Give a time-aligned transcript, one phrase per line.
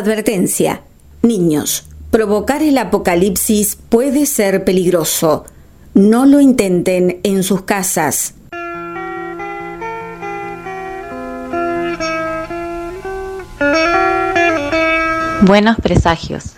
[0.00, 0.80] Advertencia.
[1.20, 5.44] Niños, provocar el apocalipsis puede ser peligroso.
[5.92, 8.32] No lo intenten en sus casas.
[15.42, 16.54] Buenos presagios.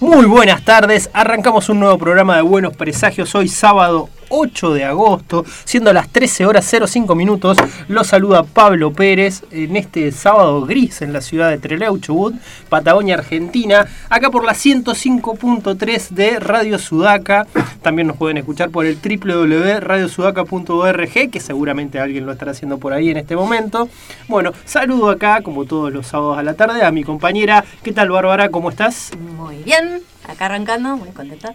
[0.00, 1.08] Muy buenas tardes.
[1.12, 3.32] Arrancamos un nuevo programa de Buenos Presagios.
[3.36, 7.58] Hoy sábado 8 de agosto, siendo las 13 horas 05 minutos.
[7.88, 12.34] Los saluda Pablo Pérez en este sábado gris en la ciudad de Trelew, Chubut,
[12.68, 13.86] Patagonia, Argentina.
[14.08, 17.46] Acá por la 105.3 de Radio Sudaca.
[17.82, 23.10] También nos pueden escuchar por el www.radiosudaca.org, que seguramente alguien lo estará haciendo por ahí
[23.10, 23.88] en este momento.
[24.28, 27.64] Bueno, saludo acá, como todos los sábados a la tarde, a mi compañera.
[27.82, 28.48] ¿Qué tal, Bárbara?
[28.48, 29.10] ¿Cómo estás?
[29.36, 31.54] Muy bien, acá arrancando, muy contenta.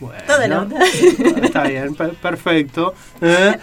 [0.00, 0.76] Bueno, Toda la onda.
[1.42, 2.94] Está bien, per- perfecto.
[3.20, 3.56] ¿Eh?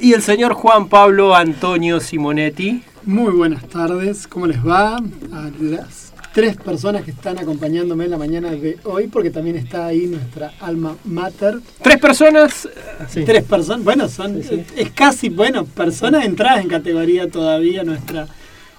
[0.00, 2.82] Y el señor Juan Pablo Antonio Simonetti.
[3.04, 4.96] Muy buenas tardes, ¿cómo les va?
[4.96, 9.86] A las tres personas que están acompañándome en la mañana de hoy, porque también está
[9.86, 11.58] ahí nuestra alma mater.
[11.82, 12.66] Tres personas.
[13.10, 13.22] sí.
[13.24, 14.40] Tres personas, bueno, son,
[14.76, 18.26] es casi, bueno, personas entradas en categoría todavía, nuestra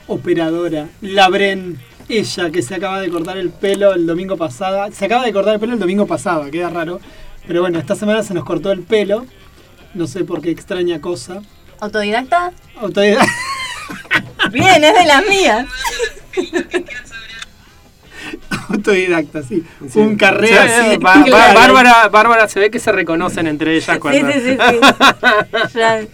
[0.07, 1.77] operadora, Labren,
[2.09, 5.55] ella que se acaba de cortar el pelo el domingo pasado, se acaba de cortar
[5.55, 6.99] el pelo el domingo pasado, queda raro,
[7.47, 9.25] pero bueno, esta semana se nos cortó el pelo,
[9.93, 11.41] no sé por qué extraña cosa.
[11.79, 12.51] ¿Autodidacta?
[12.79, 13.25] Autoridad.
[14.51, 15.67] Bien, es de las mías.
[18.69, 19.63] Autodidacta, sí.
[19.89, 19.99] Sí.
[19.99, 20.41] Un claro.
[20.99, 24.31] Bárbara, Bárbara se ve que se reconocen entre ellas cuando.
[24.31, 24.57] sí, sí,
[25.69, 25.79] sí.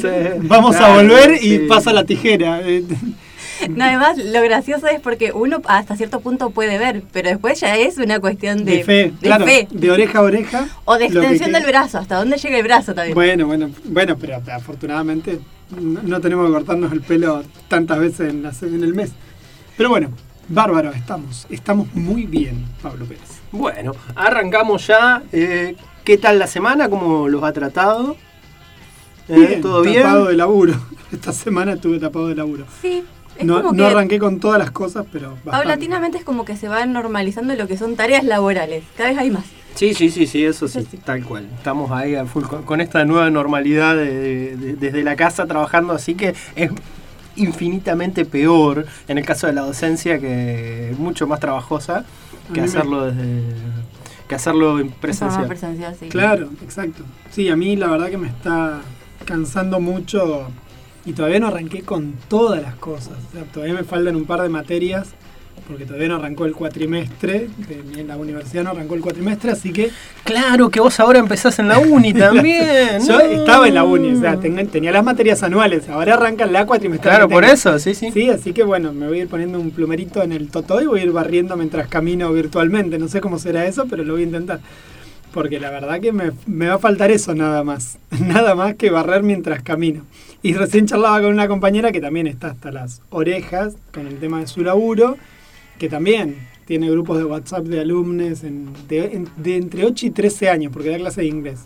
[0.00, 0.08] Sí.
[0.38, 1.58] Vamos a volver y sí.
[1.68, 2.60] pasa la tijera.
[3.68, 7.76] No, además, lo gracioso es porque uno hasta cierto punto puede ver, pero después ya
[7.76, 9.44] es una cuestión de, De fe, de claro.
[9.46, 9.68] fe.
[9.70, 10.68] De oreja a oreja.
[10.84, 13.14] O de extensión del brazo, hasta dónde llega el brazo también.
[13.14, 15.40] Bueno, bueno, bueno, pero afortunadamente
[15.80, 19.10] no, no tenemos que cortarnos el pelo tantas veces en, la se- en el mes.
[19.76, 20.10] Pero bueno,
[20.48, 21.46] bárbaro, estamos.
[21.50, 23.22] Estamos muy bien, Pablo Pérez.
[23.52, 25.22] Bueno, arrancamos ya.
[25.32, 26.88] Eh, ¿Qué tal la semana?
[26.88, 28.16] ¿Cómo los ha tratado?
[29.28, 30.02] Eh, Bien, ¿Todo bien?
[30.02, 30.74] tapado de laburo.
[31.12, 32.64] Esta semana estuve tapado de laburo.
[32.80, 33.04] Sí,
[33.38, 35.50] es No, como no que arranqué con todas las cosas, pero bastante.
[35.50, 38.84] paulatinamente es como que se va normalizando lo que son tareas laborales.
[38.96, 39.44] Cada vez hay más.
[39.74, 41.46] Sí, sí, sí, sí, eso sí, tal cual.
[41.56, 45.92] Estamos ahí a full con, con esta nueva normalidad de- de- desde la casa trabajando,
[45.92, 46.70] así que es
[47.36, 52.04] infinitamente peor en el caso de la docencia, que es mucho más trabajosa
[52.52, 53.42] que hacerlo desde
[54.26, 55.46] que hacerlo en presencial.
[55.46, 56.08] presencial, sí.
[56.08, 57.02] Claro, exacto.
[57.30, 58.80] Sí, a mí la verdad que me está
[59.24, 60.48] cansando mucho
[61.04, 63.14] y todavía no arranqué con todas las cosas.
[63.28, 65.14] O sea, todavía me faltan un par de materias
[65.68, 67.48] porque todavía no arrancó el cuatrimestre.
[67.96, 69.90] En la universidad no arrancó el cuatrimestre, así que
[70.24, 73.00] Claro que vos ahora empezás en la uni también.
[73.06, 73.20] yo no.
[73.20, 77.16] estaba en la uni, o sea, tenía, tenía las materias anuales, ahora arranca la cuatrimestral.
[77.16, 78.10] Claro, por eso, sí, sí.
[78.12, 80.86] Sí, así que bueno, me voy a ir poniendo un plumerito en el totó y
[80.86, 82.98] voy a ir barriendo mientras camino virtualmente.
[82.98, 84.60] No sé cómo será eso, pero lo voy a intentar.
[85.32, 87.98] Porque la verdad que me, me va a faltar eso nada más.
[88.20, 90.02] Nada más que barrer mientras camino.
[90.42, 94.40] Y recién charlaba con una compañera que también está hasta las orejas con el tema
[94.40, 95.16] de su laburo,
[95.78, 100.48] que también tiene grupos de WhatsApp de alumnos de, en- de entre 8 y 13
[100.48, 101.60] años, porque da clase de inglés.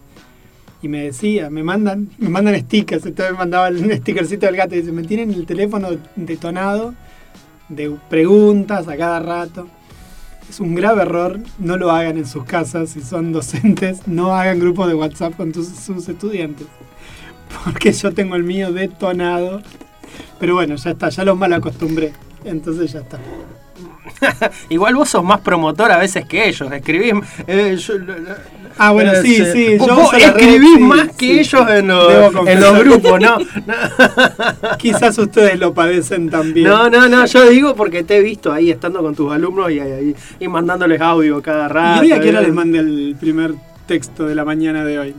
[0.81, 4.75] Y me decía, me mandan, me mandan stickers, entonces me mandaba el stickercito del gato
[4.75, 6.95] y dice, me tienen el teléfono detonado
[7.69, 9.69] de preguntas a cada rato.
[10.49, 14.59] Es un grave error, no lo hagan en sus casas, si son docentes, no hagan
[14.61, 16.67] grupos de WhatsApp con tus- sus estudiantes.
[17.65, 19.63] Porque yo tengo el mío detonado.
[20.39, 22.13] Pero bueno, ya está, ya los mal acostumbré.
[22.45, 23.19] Entonces ya está.
[24.69, 26.71] Igual vos sos más promotor a veces que ellos.
[26.73, 27.15] Escribís.
[27.47, 27.77] eh,
[28.79, 29.77] Ah, bueno, sí, sí.
[29.79, 33.21] Yo vos la red, escribís sí, más que sí, ellos en, los- en los grupos,
[33.21, 33.37] ¿no?
[34.79, 36.69] Quizás ustedes lo padecen también.
[36.69, 39.79] No, no, no, yo digo porque te he visto ahí estando con tus alumnos y,
[39.81, 42.01] y- y mandándoles audio cada ¿Y rato.
[42.03, 42.45] hoy a qué hora eh.
[42.45, 43.55] les mandé el primer
[43.87, 45.15] texto de la mañana de hoy?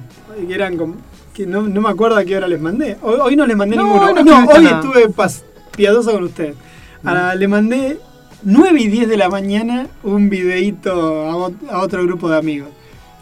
[0.48, 0.96] Que eran como.
[1.34, 2.98] Que no, no me acuerdo a qué hora les mandé.
[3.02, 4.14] Hoy, hoy no les mandé No, ninguno.
[4.14, 4.80] no No, hoy nada.
[4.82, 5.42] estuve pas-
[5.76, 6.56] piadoso con ustedes.
[7.04, 7.98] Ahora, le mandé
[8.44, 12.70] 9 y 10 de la mañana un videíto a, a otro grupo de amigos.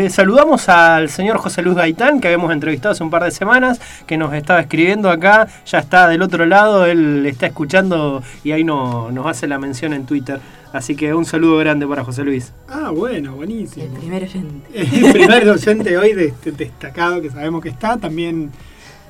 [0.09, 4.18] saludamos al señor José Luis Gaitán, que habíamos entrevistado hace un par de semanas, que
[4.18, 9.12] nos estaba escribiendo acá, ya está del otro lado, él está escuchando y ahí no,
[9.12, 10.41] nos hace la mención en Twitter.
[10.74, 12.52] Así que un saludo grande para José Luis.
[12.68, 13.86] Ah, bueno, buenísimo.
[13.86, 14.68] El primer oyente.
[15.08, 17.98] El primer oyente hoy de- de- destacado que sabemos que está.
[17.98, 18.52] También,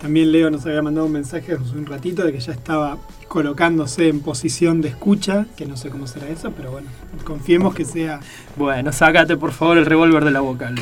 [0.02, 4.08] también Leo nos había mandado un mensaje hace un ratito de que ya estaba colocándose
[4.08, 6.88] en posición de escucha, que no sé cómo será eso, pero bueno,
[7.26, 8.22] confiemos que sea...
[8.56, 10.72] Bueno, sácate por favor el revólver de la boca.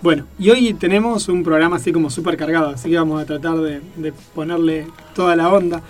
[0.00, 3.56] Bueno, y hoy tenemos un programa así como súper cargado, así que vamos a tratar
[3.56, 5.82] de, de ponerle toda la onda,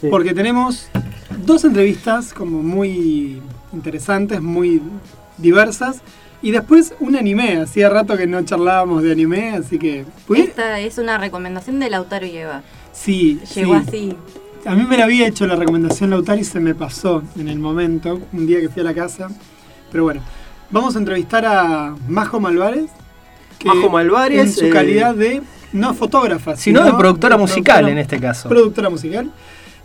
[0.00, 0.08] Sí.
[0.10, 0.88] porque tenemos
[1.44, 3.40] dos entrevistas como muy
[3.72, 4.82] interesantes, muy
[5.38, 6.00] diversas,
[6.42, 10.04] y después un anime, hacía rato que no charlábamos de anime, así que...
[10.26, 10.40] ¿pude?
[10.42, 12.62] Esta es una recomendación de Lautaro y Eva.
[12.92, 13.84] Sí, Llegó sí.
[13.88, 14.16] así.
[14.66, 17.58] A mí me la había hecho la recomendación Lautaro y se me pasó en el
[17.58, 19.28] momento, un día que fui a la casa.
[19.90, 20.20] Pero bueno,
[20.70, 22.90] vamos a entrevistar a Majo Malvares.
[23.58, 27.98] que Majo Malvares, En su eh, calidad de, no fotógrafa, Sino de productora musical en
[27.98, 28.48] este caso.
[28.48, 29.30] Productora musical.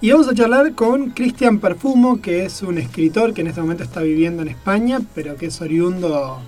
[0.01, 3.83] Y vamos a charlar con Cristian Perfumo, que es un escritor que en este momento
[3.83, 6.39] está viviendo en España, pero que es oriundo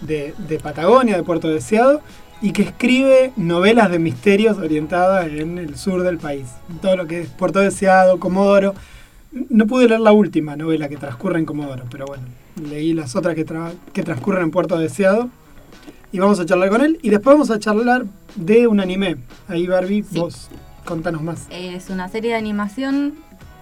[0.00, 2.00] de, de Patagonia, de Puerto Deseado,
[2.42, 6.46] y que escribe novelas de misterios orientadas en el sur del país.
[6.82, 8.74] Todo lo que es Puerto Deseado, Comodoro.
[9.50, 12.24] No pude leer la última novela que transcurre en Comodoro, pero bueno,
[12.68, 15.28] leí las otras que, tra- que transcurren en Puerto Deseado.
[16.10, 16.98] Y vamos a charlar con él.
[17.02, 19.16] Y después vamos a charlar de un anime.
[19.48, 20.18] Ahí, Barbie, Sí.
[20.18, 20.48] vos
[20.86, 21.46] contanos más.
[21.50, 23.14] Es una serie de animación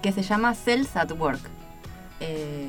[0.02, 1.40] que se llama Cells at Work.
[2.20, 2.68] Eh,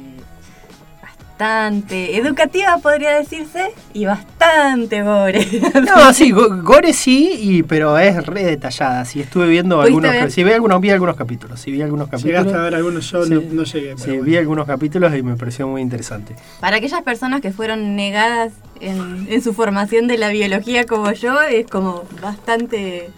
[1.02, 5.46] bastante educativa podría decirse y bastante gore.
[5.86, 9.04] No, sí, go- Gore sí, y, pero es re detallada.
[9.06, 10.12] Sí, estuve viendo ¿Pudiste algunos.
[10.12, 10.32] ver?
[10.32, 11.60] Sí, vi algunos, vi algunos capítulos.
[11.60, 12.38] Sí, vi algunos capítulos.
[12.40, 13.34] Llegaste a ver algunos, yo Sí.
[13.34, 13.98] no, no llegué.
[13.98, 14.24] Sí, bueno.
[14.24, 16.36] vi algunos capítulos y me pareció muy interesante.
[16.62, 21.42] Para aquellas personas que fueron negadas en, en su formación de la biología como yo,
[21.42, 23.10] es como bastante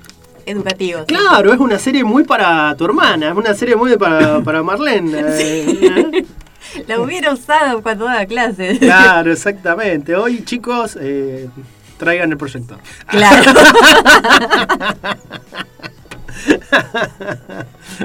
[0.48, 1.06] educativo.
[1.06, 5.20] Claro, es una serie muy para tu hermana, es una serie muy para, para Marlene.
[5.40, 6.26] eh,
[6.88, 8.80] La hubiera usado cuando daba clases.
[8.80, 10.16] Claro, exactamente.
[10.16, 11.50] Hoy, chicos, eh,
[11.98, 12.78] traigan el proyector.
[13.08, 13.52] Claro.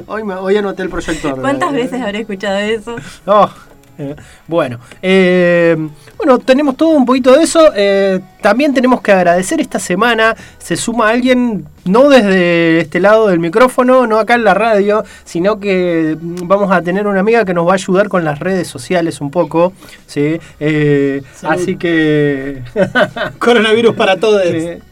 [0.07, 1.41] hoy, me, hoy anoté el proyector.
[1.41, 2.97] ¿Cuántas veces habré escuchado eso?
[3.27, 3.72] Oh, eh,
[4.47, 5.77] bueno, eh,
[6.17, 7.73] bueno, tenemos todo un poquito de eso.
[7.75, 10.37] eh, también tenemos que agradecer esta semana.
[10.59, 15.61] Se suma alguien, no desde este lado del micrófono, no acá en la radio, sino
[15.61, 19.21] que vamos a tener una amiga que nos va a ayudar con las redes sociales
[19.21, 19.73] un poco.
[20.07, 20.39] ¿sí?
[20.61, 22.63] Eh, así que.
[23.39, 24.43] Coronavirus para todos.
[24.43, 24.92] Sí.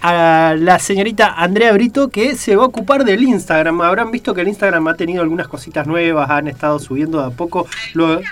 [0.00, 3.80] A la señorita Andrea Brito que se va a ocupar del Instagram.
[3.80, 7.30] Habrán visto que el Instagram ha tenido algunas cositas nuevas, han estado subiendo de a
[7.30, 7.66] poco.
[7.94, 8.20] Lo...
[8.20, 8.24] ¿Eh?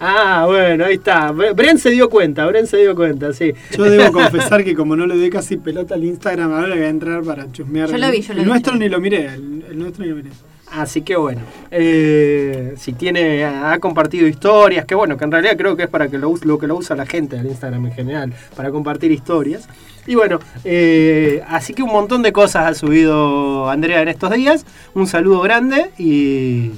[0.02, 1.30] Ah, bueno, ahí está.
[1.30, 3.52] Bren se dio cuenta, Bren se dio cuenta, sí.
[3.76, 6.88] Yo debo confesar que como no le doy casi pelota al Instagram, ahora voy a
[6.88, 7.90] entrar para chusmear.
[7.90, 8.50] Yo lo vi, yo lo el vi.
[8.50, 10.30] nuestro ni lo miré, el, el nuestro ni lo miré.
[10.72, 15.76] Así que bueno, eh, si tiene, ha compartido historias, que bueno, que en realidad creo
[15.76, 18.32] que es para que lo, lo que lo usa la gente del Instagram en general,
[18.54, 19.68] para compartir historias.
[20.06, 24.64] Y bueno, eh, así que un montón de cosas ha subido Andrea en estos días.
[24.94, 26.70] Un saludo grande y...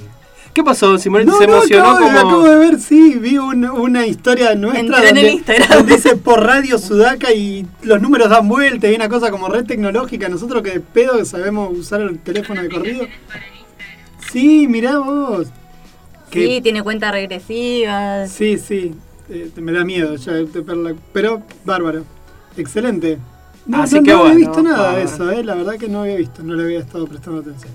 [0.53, 1.25] ¿Qué pasó, Simón?
[1.25, 2.19] No, se no, emocionó acabo, de- como...
[2.29, 5.69] acabo de ver, sí, vi un- una historia nuestra Entré en el donde, Instagram.
[5.79, 9.65] donde dice por radio Sudaca y los números dan vuelta y una cosa como red
[9.65, 10.29] tecnológica.
[10.29, 13.07] Nosotros que de pedo sabemos usar el teléfono de corrido.
[14.33, 15.47] Sí, mirá vos.
[16.31, 18.31] Que- Sí, tiene cuentas regresivas.
[18.31, 18.95] Sí, sí,
[19.29, 20.33] eh, me da miedo ya
[21.13, 22.03] pero bárbaro,
[22.57, 23.19] excelente.
[23.67, 26.01] No, Así no- que no había visto nada de eso, eh, la verdad que no
[26.01, 27.71] había visto, no le había estado prestando atención.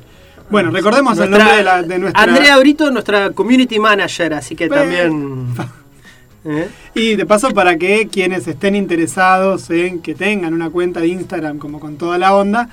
[0.50, 2.23] Bueno, recordemos el nombre de, la, de nuestra...
[2.23, 5.47] Andrea Brito, nuestra community manager, así que también...
[6.45, 6.69] ¿Eh?
[6.95, 11.59] Y de paso para que quienes estén interesados en que tengan una cuenta de Instagram
[11.59, 12.71] como con toda la onda,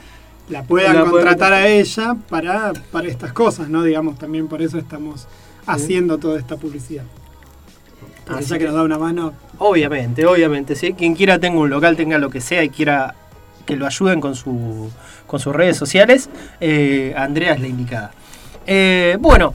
[0.50, 3.84] la puedan La contratar a ella para, para estas cosas, ¿no?
[3.84, 5.28] Digamos, también por eso estamos
[5.66, 7.04] haciendo toda esta publicidad.
[8.26, 10.94] Porque Así ya que que- nos da una mano, Obviamente, obviamente, ¿sí?
[10.94, 13.16] Quien quiera tenga un local, tenga lo que sea y quiera
[13.66, 14.92] que lo ayuden con, su,
[15.26, 18.12] con sus redes sociales, eh, Andrea es la indicada.
[18.68, 19.54] Eh, bueno,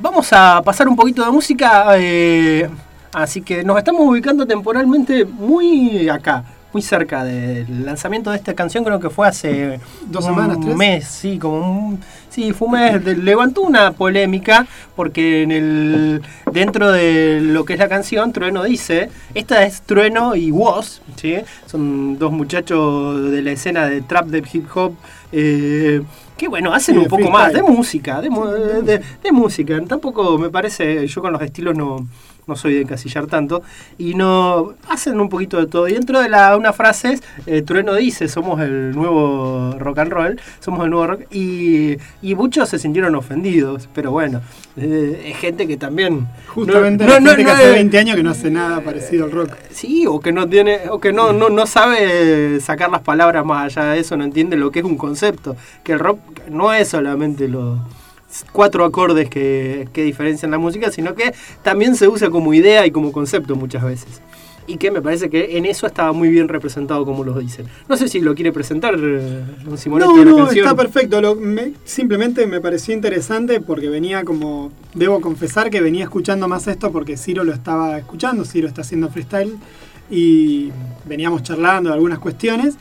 [0.00, 2.68] vamos a pasar un poquito de música, eh,
[3.12, 6.44] así que nos estamos ubicando temporalmente muy acá,
[6.76, 10.76] muy cerca del lanzamiento de esta canción, creo que fue hace ¿Dos un semanas, tres?
[10.76, 16.22] mes, sí, como un, sí, fue un mes, de- levantó una polémica porque en el
[16.52, 21.36] dentro de lo que es la canción, Trueno dice, esta es Trueno y Woz, ¿sí?
[21.64, 24.92] son dos muchachos de la escena de trap de hip hop,
[25.32, 26.02] eh,
[26.36, 30.36] que bueno, hacen Sí, un poco más de música, de, mu- de- de música, tampoco
[30.36, 32.06] me parece, yo con los estilos no,
[32.46, 33.62] no soy de encasillar tanto,
[33.98, 35.88] y no hacen un poquito de todo.
[35.88, 40.12] Y dentro de la, una frase es, eh, Trueno dice, somos el nuevo rock and
[40.12, 44.42] roll, somos el nuevo rock, y, y muchos se sintieron ofendidos, pero bueno,
[44.76, 46.28] eh, es gente que también...
[46.46, 48.80] justamente no- la no- gente no que hace es- 20 años que no hace nada
[48.80, 49.50] parecido al rock.
[49.70, 53.76] Sí, o que no tiene, o que no, no, no sabe sacar las palabras más
[53.76, 55.56] allá de eso, no entiende lo que es un concepto.
[55.82, 57.78] Que el rock no es solamente los
[58.52, 62.90] cuatro acordes que, que diferencian la música, sino que también se usa como idea y
[62.90, 64.20] como concepto muchas veces.
[64.68, 67.66] Y que me parece que en eso estaba muy bien representado como lo dicen.
[67.88, 70.66] No sé si lo quiere presentar eh, don Simonetti No, de la no, canción.
[70.66, 71.20] está perfecto.
[71.20, 76.66] Lo- me- simplemente me pareció interesante porque venía como, debo confesar que venía escuchando más
[76.66, 79.54] esto porque Ciro lo estaba escuchando, Ciro está haciendo freestyle
[80.10, 80.70] y
[81.04, 82.74] veníamos charlando de algunas cuestiones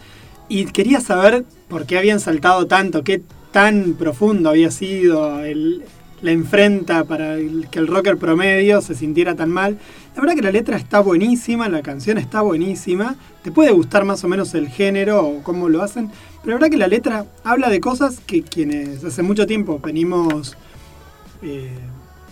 [0.49, 3.21] y quería saber por qué habían saltado tanto, qué
[3.55, 5.81] tan profundo había sido el-
[6.21, 7.37] la enfrenta para
[7.71, 9.77] que el rocker promedio se sintiera tan mal.
[10.13, 14.25] La verdad que la letra está buenísima, la canción está buenísima, te puede gustar más
[14.25, 16.09] o menos el género o cómo lo hacen,
[16.43, 20.57] pero la verdad que la letra habla de cosas que quienes hace mucho tiempo venimos
[21.41, 21.69] eh,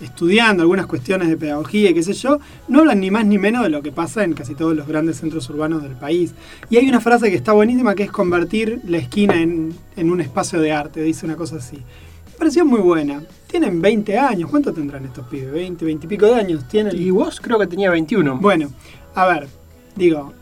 [0.03, 3.63] estudiando algunas cuestiones de pedagogía y qué sé yo, no hablan ni más ni menos
[3.63, 6.33] de lo que pasa en casi todos los grandes centros urbanos del país.
[6.69, 10.21] Y hay una frase que está buenísima que es convertir la esquina en, en un
[10.21, 11.77] espacio de arte, dice una cosa así.
[11.77, 13.23] Me pareció muy buena.
[13.47, 15.51] Tienen 20 años, ¿cuánto tendrán estos pibes?
[15.51, 16.99] 20, 20 y pico de años tienen.
[16.99, 18.37] Y vos creo que tenía 21.
[18.37, 18.69] Bueno,
[19.15, 19.47] a ver,
[19.95, 20.33] digo,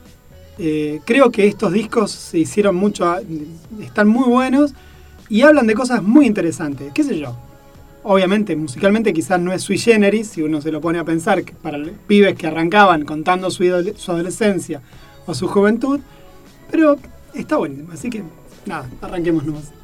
[0.57, 3.15] eh, creo que estos discos se hicieron mucho,
[3.81, 4.73] están muy buenos
[5.29, 7.35] y hablan de cosas muy interesantes, qué sé yo.
[8.03, 11.53] Obviamente, musicalmente quizás no es sui generis, si uno se lo pone a pensar, que
[11.53, 11.77] para
[12.07, 14.81] pibes que arrancaban contando su adolescencia
[15.27, 15.99] o su juventud,
[16.71, 16.97] pero
[17.33, 18.23] está buenísimo, así que
[18.65, 19.80] nada, arranquemos nomás.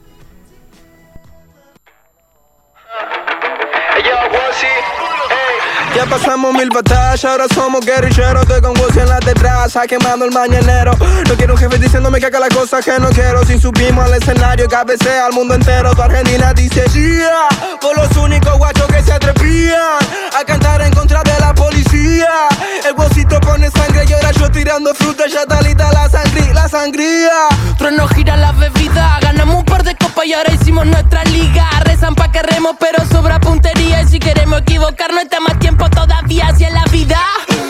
[5.98, 10.32] Ya pasamos mil batallas, ahora somos guerrilleros Estoy con Woz en la terraza, quemando el
[10.32, 10.92] mañanero.
[11.28, 13.44] No quiero un jefe diciéndome que haga las cosas que no quiero.
[13.46, 15.96] Si subimos al escenario, cabecea al mundo entero.
[15.96, 17.48] Tu Argentina dice yeah
[17.82, 19.98] Por los únicos guachos que se atrevían
[20.40, 24.94] A cantar en contra de la policía El Wozito pone sangre y ahora yo tirando
[24.94, 29.84] fruta Ya está lista la sangría, la sangría Trueno gira la bebida, ganamos un par
[29.84, 31.70] de copas y ahora hicimos nuestra liga.
[31.82, 34.02] Rezan pa' que remos, pero sobra puntería.
[34.02, 37.20] Y si queremos equivocarnos, está más tiempo todavía hacia la vida.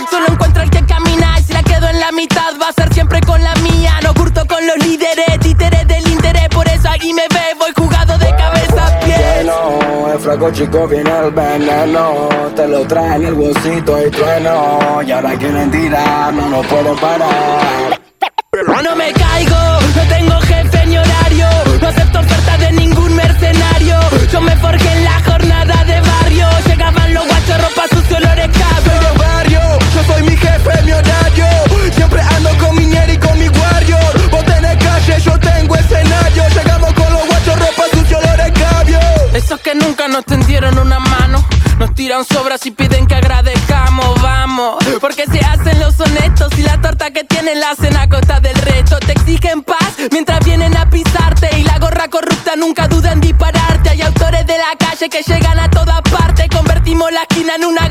[0.10, 2.94] Solo encuentro el que camina y si la quedo en la mitad, va a ser
[2.94, 4.00] siempre con la mía.
[4.02, 6.48] No curto con los líderes, títeres del interés.
[6.50, 7.47] Por eso aquí me ve,
[10.38, 12.30] fraco chico viene el veneno.
[12.56, 15.02] Te lo traen el bolsito y trueno.
[15.06, 18.02] Y ahora quieren tirar, no nos pueden parar.
[18.84, 19.58] No me caigo,
[19.96, 21.48] no tengo jefe ni horario.
[21.82, 24.00] No acepto ofertas de ningún mercenario.
[24.32, 24.87] Yo me forjé
[39.68, 41.46] que nunca nos tendieron una mano.
[41.78, 44.78] Nos tiran sobras y piden que agradezcamos, vamos.
[45.02, 48.56] Porque se hacen los honestos y la torta que tienen la hacen a costa del
[48.56, 48.98] resto.
[49.00, 51.50] Te exigen paz mientras vienen a pisarte.
[51.60, 53.90] Y la gorra corrupta nunca duda en dispararte.
[53.90, 57.88] Hay autores de la calle que llegan a todas partes Convertimos la esquina en una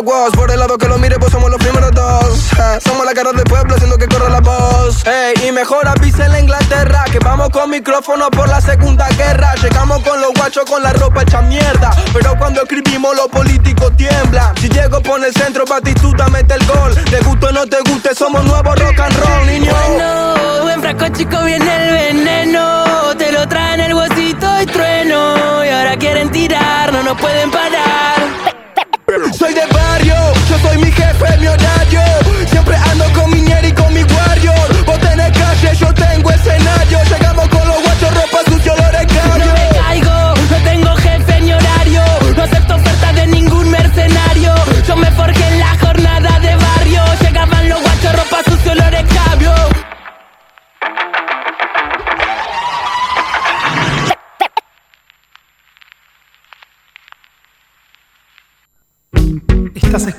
[0.00, 2.52] por el lado que lo mire, pues somos los primeros dos.
[2.52, 5.04] Eh, Somos la cara del pueblo haciendo que corra la voz.
[5.06, 9.54] Ey, y mejor avisa en la Inglaterra Que vamos con micrófono por la segunda guerra.
[9.56, 11.90] Llegamos con los guachos con la ropa hecha mierda.
[12.12, 14.56] Pero cuando escribimos los políticos tiemblan.
[14.56, 16.94] Si llego por el centro, Batistuta mete el gol.
[17.10, 19.72] Te guste o no te guste, somos nuevos rock and roll, niño.
[19.88, 25.64] Bueno, buen frasco chico viene el veneno Te lo traen el bolsito y trueno.
[25.64, 27.71] Y ahora quieren tirar, no nos pueden parar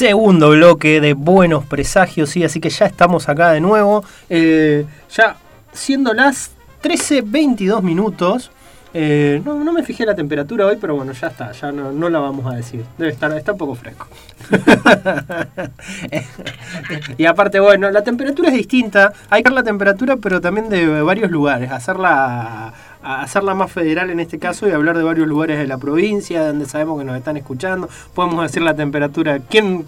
[0.00, 4.02] Segundo bloque de buenos presagios, sí, así que ya estamos acá de nuevo.
[4.30, 5.36] Eh, ya
[5.74, 8.50] siendo las 13.22 minutos,
[8.92, 12.08] Eh, no, no me fijé la temperatura hoy, pero bueno, ya está, ya no, no
[12.08, 12.84] la vamos a decir.
[12.98, 14.08] Debe estar, está un poco fresco.
[17.18, 19.12] y aparte, bueno, la temperatura es distinta.
[19.28, 21.70] Hay que ver la temperatura, pero también de varios lugares.
[21.70, 25.78] Hacerla, a- hacerla más federal en este caso y hablar de varios lugares de la
[25.78, 27.88] provincia, donde sabemos que nos están escuchando.
[28.14, 29.38] Podemos decir la temperatura.
[29.48, 29.86] ¿Quién?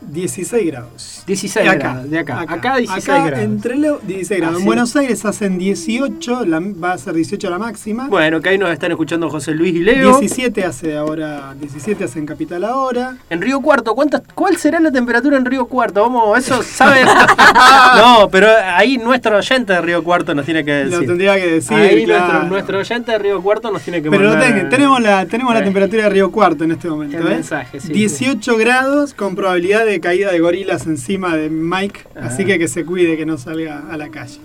[0.00, 1.22] 16 grados.
[1.26, 2.40] 16 De grados, de acá.
[2.48, 3.38] Acá 16 grados.
[3.40, 4.56] Entre lo- 16 grados.
[4.56, 4.62] Así.
[4.62, 8.08] En Buenos Aires hacen 18, la- va a ser 18 la máxima.
[8.08, 10.18] Bueno, que ahí nos están escuchando José Luis y Leo.
[10.18, 13.16] 17 hace ahora, 17 hace en Capital ahora.
[13.28, 16.00] En Río Cuarto, ¿cuántas, ¿cuál será la temperatura en Río Cuarto?
[16.02, 17.00] Vamos, eso sabe.
[17.96, 21.00] no, pero ahí nuestro oyente de Río Cuarto nos tiene que decir.
[21.00, 22.24] Lo tendría que decir, Ahí claro.
[22.26, 24.54] nuestro, nuestro oyente de Río Cuarto nos tiene que Pero mandar.
[24.54, 27.18] tengo, tenemos la, tenemos la temperatura de Río Cuarto en este momento.
[27.18, 27.30] El ¿eh?
[27.30, 32.00] mensaje, sí, 18 grados con probabilidad de caída de gorilas encima de Mike.
[32.14, 32.46] Así Ah.
[32.46, 34.38] que que se cuide que no salga a la calle.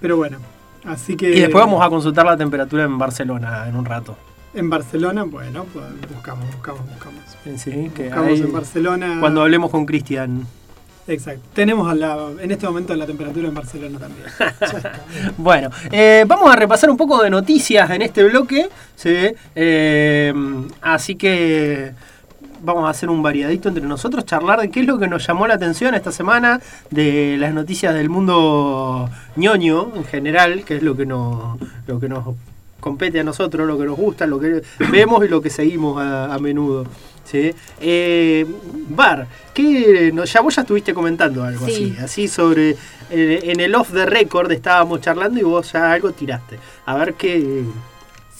[0.00, 0.38] Pero bueno,
[0.84, 1.30] así que.
[1.30, 4.16] Y después vamos a consultar la temperatura en Barcelona en un rato.
[4.54, 7.20] En Barcelona, bueno, pues buscamos, buscamos, buscamos.
[7.56, 9.16] Sí, que Buscamos en Barcelona.
[9.20, 10.46] Cuando hablemos con Cristian.
[11.06, 11.42] Exacto.
[11.54, 14.26] Tenemos a la- en este momento la temperatura en Barcelona también.
[15.36, 18.68] Bueno, eh, vamos a repasar un poco de noticias en este bloque.
[18.96, 19.16] ¿sí?
[19.54, 20.32] Eh,
[20.80, 21.92] así que
[22.62, 25.46] vamos a hacer un variadito entre nosotros, charlar de qué es lo que nos llamó
[25.46, 30.96] la atención esta semana, de las noticias del mundo ñoño en general, que es lo
[30.96, 32.34] que nos, lo que nos
[32.80, 36.32] compete a nosotros, lo que nos gusta, lo que vemos y lo que seguimos a,
[36.34, 36.86] a menudo.
[37.24, 37.52] ¿sí?
[37.80, 38.46] Eh,
[38.88, 41.92] Bar, ¿qué, no, ya vos ya estuviste comentando algo Sí.
[41.96, 42.76] así, así sobre,
[43.10, 46.58] eh, en el off the record estábamos charlando y vos ya algo tiraste.
[46.86, 47.64] A ver qué...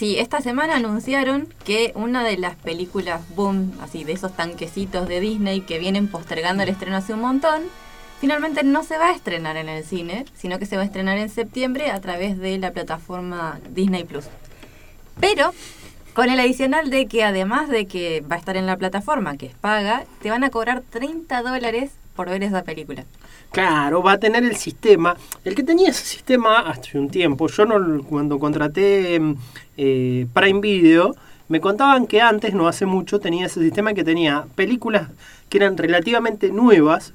[0.00, 5.20] Sí, esta semana anunciaron que una de las películas boom, así de esos tanquecitos de
[5.20, 7.64] Disney que vienen postergando el estreno hace un montón,
[8.18, 11.18] finalmente no se va a estrenar en el cine, sino que se va a estrenar
[11.18, 14.24] en septiembre a través de la plataforma Disney Plus.
[15.20, 15.52] Pero
[16.14, 19.44] con el adicional de que además de que va a estar en la plataforma, que
[19.44, 23.02] es paga, te van a cobrar 30 dólares por ver esa película.
[23.50, 25.16] Claro, va a tener el sistema.
[25.42, 29.34] El que tenía ese sistema hace un tiempo, yo no cuando contraté mm,
[29.78, 31.16] eh, Prime Video,
[31.48, 35.08] me contaban que antes, no hace mucho, tenía ese sistema que tenía películas
[35.48, 37.14] que eran relativamente nuevas,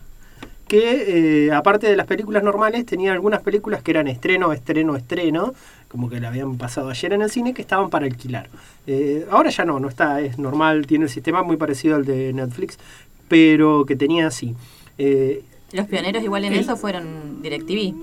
[0.68, 5.54] que eh, aparte de las películas normales, tenía algunas películas que eran estreno, estreno, estreno,
[5.88, 8.50] como que la habían pasado ayer en el cine, que estaban para alquilar.
[8.88, 12.34] Eh, ahora ya no, no está, es normal, tiene el sistema muy parecido al de
[12.34, 12.80] Netflix,
[13.28, 14.56] pero que tenía así.
[14.98, 17.94] Eh, Los pioneros igual en El- eso fueron DirecTV.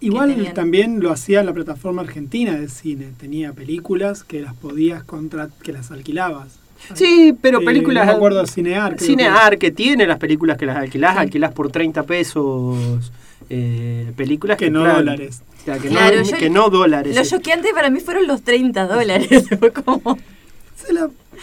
[0.00, 3.08] Igual también lo hacía la plataforma argentina de cine.
[3.18, 6.58] Tenía películas que las podías contra que las alquilabas.
[6.94, 8.06] Sí, pero Eh, películas.
[8.06, 12.02] no me acuerdo, Cinear, Cinear, que tiene las películas que las alquilás, alquilás por 30
[12.02, 13.12] pesos.
[13.50, 15.42] eh, películas Que no dólares.
[15.60, 17.14] o sea, que, Claro, no, yo- que no dólares.
[17.14, 19.28] Lo choqueante para mí fueron los 30 dólares.
[19.60, 20.16] Fue como.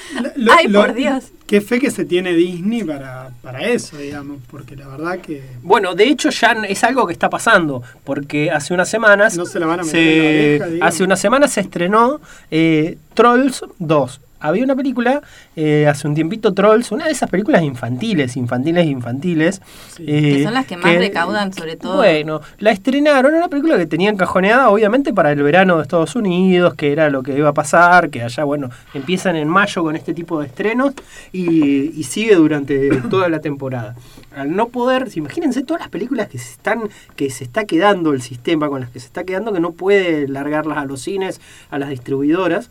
[0.36, 1.26] Lo- Ay, lo- por Dios.
[1.48, 5.96] Qué fe que se tiene Disney para, para eso, digamos, porque la verdad que Bueno,
[5.96, 9.36] de hecho ya es algo que está pasando, porque hace unas semanas...
[9.36, 10.94] no se la van a meter se- en la oreja, digamos.
[10.94, 14.22] hace unas semanas se estrenó eh, Trolls 2.
[14.40, 15.22] Había una película,
[15.56, 19.62] eh, hace un tiempito Trolls, una de esas películas infantiles, infantiles, infantiles.
[20.00, 21.98] eh, que son las que más recaudan, sobre todo.
[21.98, 26.16] Bueno, la estrenaron, era una película que tenían cajoneada, obviamente, para el verano de Estados
[26.16, 29.96] Unidos, que era lo que iba a pasar, que allá, bueno, empiezan en mayo con
[29.96, 30.94] este tipo de estrenos
[31.32, 33.96] y, y sigue durante toda la temporada.
[34.36, 36.84] Al no poder, imagínense todas las películas que se están,
[37.16, 40.28] que se está quedando el sistema, con las que se está quedando, que no puede
[40.28, 42.70] largarlas a los cines, a las distribuidoras.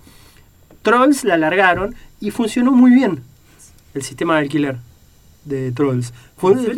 [0.83, 3.23] Trolls la largaron y funcionó muy bien
[3.95, 4.77] el sistema de alquiler
[5.45, 6.13] de Trolls.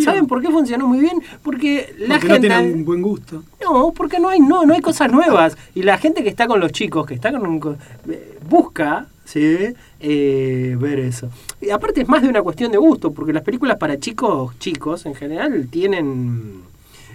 [0.04, 1.22] ¿Saben por qué funcionó muy bien?
[1.42, 2.48] Porque la porque no gente...
[2.48, 3.42] tienen un buen gusto.
[3.62, 5.56] No, porque no hay, no, no hay cosas nuevas.
[5.74, 7.76] Y la gente que está con los chicos, que está con un,
[8.08, 9.74] eh, busca ¿sí?
[10.00, 11.28] Eh, ver eso.
[11.60, 15.06] Y aparte es más de una cuestión de gusto, porque las películas para chicos, chicos
[15.06, 16.62] en general, tienen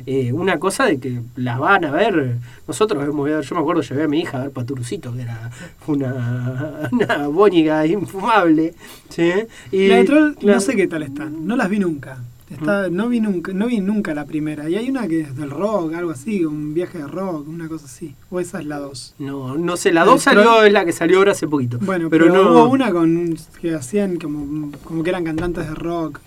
[0.06, 2.38] eh, una cosa de que las van a ver.
[2.68, 5.52] Nosotros hemos yo me acuerdo, llevé a mi hija a ver Paturucito, que era
[5.88, 8.74] una, una bóñiga infumable.
[9.10, 9.32] ¿sí?
[9.72, 12.18] Y, la de Troll, la- no sé qué tal están, no las vi nunca.
[12.50, 14.70] Está, no vi nunca, no vi nunca la primera.
[14.70, 17.86] Y hay una que es del rock, algo así, un viaje de rock, una cosa
[17.86, 18.14] así.
[18.30, 19.16] O esa es la dos.
[19.18, 21.80] No, no sé, la El 2 salió, es la que salió ahora hace poquito.
[21.82, 22.52] Bueno, pero, pero, no.
[22.52, 26.20] hubo una con que hacían como, como que eran cantantes de rock.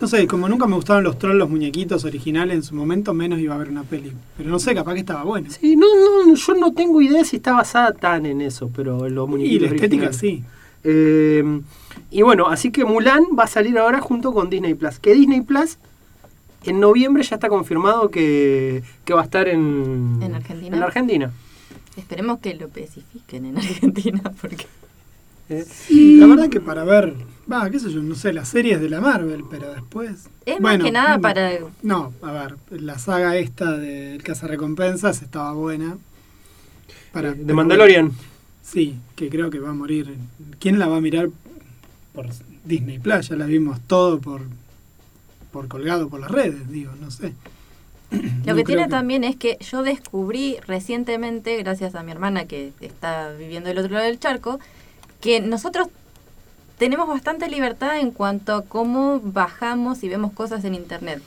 [0.00, 3.38] No sé, como nunca me gustaron los trolls, los muñequitos originales en su momento, menos
[3.38, 4.12] iba a ver una peli.
[4.36, 5.48] Pero no sé, capaz que estaba buena.
[5.50, 5.86] Sí, no,
[6.26, 9.70] no, yo no tengo idea si está basada tan en eso, pero los y muñequitos
[9.70, 10.16] la estética originales.
[10.16, 10.44] sí.
[10.86, 11.60] Eh,
[12.10, 14.98] y bueno, así que Mulan va a salir ahora junto con Disney Plus.
[14.98, 15.78] Que Disney Plus
[16.64, 20.76] en noviembre ya está confirmado que, que va a estar en, ¿En Argentina?
[20.76, 21.32] en Argentina.
[21.96, 24.66] Esperemos que lo especifiquen en Argentina, porque...
[25.88, 27.14] Y la verdad que para ver,
[27.50, 30.28] va, qué sé yo, no sé, las series de la Marvel, pero después...
[30.46, 31.50] Es más que nada no, para...
[31.82, 35.96] No, a ver, la saga esta del Recompensas estaba buena.
[37.12, 38.12] Para, Eh, de Mandalorian.
[38.62, 40.16] Sí, que creo que va a morir.
[40.58, 41.28] ¿Quién la va a mirar
[42.14, 42.26] por
[42.64, 43.28] Disney Plus?
[43.28, 44.42] Ya la vimos todo por,
[45.52, 47.34] por colgado por las redes, digo, no sé.
[48.10, 52.72] Lo No que tiene también es que yo descubrí recientemente, gracias a mi hermana que
[52.80, 54.60] está viviendo del otro lado del charco,
[55.20, 55.88] que nosotros
[56.78, 61.22] tenemos bastante libertad en cuanto a cómo bajamos y vemos cosas en Internet.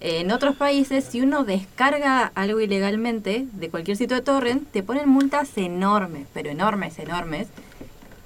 [0.00, 5.08] En otros países, si uno descarga algo ilegalmente de cualquier sitio de torrent, te ponen
[5.08, 7.48] multas enormes, pero enormes, enormes.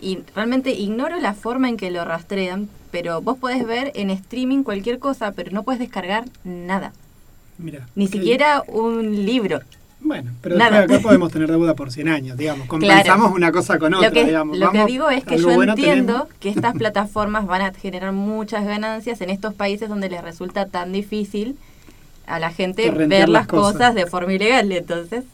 [0.01, 4.63] Y realmente ignoro la forma en que lo rastrean, pero vos podés ver en streaming
[4.63, 6.93] cualquier cosa, pero no puedes descargar nada.
[7.59, 7.87] Mira.
[7.95, 9.61] Ni siquiera un libro.
[10.01, 10.79] Bueno, pero Nada.
[10.79, 12.67] después acá podemos tener deuda por 100 años, digamos.
[12.69, 13.35] Compensamos Claro.
[13.35, 14.57] una cosa con otra, Lo que, digamos.
[14.57, 16.35] lo que digo es que yo bueno entiendo tenemos.
[16.41, 20.93] que estas plataformas van a generar muchas ganancias en estos países donde les resulta tan
[20.93, 21.57] difícil
[22.27, 23.73] a la gente ver las cosas.
[23.73, 23.95] cosas.
[23.97, 24.71] de forma ilegal.
[24.71, 25.25] Entonces,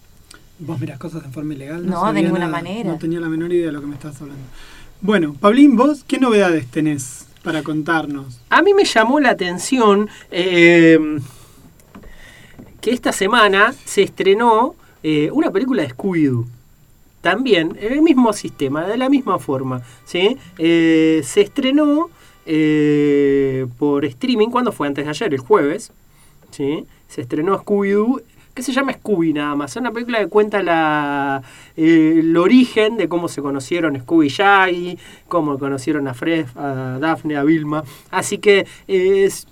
[0.60, 1.84] ¿Vos mirás cosas de forma ilegal?
[1.84, 2.52] No, de ninguna nada.
[2.52, 2.88] manera.
[2.88, 4.42] No tenía la menor idea de lo que me estás hablando.
[5.02, 8.40] Bueno, Pablín, vos, ¿qué novedades tenés para contarnos?
[8.48, 10.98] A mí me llamó la atención eh,
[12.84, 16.44] que esta semana se estrenó eh, una película de Scooby-Doo.
[17.22, 19.80] También, en el mismo sistema, de la misma forma.
[20.04, 20.36] ¿sí?
[20.58, 22.10] Eh, se estrenó
[22.44, 24.86] eh, por streaming, ¿cuándo fue?
[24.86, 25.92] Antes de ayer, el jueves.
[26.50, 26.84] ¿sí?
[27.08, 28.20] Se estrenó Scooby-Doo,
[28.52, 29.70] que se llama Scooby nada más.
[29.70, 31.42] Es una película que cuenta la,
[31.78, 37.38] el origen de cómo se conocieron Scooby y Shaggy, cómo conocieron a Fred, a Daphne,
[37.38, 37.82] a Vilma.
[38.10, 39.46] Así que es-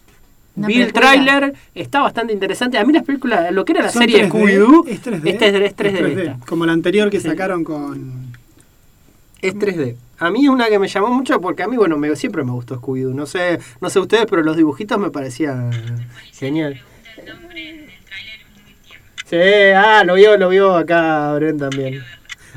[0.54, 2.78] vi el tráiler, está bastante interesante.
[2.78, 4.32] A mí las películas, lo que era la ¿Son serie de 3D?
[4.32, 5.28] Scooby-Doo, ¿Es 3D?
[5.30, 6.18] esta es, es 3D.
[6.20, 6.46] esta.
[6.46, 7.28] Como la anterior que Sí.
[7.28, 8.32] sacaron con...
[9.40, 9.96] Es 3D.
[10.18, 12.52] A mí es una que me llamó mucho porque a mí, bueno, me, siempre me
[12.52, 13.12] gustó Scooby-Doo.
[13.14, 15.70] No sé, no sé ustedes, pero los dibujitos me parecían
[16.32, 16.80] genial.
[19.26, 19.36] Sí,
[19.74, 22.02] ah, lo vio, lo vio acá Bren también.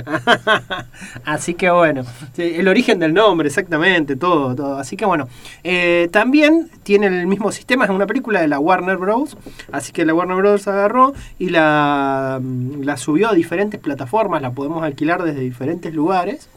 [1.25, 2.03] Así que bueno,
[2.38, 4.77] el origen del nombre, exactamente, todo, todo.
[4.77, 5.27] Así que bueno,
[5.63, 9.38] eh, también tiene el mismo sistema, es una película de la Warner Bros.
[9.71, 10.67] Así que la Warner Bros.
[10.67, 16.49] agarró y la, mm, la subió a diferentes plataformas, la podemos alquilar desde diferentes lugares.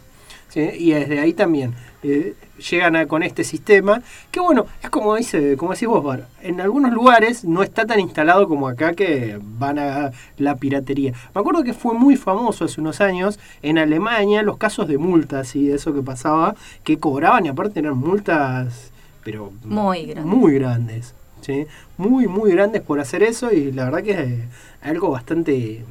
[0.49, 0.61] ¿Sí?
[0.79, 2.35] Y desde ahí también eh,
[2.71, 6.61] llegan a- con este sistema, que bueno, es como dice, como decís vos, Bar, en
[6.61, 11.13] algunos lugares no está tan instalado como acá que van a la piratería.
[11.35, 15.57] Me acuerdo que fue muy famoso hace unos años en Alemania los casos de multas
[15.57, 18.93] y eso que pasaba, que cobraban y aparte eran multas,
[19.25, 20.25] pero Muy grandes.
[20.25, 21.15] Muy grandes.
[21.41, 21.67] ¿sí?
[21.97, 24.41] Muy, muy grandes por hacer eso y la verdad que es
[24.83, 25.85] algo bastante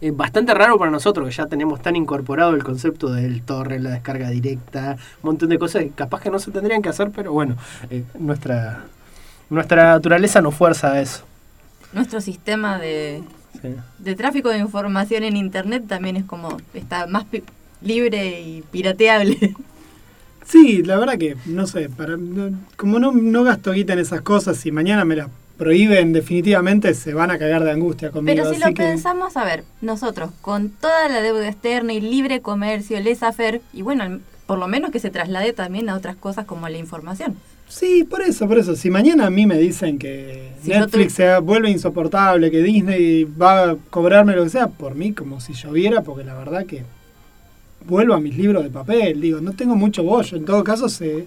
[0.00, 3.90] eh, bastante raro para nosotros, que ya tenemos tan incorporado el concepto del torre, la
[3.90, 7.32] descarga directa, un montón de cosas que capaz que no se tendrían que hacer, pero
[7.32, 7.56] bueno,
[7.90, 8.84] eh, nuestra,
[9.50, 11.24] nuestra naturaleza nos fuerza a eso.
[11.92, 13.22] nuestro sistema de,
[13.62, 13.68] Sí.
[14.00, 17.44] de tráfico de información en Internet también es como, está más pi-
[17.82, 19.54] libre y pirateable.
[20.46, 24.20] Sí, la verdad que, no sé, para, no- como no, no gasto guita en esas
[24.20, 28.36] cosas, si mañana me las prohíben definitivamente se van a cagar de angustia conmigo.
[28.36, 32.00] Pero si así lo que, pensamos, a ver, nosotros con toda la deuda externa y
[32.00, 36.44] libre comercio, laissez-faire, y bueno, por lo menos que se traslade también a otras cosas
[36.44, 37.36] como la información.
[37.68, 38.76] Sí, por eso, por eso.
[38.76, 43.70] Si mañana a mí me dicen que Si Netflix se vuelve insoportable, que Disney va
[43.70, 46.82] a cobrarme lo que sea, por mí como si lloviera, porque la verdad que
[47.86, 50.36] vuelvo a mis libros de papel, digo, no tengo mucho bollo.
[50.36, 51.24] En todo caso, se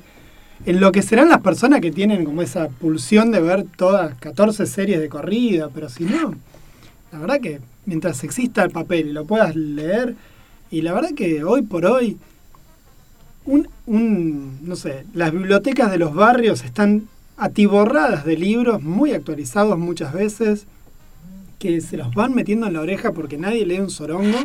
[0.65, 5.69] enloquecerán las personas que tienen como esa pulsión de ver todas 14 series de corrida,
[5.73, 6.33] pero si no,
[7.11, 10.15] la verdad que mientras exista el papel y lo puedas leer,
[10.69, 12.17] y la verdad que hoy por hoy
[13.45, 19.77] un, un, no sé, las bibliotecas de los barrios están atiborradas de libros muy actualizados
[19.77, 20.67] muchas veces
[21.59, 24.37] que se los van metiendo en la oreja porque nadie lee un sorongo,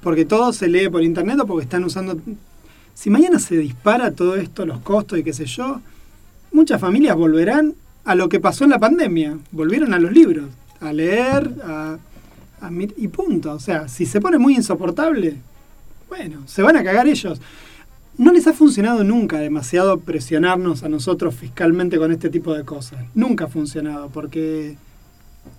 [0.00, 2.20] porque todo se lee por internet o porque están usando...
[2.94, 5.80] Si mañana se dispara todo esto, los costos y qué sé yo,
[6.52, 7.74] muchas familias volverán
[8.04, 10.46] a lo que pasó en la pandemia, volvieron a los libros,
[10.80, 11.98] a leer, a,
[12.96, 13.52] y punto.
[13.52, 15.36] O sea, si se pone muy insoportable,
[16.08, 17.40] bueno, se van a cagar ellos.
[18.18, 23.00] No les ha funcionado nunca demasiado presionarnos a nosotros fiscalmente con este tipo de cosas.
[23.14, 24.76] Nunca ha funcionado, porque,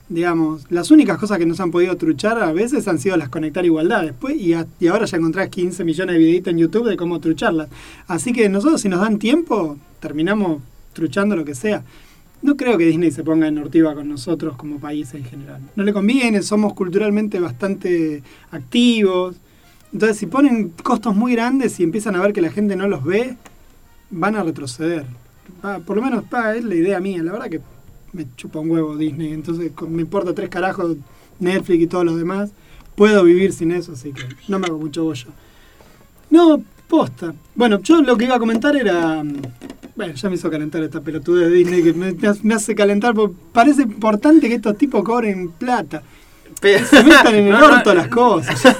[0.09, 3.65] digamos, las únicas cosas que nos han podido truchar a veces han sido las conectar
[3.65, 4.53] igualdad después, y,
[4.87, 7.69] ahora ya encontrás 15 millones de videitos en YouTube de cómo trucharlas.
[8.07, 10.61] Así que nosotros, si nos dan tiempo, terminamos
[10.93, 11.83] truchando lo que sea.
[12.43, 15.61] no creo que Disney se ponga en ortiva con nosotros como país en general.
[15.75, 19.37] No le conviene, somos culturalmente bastante activos.
[19.93, 23.03] Entonces, si ponen costos muy grandes y empiezan a ver que la gente no los
[23.03, 23.37] ve,
[24.11, 25.05] van a retroceder.
[25.85, 27.23] Por lo menos es la idea mía.
[27.23, 27.61] La verdad que
[28.13, 29.33] me chupa un huevo Disney.
[29.33, 30.95] Entonces, me importa tres carajos
[31.39, 32.51] Netflix y todos los demás.
[32.95, 35.27] Puedo vivir sin eso, así que no me hago mucho bollo.
[36.29, 37.33] No, posta.
[37.55, 39.23] Bueno, yo lo que iba a comentar era.
[39.23, 39.41] mm,
[39.95, 43.13] Bueno, ya me hizo calentar esta pelotudez de Disney que me, me hace calentar.
[43.13, 46.01] porque parece importante que estos tipos cobren plata.
[46.61, 47.65] Pero- Se metan en el No, no.
[47.77, 48.61] orto las cosas.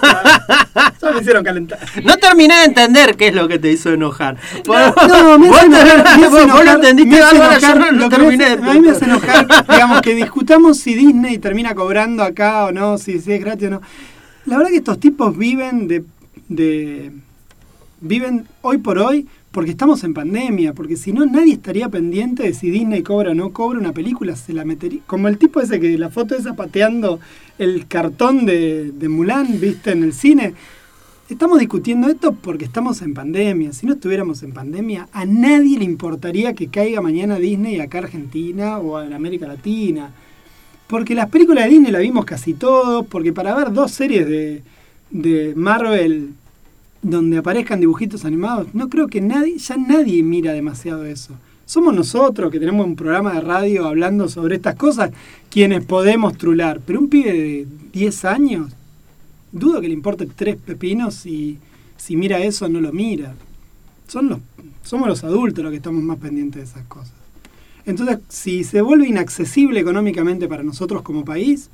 [1.04, 1.80] Ya, me hicieron calentar.
[2.04, 4.38] No terminé de entender qué es lo que te hizo enojar.
[4.66, 7.78] No, me Vos hace enojar, me hace vos lo enojar, entendiste me bárbaro, yo enojar,
[7.78, 11.38] no lo me terminé hace- A mí me hace enojar, digamos, que discutamos si Disney
[11.40, 13.82] termina cobrando acá o no, si, si es gratis o no.
[14.46, 16.04] La verdad que estos tipos viven de,
[16.48, 17.12] de-
[18.00, 22.56] viven hoy por hoy porque estamos en pandemia, porque si no nadie estaría pendiente de
[22.56, 25.02] si Disney cobra o no cobra una película, se la metería.
[25.06, 27.20] Como el tipo ese que la foto esa pateando
[27.60, 30.56] el cartón de, de Mulan, viste, en el cine.
[31.30, 33.74] Estamos discutiendo esto porque estamos en pandemia.
[33.74, 38.02] Si no estuviéramos en pandemia, a nadie le importaría que caiga mañana Disney acá a
[38.02, 40.10] Argentina o en América Latina.
[40.88, 44.64] Porque las películas de Disney las vimos casi todos, porque para ver dos series de,
[45.12, 46.32] de Marvel
[47.04, 51.36] donde aparezcan dibujitos animados, no creo que nadie, ya nadie mira demasiado eso.
[51.66, 55.12] Somos nosotros que tenemos un programa de radio hablando sobre estas cosas
[55.50, 56.82] quienes podemos trular.
[56.86, 58.72] Pero un pibe de 10 años,
[59.52, 61.58] dudo que le importe tres pepinos y
[61.98, 63.34] si mira eso no lo mira.
[64.08, 64.40] Son los,
[64.84, 67.14] somos los adultos los que estamos más pendientes de esas cosas.
[67.86, 71.70] Entonces, si se vuelve inaccesible económicamente para nosotros como país,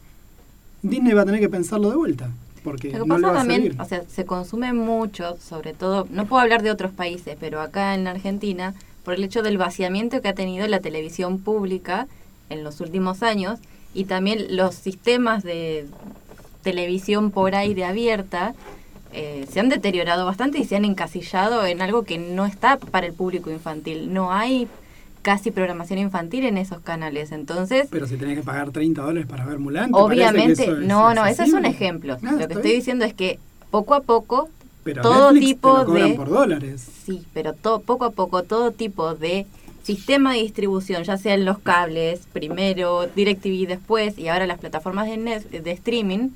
[0.82, 2.32] Disney va a tener que pensarlo de vuelta.
[2.64, 6.08] Porque Lo que no le pasa va también, o sea, se consume mucho, sobre todo,
[6.12, 10.22] no puedo hablar de otros países, pero acá en Argentina, por el hecho del vaciamiento
[10.22, 12.08] que ha tenido la televisión pública
[12.50, 13.60] en los últimos años
[13.94, 15.88] y también los sistemas de
[16.64, 18.54] televisión por aire abierta
[19.12, 23.08] eh, se han deteriorado bastante y se han encasillado en algo que no está para
[23.08, 24.14] el público infantil.
[24.14, 24.68] No hay
[25.22, 29.46] casi programación infantil en esos canales, entonces Pero si tenés que pagar 30 dólares para
[29.46, 32.18] ver Mulan, ¿te parece que Obviamente, eso es no, no, ese es un ejemplo.
[32.24, 33.40] Ah, Lo que estoy diciendo es que
[33.72, 34.50] poco a poco
[34.84, 36.88] Pero todo Netflix te tipo lo de por dólares.
[37.06, 39.46] sí, pero todo poco a poco todo tipo de
[39.84, 45.18] sistema de distribución, ya sean los cables, primero DirecTV después y ahora las plataformas de,
[45.18, 46.30] net- de streaming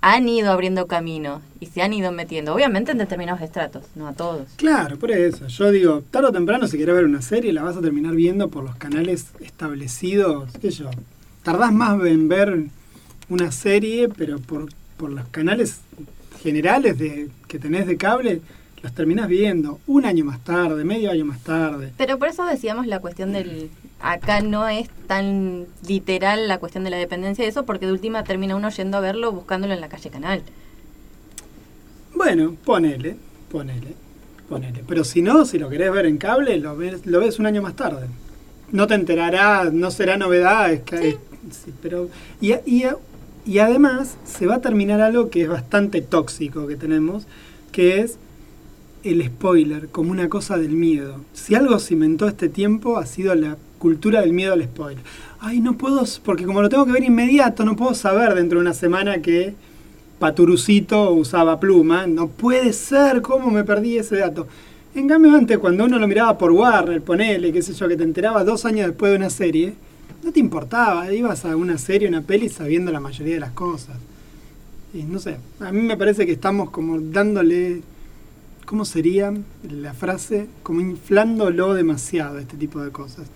[0.00, 4.12] han ido abriendo camino y se han ido metiendo, obviamente en determinados estratos, no a
[4.12, 4.48] todos.
[4.56, 5.48] Claro, por eso.
[5.48, 8.48] Yo digo, tarde o temprano, si querés ver una serie, la vas a terminar viendo
[8.48, 10.50] por los canales establecidos.
[10.60, 10.90] ¿Qué yo?
[11.42, 12.64] Tardás más en ver
[13.28, 15.80] una serie, pero por, por los canales
[16.42, 18.40] generales de, que tenés de cable,
[18.82, 21.92] los terminás viendo un año más tarde, medio año más tarde.
[21.96, 23.70] Pero por eso decíamos la cuestión del...
[24.00, 28.22] Acá no es tan literal la cuestión de la dependencia de eso, porque de última
[28.22, 30.42] termina uno yendo a verlo buscándolo en la calle canal.
[32.14, 33.16] Bueno, ponele,
[33.50, 33.94] ponele,
[34.48, 34.84] ponele.
[34.86, 37.60] Pero si no, si lo querés ver en cable, lo ves, lo ves un año
[37.60, 38.06] más tarde.
[38.70, 41.18] No te enterará, no será novedad, es que
[41.50, 42.08] sí, pero
[42.40, 42.84] y, y,
[43.46, 47.26] y además se va a terminar algo que es bastante tóxico que tenemos,
[47.72, 48.18] que es
[49.04, 51.16] el spoiler como una cosa del miedo.
[51.32, 55.02] Si algo cimentó este tiempo ha sido la cultura del miedo al spoiler.
[55.40, 58.62] Ay, no puedo, porque como lo tengo que ver inmediato, no puedo saber dentro de
[58.62, 59.54] una semana que
[60.18, 62.06] Paturucito usaba pluma.
[62.06, 64.48] No puede ser, ¿cómo me perdí ese dato?
[64.94, 68.02] En cambio, antes, cuando uno lo miraba por Warner, ponele, qué sé yo, que te
[68.02, 69.74] enterabas dos años después de una serie,
[70.24, 71.12] no te importaba.
[71.12, 73.96] Ibas a una serie, una peli sabiendo la mayoría de las cosas.
[74.92, 77.82] Y no sé, a mí me parece que estamos como dándole,
[78.68, 80.46] ¿cómo sería la frase?
[80.62, 83.26] Como inflándolo demasiado, este tipo de cosas.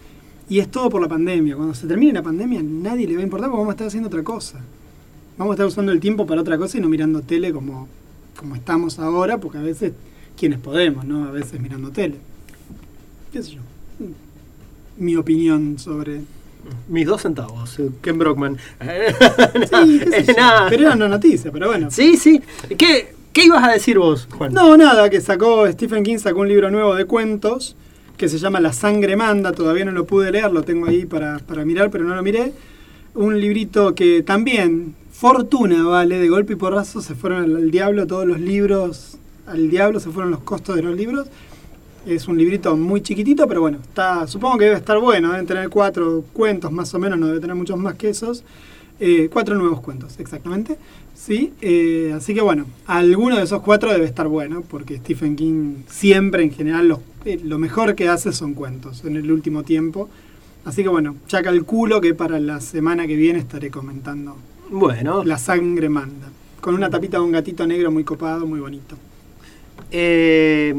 [0.47, 1.57] Y es todo por la pandemia.
[1.57, 4.09] Cuando se termine la pandemia, nadie le va a importar porque vamos a estar haciendo
[4.09, 4.61] otra cosa.
[5.39, 7.89] Vamos a estar usando el tiempo para otra cosa y no mirando tele como,
[8.39, 9.95] como estamos ahora, porque a veces,
[10.39, 11.25] quienes podemos, ¿no?
[11.25, 12.17] A veces mirando tele.
[13.33, 13.61] ¿Qué sé yo?
[14.99, 16.21] Mi opinión sobre...
[16.89, 18.59] Mis dos centavos, eh, Ken Brockman.
[18.59, 20.67] Sí, qué sé yo.
[20.69, 21.91] Pero era una noticia, pero bueno.
[21.91, 22.41] Sí, sí.
[22.77, 24.53] ¿Qué, ¿Qué ibas a decir vos, Juan?
[24.53, 27.77] No, nada, que sacó Stephen King sacó un libro nuevo de cuentos
[28.19, 31.39] que se llama La sangre manda, todavía no lo pude leer, lo tengo ahí para,
[31.39, 32.53] para mirar, pero no lo miré.
[33.15, 38.27] Un librito que también, fortuna, vale, de golpe y porrazo se fueron al, diablo todos
[38.27, 39.17] los libros,
[39.47, 41.29] al diablo se fueron los costos de los libros.
[42.07, 45.71] Es un librito muy chiquitito, pero bueno, está, supongo que debe estar bueno, deben tener
[45.71, 48.45] cuatro cuentos más o menos, no debe tener muchos más que esos.
[49.01, 50.77] Eh, cuatro nuevos cuentos, exactamente.
[51.15, 55.83] Sí, eh, así que bueno, alguno de esos cuatro debe estar bueno, porque Stephen King
[55.89, 60.09] siempre, en general, eh, lo mejor que hace son cuentos en el último tiempo.
[60.65, 64.37] Así que bueno, ya calculo que para la semana que viene estaré comentando.
[64.71, 65.25] Bueno.
[65.25, 66.29] La sangre manda.
[66.61, 68.97] Con una tapita de un gatito negro muy copado, muy bonito.
[69.91, 70.73] Eh,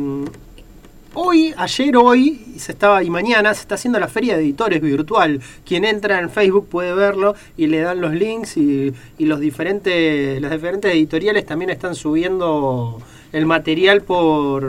[1.13, 5.41] hoy, ayer, hoy, se estaba, y mañana se está haciendo la feria de editores virtual.
[5.65, 10.51] Quien entra en Facebook puede verlo y le dan los links y, los diferentes, las
[10.51, 13.01] diferentes editoriales también están subiendo
[13.31, 14.63] el material por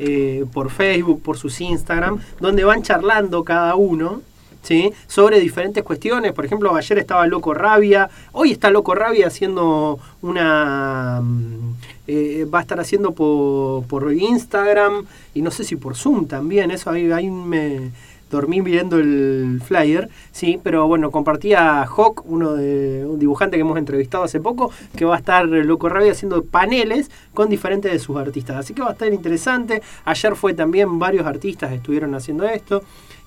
[0.00, 4.22] eh, por Facebook, por sus Instagram, donde van charlando cada uno.
[4.62, 4.92] ¿Sí?
[5.06, 6.32] sobre diferentes cuestiones.
[6.32, 11.20] Por ejemplo, ayer estaba Loco Rabia, hoy está Loco Rabia haciendo una...
[11.22, 11.74] mm,
[12.10, 15.04] eh, va a estar haciendo por, por Instagram
[15.34, 17.90] y no sé si por Zoom también, eso ahí, me
[18.30, 23.76] dormí viendo el flyer, sí, pero bueno, compartía Hawk, uno de un dibujante que hemos
[23.76, 28.16] entrevistado hace poco, que va a estar Loco Rabia haciendo paneles con diferentes de sus
[28.16, 29.82] artistas, así que va a estar interesante.
[30.06, 32.82] Ayer fue también varios artistas estuvieron haciendo esto.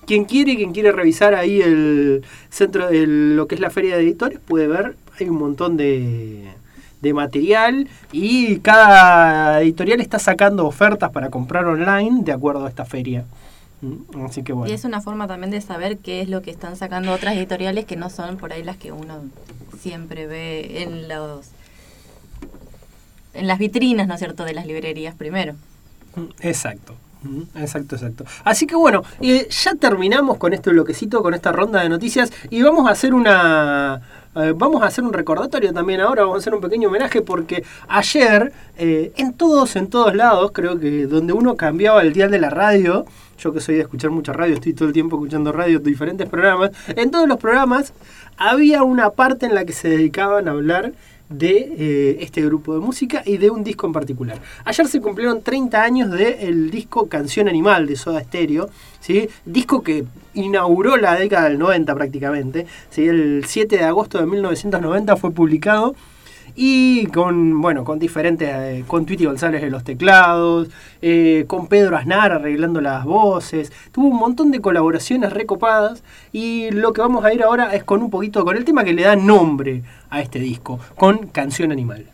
[0.06, 4.02] Quien quiere, quien quiere revisar ahí el centro de lo que es la feria de
[4.02, 6.50] editores, puede ver, hay un montón de,
[7.00, 12.84] de material y cada editorial está sacando ofertas para comprar online de acuerdo a esta
[12.84, 13.24] feria.
[13.80, 14.70] Mm, Así que bueno.
[14.70, 17.84] Y es una forma también de saber qué es lo que están sacando otras editoriales
[17.84, 19.22] que no son por ahí las que uno
[19.80, 21.48] siempre ve en los
[23.34, 25.54] en las vitrinas, ¿no es cierto?, de las librerías primero.
[26.40, 26.94] Exacto.
[27.54, 28.24] Exacto, exacto.
[28.44, 32.62] Así que bueno, eh, ya terminamos con este bloquecito, con esta ronda de noticias y
[32.62, 34.00] vamos a hacer una...
[34.34, 37.64] eh, vamos a hacer un recordatorio también ahora, vamos a hacer un pequeño homenaje porque
[37.88, 42.40] ayer, eh, en todos, en todos lados, creo que donde uno cambiaba el dial de
[42.40, 43.04] la radio,
[43.38, 46.70] yo que soy de escuchar mucha radio, estoy todo el tiempo escuchando radio, diferentes programas,
[46.88, 47.92] en todos los programas
[48.36, 50.92] había una parte en la que se dedicaban a hablar
[51.32, 54.40] de eh, este grupo de música y de un disco en particular.
[54.64, 58.68] Ayer se cumplieron 30 años del disco Canción Animal de Soda Stereo,
[59.00, 59.28] ¿sí?
[59.44, 60.04] disco que
[60.34, 62.66] inauguró la década del 90 prácticamente.
[62.96, 65.94] El 7 de agosto de 1990 fue publicado
[66.54, 70.68] y con bueno con diferentes eh, con Tweety González en los teclados
[71.00, 73.72] eh, con Pedro Aznar arreglando las voces.
[73.92, 78.02] Tuvo un montón de colaboraciones recopadas y lo que vamos a ir ahora es con
[78.02, 82.06] un poquito con el tema que le da nombre a este disco con Canción Animal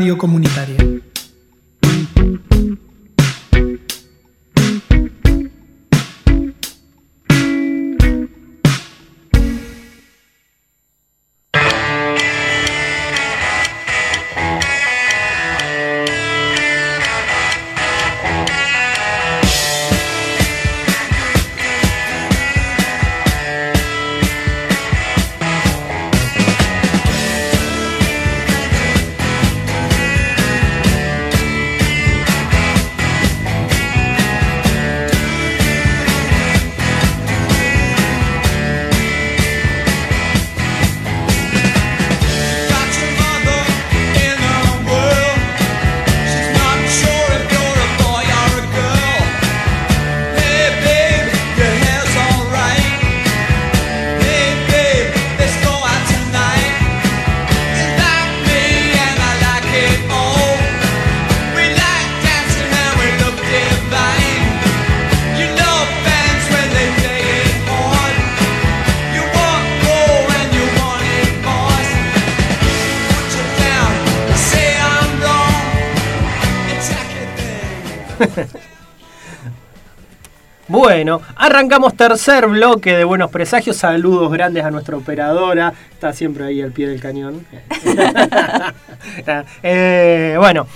[0.00, 0.49] Radio Comunitaria.
[81.50, 83.76] Arrancamos tercer bloque de Buenos Presagios.
[83.76, 85.72] Saludos grandes a nuestra operadora.
[85.92, 87.44] Está siempre ahí al pie del cañón.
[89.62, 90.66] Eh, bueno,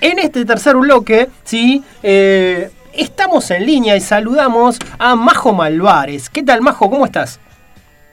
[0.00, 6.28] en este tercer bloque, sí, eh, estamos en línea y saludamos a Majo Malvares.
[6.28, 6.90] ¿Qué tal, Majo?
[6.90, 7.40] ¿Cómo estás?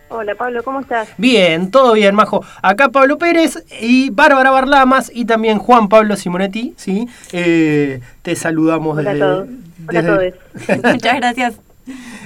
[0.08, 1.10] Hola Pablo, ¿cómo estás?
[1.18, 2.46] Bien, todo bien, Majo.
[2.62, 7.08] Acá Pablo Pérez y Bárbara Barlamas y también Juan Pablo Simonetti, ¿sí?
[7.34, 9.24] Eh, te saludamos Hola desde...
[9.26, 9.48] a todos.
[9.90, 10.94] Hola a desde- todos.
[10.94, 11.56] Muchas gracias.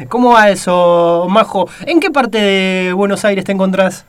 [0.08, 1.68] ¿Cómo va eso, Majo?
[1.86, 4.06] ¿En qué parte de Buenos Aires te encontrás?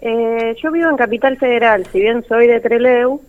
[0.00, 3.20] Eh, yo vivo en Capital Federal, si bien soy de Treleu,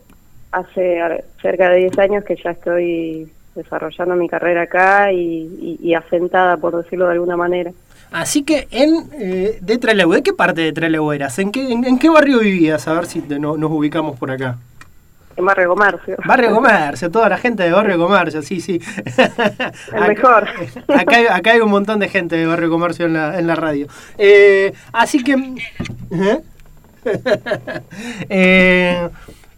[0.51, 0.99] hace
[1.41, 6.57] cerca de 10 años que ya estoy desarrollando mi carrera acá y, y- y asentada,
[6.57, 7.71] por decirlo de alguna manera.
[8.11, 11.37] Así que en eh, de Trelew, ¿de qué parte de Trelew eras?
[11.39, 12.87] ¿En qué, en, en qué barrio vivías?
[12.87, 14.57] A ver si te- no- nos ubicamos por acá.
[15.35, 16.17] En Barrio Comercio.
[16.25, 18.79] Barrio Comercio, toda la gente de Barrio Comercio, sí, sí.
[19.93, 20.47] El mejor.
[20.87, 23.55] Acá hay, acá hay un montón de gente de Barrio Comercio en la, en la
[23.55, 23.87] radio.
[24.17, 25.33] Eh, así que...
[26.11, 26.41] ¿eh?
[28.29, 29.09] Eh,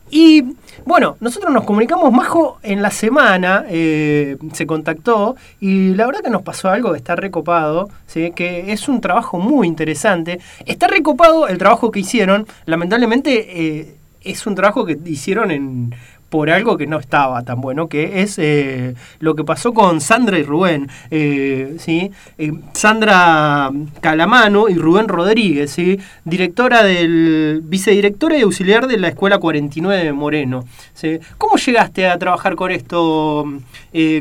[0.10, 0.44] y
[0.86, 6.30] bueno, nosotros nos comunicamos, Majo, en la semana eh, se contactó y la verdad que
[6.30, 8.32] nos pasó algo que está recopado, ¿sí?
[8.32, 10.40] que es un trabajo muy interesante.
[10.66, 13.96] Está recopado el trabajo que hicieron, lamentablemente eh,
[14.26, 15.94] es un trabajo que hicieron
[16.30, 20.38] por algo que no estaba tan bueno, que es eh, lo que pasó con Sandra
[20.38, 22.12] y Rubén, eh, ¿sí?
[22.38, 23.72] Eh, Sandra
[24.02, 26.00] Calamano y Rubén Rodríguez, ¿sí?
[26.26, 30.66] directora del, vicedirectora y auxiliar de la Escuela 49 de Moreno.
[30.94, 31.20] ¿sí?
[31.38, 33.46] ¿Cómo llegaste a trabajar con esto?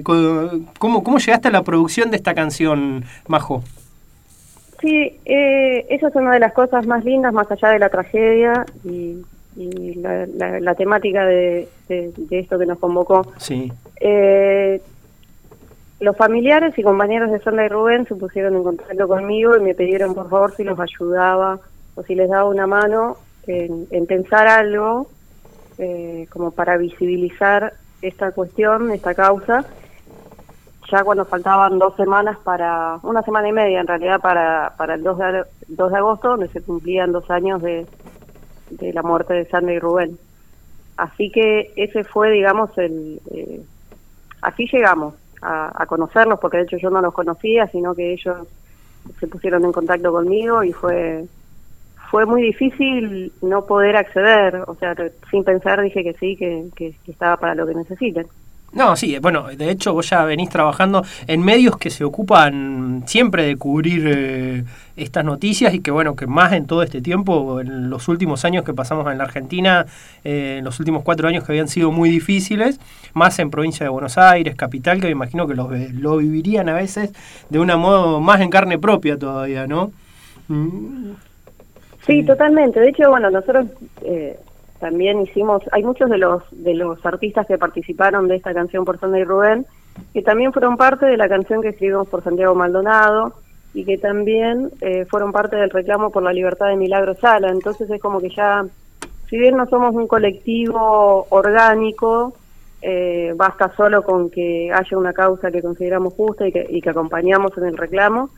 [0.04, 3.64] ¿cómo, ¿Cómo llegaste a la producción de esta canción, Majo?
[4.80, 8.66] Sí, eh, esa es una de las cosas más lindas, más allá de la tragedia
[9.56, 13.26] y la, la- la temática de, de- de esto que nos convocó.
[13.38, 13.72] Sí.
[14.00, 14.80] Eh,
[16.00, 19.74] los familiares y compañeros de Sandra y Rubén se pusieron en contacto conmigo y me
[19.74, 21.60] pidieron por favor si los ayudaba
[21.94, 25.06] o si les daba una mano en, en pensar algo
[25.78, 29.64] eh, como para visibilizar esta cuestión, esta causa,
[30.90, 35.02] ya cuando faltaban dos semanas para, una semana y media en realidad para, para el
[35.02, 37.86] 2 de, 2 de agosto, donde se cumplían dos años de,
[38.70, 40.18] de la muerte de Sandra y Rubén.
[40.96, 43.20] Así que ese fue, digamos, el...
[43.30, 43.60] eh,
[44.42, 48.46] así llegamos a, a conocerlos, porque de hecho yo no los conocía, sino que ellos
[49.20, 51.26] se pusieron en contacto conmigo y fue
[52.10, 54.94] fue muy difícil no poder acceder, o sea,
[55.30, 58.26] sin pensar dije que sí, que, que, que estaba para lo que necesiten.
[58.74, 63.44] No, sí, bueno, de hecho vos ya venís trabajando en medios que se ocupan siempre
[63.44, 64.64] de cubrir eh,
[64.96, 68.64] estas noticias y que bueno, que más en todo este tiempo, en los últimos años
[68.64, 69.86] que pasamos en la Argentina,
[70.24, 72.80] eh, en los últimos cuatro años que habían sido muy difíciles,
[73.12, 76.74] más en provincia de Buenos Aires, capital, que me imagino que lo, lo vivirían a
[76.74, 77.12] veces
[77.50, 79.92] de una modo más en carne propia todavía, ¿no?
[80.48, 81.12] Mm.
[82.04, 82.80] Sí, totalmente.
[82.80, 83.66] De hecho, bueno, nosotros...
[84.02, 84.36] Eh,
[84.80, 88.98] también hicimos, hay muchos de los de los artistas que participaron de esta canción por
[88.98, 89.66] Sandra y Rubén,
[90.12, 93.34] que también fueron parte de la canción que escribimos por Santiago Maldonado
[93.72, 97.48] y que también eh, fueron parte del reclamo por la libertad de Milagro Sala.
[97.48, 98.64] Entonces es como que ya,
[99.28, 102.34] si bien no somos un colectivo orgánico,
[102.82, 106.90] eh, basta solo con que haya una causa que consideramos justa y que, y que
[106.90, 108.30] acompañamos en el reclamo,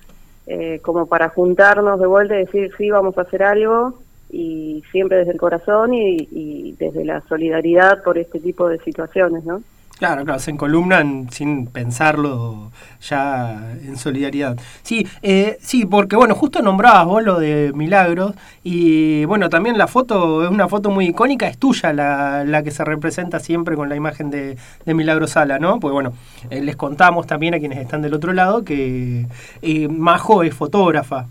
[0.47, 5.19] eh, como para juntarnos de vuelta y decir, sí, vamos a hacer algo y siempre
[5.19, 9.63] desde el corazón y, desde la solidaridad por este tipo de situaciones, ¿no?
[9.99, 12.71] Claro, claro, se encolumnan sin pensarlo
[13.01, 14.59] ya en solidaridad.
[14.83, 19.87] Sí, eh, sí, porque bueno, justo nombrabas vos lo de Milagros y bueno, también la
[19.87, 23.89] foto es una foto muy icónica, es tuya la, la que se representa siempre con
[23.89, 25.81] la imagen de, de Milagro Sala, ¿no?
[25.81, 26.13] Pues bueno,
[26.51, 29.25] eh, les contamos también a quienes están del otro lado que
[29.63, 31.27] eh, Majo es fotógrafa,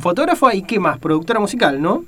[0.00, 2.04] fotógrafo y qué más, productora musical, ¿no?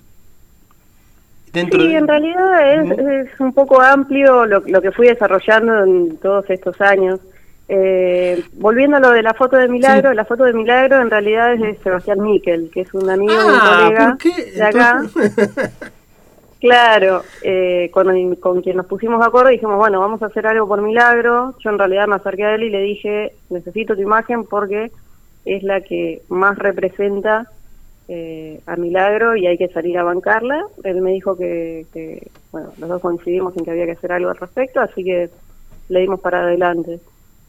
[1.55, 7.21] sí, en realidad es, un poco amplio lo, que fui desarrollando en todos estos años.
[7.69, 11.55] Eh, volviendo a lo de la foto de Milagro, la foto de Milagro en realidad
[11.55, 14.19] es de Sebastián Miquel, que es un amigo y un ah, colega
[14.55, 15.03] de acá.
[16.61, 20.47] claro, eh, con, con quien nos pusimos de acuerdo y dijimos, bueno, vamos a hacer
[20.47, 21.55] algo por Milagro.
[21.61, 24.91] Yo en realidad me acerqué a él y le dije, necesito tu imagen porque
[25.45, 27.49] es la que más representa
[28.09, 30.63] eh, a Milagro y hay que salir a bancarla.
[30.83, 31.87] Él me dijo que,
[32.53, 35.31] bueno, los dos coincidimos en que había que hacer algo al respecto, así que
[35.89, 37.01] le dimos para adelante.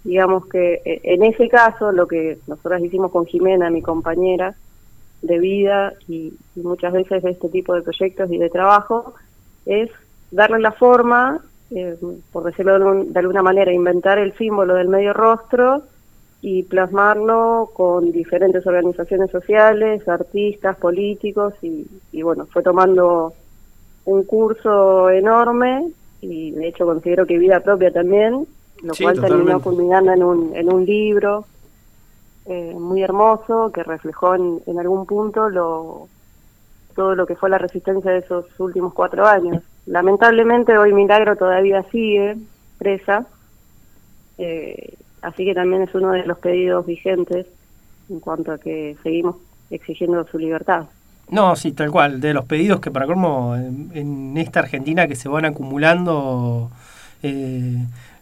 [0.04, 4.56] Digamos que eh, en ese caso lo que nosotras hicimos con Jimena, mi compañera
[5.22, 9.16] de vida y, muchas veces de este tipo de proyectos y de trabajo,
[9.66, 9.90] es
[10.32, 11.42] darle la forma,
[11.72, 11.98] eh,
[12.32, 15.84] por decirlo de alguna manera, inventar el símbolo del medio rostro
[16.48, 23.34] y plasmarlo con diferentes organizaciones sociales, artistas, políticos y, bueno, fue tomando
[24.06, 25.92] un curso enorme
[26.22, 28.46] y de hecho considero que vida propia también,
[28.84, 31.46] lo cual terminó culminando en un, en un libro
[32.46, 36.08] eh, muy hermoso que reflejó en, en algún punto lo,
[36.94, 39.64] todo lo que fue la resistencia de esos últimos cuatro años.
[39.88, 42.38] Lamentablemente hoy Milagro todavía sigue
[42.78, 43.26] presa.
[44.38, 44.94] Eh,
[45.26, 47.48] Así que también es uno de los pedidos vigentes
[48.10, 49.38] en cuanto a que seguimos
[49.72, 50.86] exigiendo su libertad.
[51.30, 55.28] No, sí, tal cual, de los pedidos que para cómo en, esta Argentina que se
[55.28, 56.70] van acumulando,
[57.24, 57.76] eh,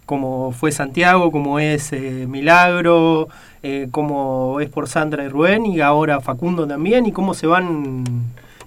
[0.06, 3.28] como fue Santiago, como es eh, Milagro,
[3.62, 8.06] eh, como es por Sandra y Rubén, y ahora Facundo también, y cómo se van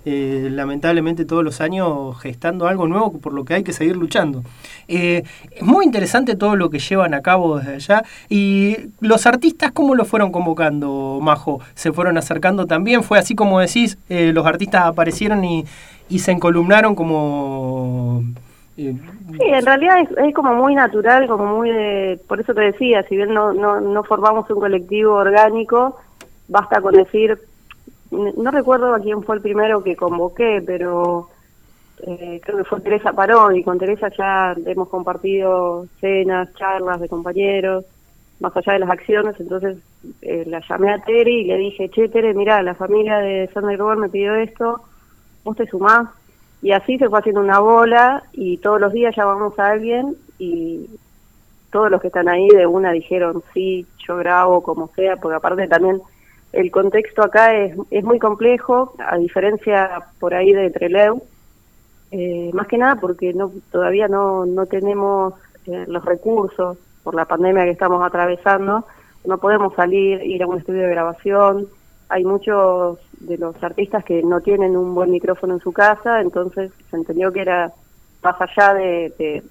[0.09, 4.44] eh, lamentablemente todos los años gestando algo nuevo por lo que hay que seguir luchando.
[4.86, 9.72] Eh, es muy interesante todo lo que llevan a cabo desde allá y los artistas,
[9.72, 11.59] ¿cómo lo fueron convocando, Majo?
[11.74, 13.02] ¿Se fueron acercando también?
[13.02, 15.64] ¿Fue así como decís, eh, los artistas aparecieron y,
[16.18, 18.22] se encolumnaron como...
[18.76, 18.96] Sí,
[19.40, 23.34] en realidad es, como muy natural, como muy de, por eso te decía, si bien
[23.34, 25.96] no, no formamos un colectivo orgánico,
[26.46, 27.40] basta con decir
[28.17, 31.29] no recuerdo a quién fue el primero que convoqué, pero
[32.03, 37.09] eh, creo que fue Teresa Parón y con Teresa ya hemos compartido cenas, charlas de
[37.09, 37.85] compañeros,
[38.41, 39.79] más allá de las acciones, entonces
[40.21, 43.75] eh, la llamé a Tere y le dije, che Tere, mira, la familia de Sandra
[43.75, 44.83] y me pidió esto,
[45.43, 46.09] vos te sumás,
[46.61, 50.87] y así se fue haciendo una bola y todos los días llamamos a alguien y
[51.71, 55.67] todos los que están ahí de una dijeron, sí, yo grabo como sea, porque aparte
[55.69, 56.01] también
[56.57, 61.22] el contexto acá es, es muy complejo, a diferencia por ahí de Treleu,
[62.11, 65.34] eh, más que nada porque no todavía no, no tenemos
[65.66, 68.86] eh, los recursos por la pandemia que estamos atravesando,
[69.24, 71.68] no podemos salir, ir a un estudio de grabación,
[72.09, 76.72] hay muchos de los artistas que no tienen un buen micrófono en su casa, entonces
[76.90, 77.72] se entendió que era
[78.22, 79.42] más allá de, de,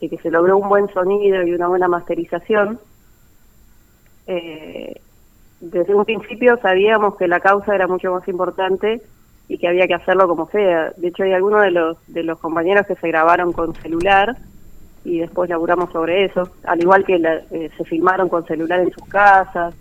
[0.00, 2.78] de que se logró un buen sonido y una buena masterización,
[4.26, 5.00] eh,
[5.60, 9.02] desde un principio sabíamos que la causa era mucho más importante
[9.48, 10.92] y que había que hacerlo como sea.
[10.96, 14.36] De hecho, hay algunos de los, de los compañeros que se grabaron con celular
[15.04, 19.08] y después laburamos sobre eso, al igual que eh, se filmaron con celular en sus
[19.08, 19.72] casas,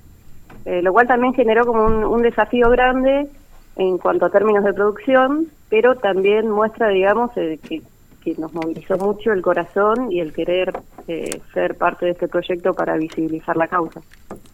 [0.66, 3.28] eh, lo cual también generó como un, desafío grande
[3.76, 7.82] en cuanto a términos de producción, pero también muestra, digamos, eh, que,
[8.34, 10.74] nos movilizó mucho el corazón y el querer
[11.08, 14.02] eh, ser parte de este proyecto para visibilizar la causa.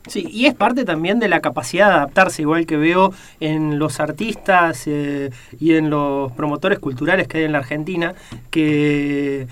[0.08, 4.00] Sí, y es parte también de la capacidad de adaptarse, igual que veo en los
[4.00, 8.16] artistas eh, y en los promotores culturales que hay en la Argentina,
[8.50, 9.48] que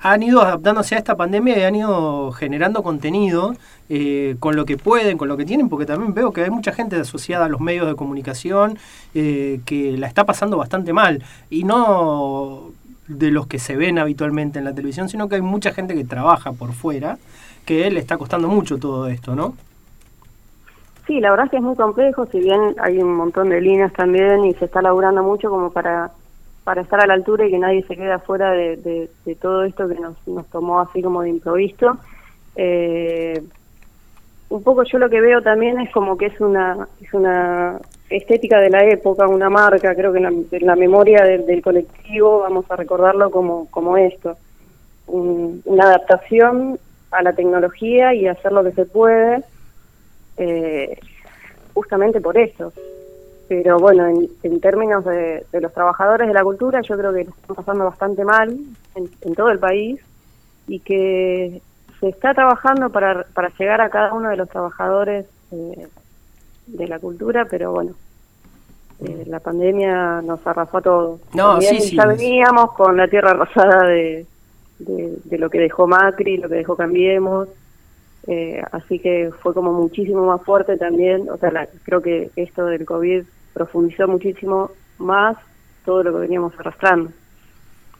[0.00, 3.54] han ido adaptándose a esta pandemia y han ido generando contenido
[3.88, 6.72] eh, con lo que pueden, con lo que tienen, porque también veo que hay mucha
[6.72, 8.78] gente asociada a los medios de comunicación
[9.14, 11.22] eh, que la está pasando bastante mal.
[11.50, 12.70] Y no
[13.08, 16.04] de los que se ven habitualmente en la televisión, sino que hay mucha gente que
[16.04, 17.18] trabaja por fuera,
[17.64, 19.54] que le está costando mucho todo esto, ¿no?
[21.06, 23.92] Sí, la verdad es que es muy complejo, si bien hay un montón de líneas
[23.94, 26.12] también y se está laburando mucho como para
[26.68, 29.08] para estar a la altura y que nadie se quede afuera de,
[29.40, 31.96] todo esto que nos, nos, tomó así como de improviso.
[32.56, 33.42] Eh,
[34.50, 37.78] un poco yo lo que veo también es como que es una, es una
[38.08, 42.76] estética de la época, una marca, creo que en la, memoria del, colectivo vamos a
[42.76, 44.36] recordarlo como, como esto,
[45.06, 46.78] una adaptación
[47.10, 49.42] a la tecnología y hacer lo que se puede,
[50.36, 50.98] eh,
[51.74, 52.72] justamente por eso.
[53.48, 54.06] Pero bueno,
[54.42, 58.24] en, términos de, los trabajadores de la cultura, yo creo que lo están pasando bastante
[58.24, 58.54] mal
[58.94, 60.00] en, todo el país
[60.66, 61.62] y que
[62.00, 65.88] se está trabajando para, para llegar a cada uno de los trabajadores eh,
[66.66, 67.92] de la cultura, pero bueno,
[69.00, 71.20] eh, la pandemia nos arrasó a todos.
[71.34, 74.26] No, sí, ya veníamos con la tierra rosada de,
[74.78, 77.48] de, lo que dejó Macri, lo que dejó Cambiemos.
[78.26, 82.84] Eh, así que fue como muchísimo más fuerte también, o sea, creo que esto del
[82.84, 83.24] COVID
[83.54, 85.38] profundizó muchísimo más
[85.86, 87.10] todo lo que veníamos arrastrando.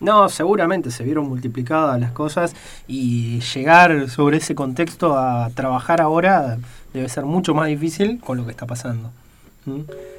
[0.01, 2.55] No, seguramente se vieron multiplicadas las cosas
[2.87, 6.59] y llegar sobre ese contexto a trabajar ahora
[6.93, 9.11] debe ser mucho más difícil con lo que está pasando.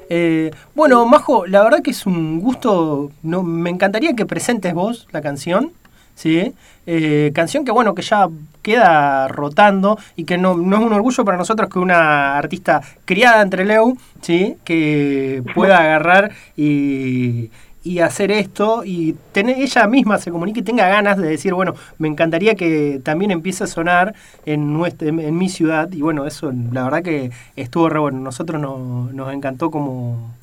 [0.10, 5.08] Eh, bueno, Majo, la verdad que es un gusto, no, me encantaría que presentes vos
[5.12, 5.72] la canción
[6.20, 6.54] ¿sí?
[6.86, 8.28] Eh, canción que bueno, que ya
[8.62, 13.42] queda rotando y que no, no, es un orgullo para nosotros que una artista criada
[13.42, 14.58] entre Leu, ¿sí?
[14.66, 17.50] Que pueda agarrar y,
[17.84, 21.76] y hacer esto y tener, ella misma se comunique y tenga ganas de decir, bueno,
[21.98, 24.16] me encantaría que también empiece a sonar
[24.46, 28.62] en, nuestra, en, mi ciudad y bueno, eso la verdad que estuvo re bueno, nosotros
[28.62, 30.34] nos encantó como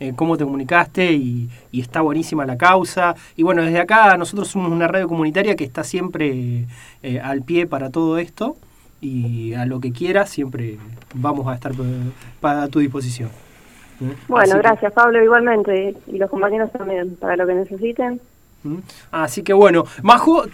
[0.00, 3.14] eh, cómo te comunicaste y, está buenísima la causa.
[3.36, 6.66] Y bueno, desde acá nosotros somos una radio comunitaria que está siempre
[7.02, 8.56] eh, al pie para todo esto
[9.00, 10.78] y a lo que quieras siempre
[11.14, 11.72] vamos a estar
[12.40, 13.43] para tu disposición.
[14.28, 18.20] Bueno, gracias Pablo, igualmente, y los compañeros también, para lo que necesiten.
[19.10, 20.44] Así que bueno, Majo,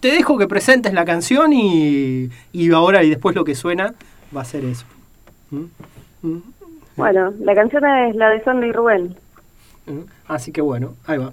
[0.00, 3.94] te dejo que presentes la canción y, y ahora y después lo que suena
[4.36, 4.84] va a ser eso.
[6.96, 9.16] Bueno, la canción es la de Sandra y Rubén.
[10.26, 11.32] Así que bueno, ahí va.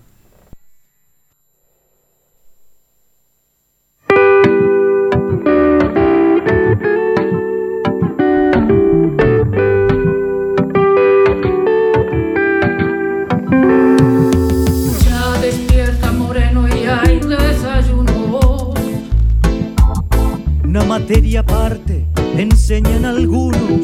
[21.12, 22.05] Materia aparte
[22.38, 23.82] enseñan algunos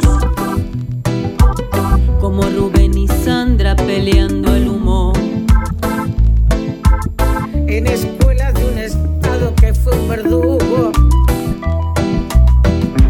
[2.22, 5.14] como Rubén y Sandra peleando el humor.
[7.68, 10.92] En escuelas de un estado que fue un verdugo.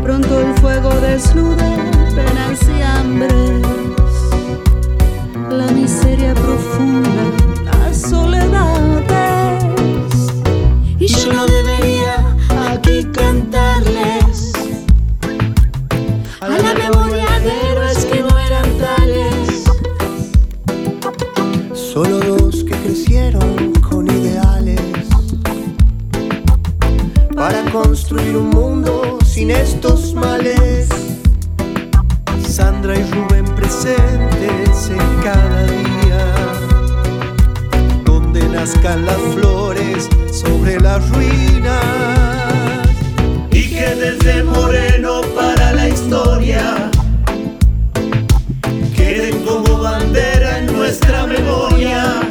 [0.01, 1.75] Pronto el fuego desnuda
[2.15, 3.61] penas y hambres.
[5.51, 7.36] La miseria profunda,
[27.83, 30.87] construir un mundo sin estos males.
[32.47, 36.25] Sandra y Rubén presentes en cada día,
[38.03, 42.87] donde nazcan las flores sobre las ruinas.
[43.51, 46.89] Y que desde Moreno para la historia
[48.95, 52.21] queden como bandera en nuestra memoria.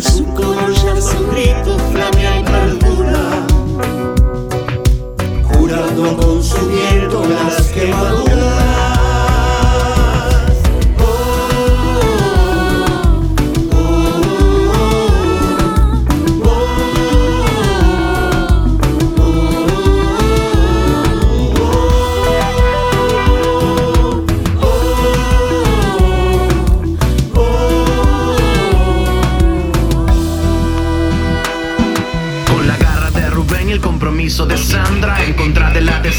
[0.00, 2.42] Su color ya son gritos, flamea y
[6.02, 8.31] Curando con su viento las quemaduras.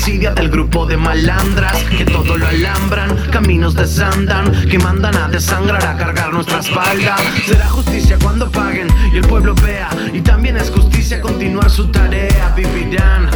[0.06, 5.82] Desidia del grupo de malandras que todo lo alambran, caminos desandan, que mandan a desangrar,
[5.86, 7.16] a cargar nuestra espalda.
[7.46, 12.54] Será justicia cuando paguen y el pueblo vea, y también es justicia continuar su tarea.
[12.54, 13.30] Vivirán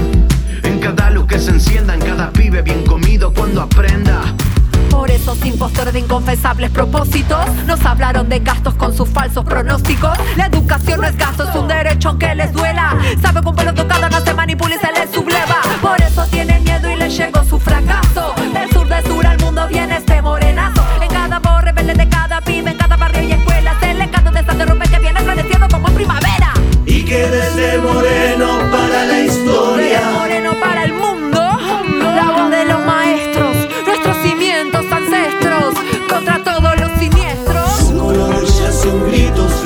[0.63, 4.23] en cada luz que se encienda, en cada pibe bien comido cuando aprenda.
[4.89, 10.17] Por esos impostores de inconfesables propósitos Nos hablaron de gastos con sus falsos pronósticos.
[10.35, 12.97] La educación no es gasto, es un derecho aunque les duela.
[13.21, 15.61] Sabe con pelo tocado no se manipula y se les subleva.
[15.81, 18.33] Por eso tienen miedo y les llegó su fracaso.
[18.53, 20.81] Del sur de sur al mundo viene este morenazo.
[21.01, 24.31] En cada voz rebelde de cada pibe, en cada barrio y escuela Se le canto
[24.31, 26.53] de derrumbe que viene floreciendo como primavera.
[26.85, 28.26] Y que desde Moreno
[39.17, 39.56] ya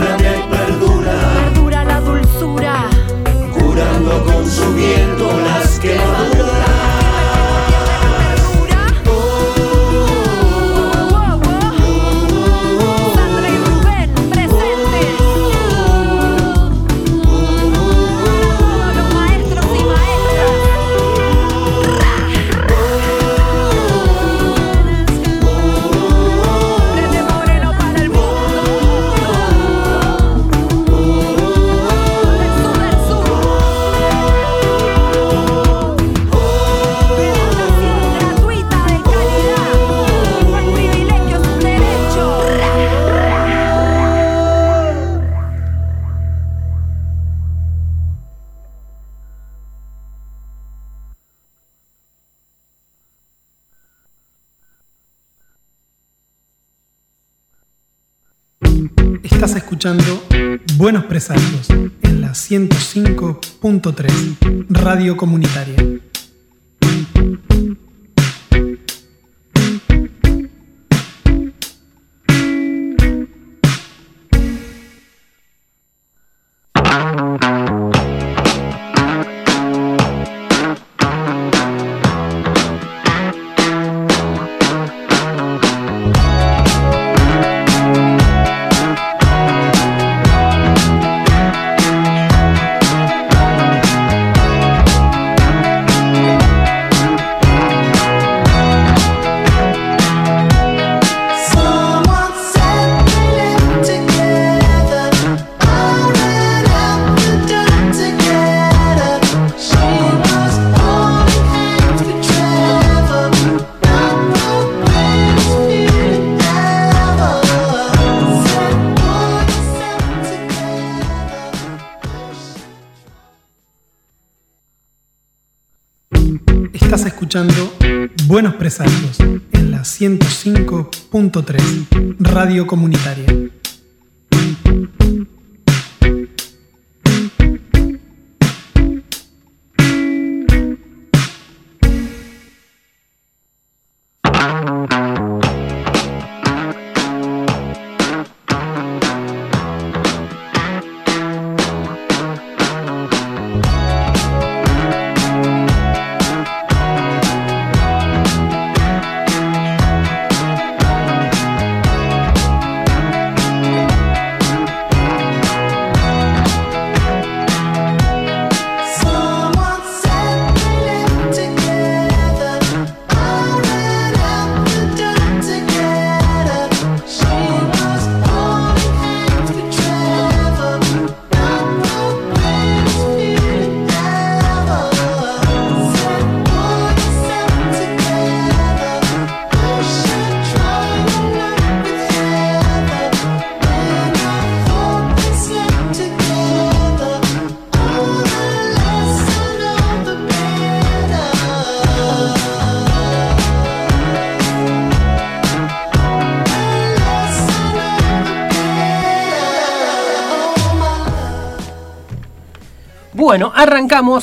[63.81, 65.90] 105.3 Radio Comunitaria.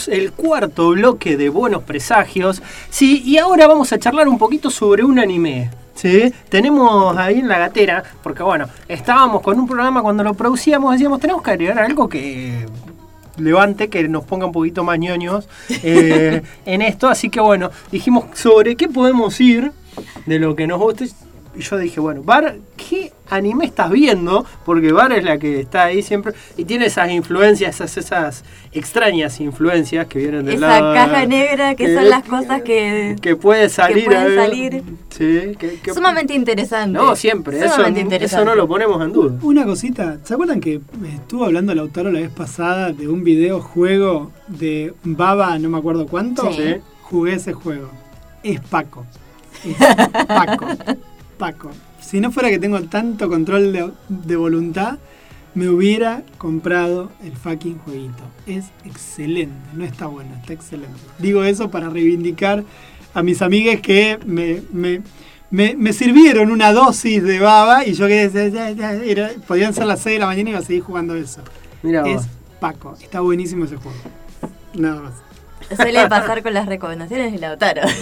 [0.08, 2.62] El cuarto bloque de Buenos Presagios.
[2.90, 5.70] Sí, y ahora vamos a charlar un poquito sobre un anime.
[5.94, 6.32] ¿sí?
[6.50, 11.20] Tenemos ahí en la gatera, porque bueno, estábamos con un programa cuando lo producíamos, decíamos,
[11.20, 12.66] tenemos que agregar algo que
[13.38, 15.48] levante, que nos ponga un poquito más ñoños
[15.82, 17.08] eh, en esto.
[17.08, 19.72] Así que bueno, dijimos sobre qué podemos ir
[20.26, 21.08] de lo que nos guste.
[21.56, 25.84] Y yo dije, bueno, Bar, ¿qué anime estás viendo, porque Bar es la que está
[25.84, 30.94] ahí siempre y tiene esas influencias, esas, esas extrañas influencias que vienen del Esa lado.
[30.94, 34.04] caja negra que, son las cosas que, que puede salir.
[34.04, 34.36] que pueden ver.
[34.36, 34.82] salir.
[35.10, 36.98] Sí, que, que- Sumamente interesante.
[36.98, 38.44] no, siempre, eso, Sumamente eso interesante.
[38.44, 39.38] no lo ponemos en duda.
[39.42, 40.80] Una cosita, ¿se acuerdan que
[41.14, 46.06] estuvo hablando el autor la vez pasada de un videojuego de Baba, no me acuerdo
[46.06, 46.52] cuánto?
[46.52, 46.76] Sí.
[47.02, 47.88] Jugué ese juego.
[48.42, 49.04] Es Paco.
[49.64, 49.76] Es
[50.26, 50.66] Paco.
[51.38, 51.70] Paco.
[52.08, 54.98] Si no fuera que tengo tanto control de, de voluntad,
[55.54, 58.22] me hubiera comprado el fucking jueguito.
[58.46, 60.98] Es excelente, no está bueno, está excelente.
[61.18, 62.64] Digo eso para reivindicar
[63.14, 65.02] a mis amigues que me, me,
[65.50, 69.86] me, me sirvieron una dosis de baba y yo que ya- ya- era- podían ser
[69.86, 71.42] las 6 de la mañana y iba a seguir jugando eso.
[71.82, 72.22] Mira es.
[72.60, 73.96] Paco, está buenísimo ese juego.
[74.74, 75.12] Nada más.
[75.76, 77.82] Suele pasar con las recomendaciones de Lautaro.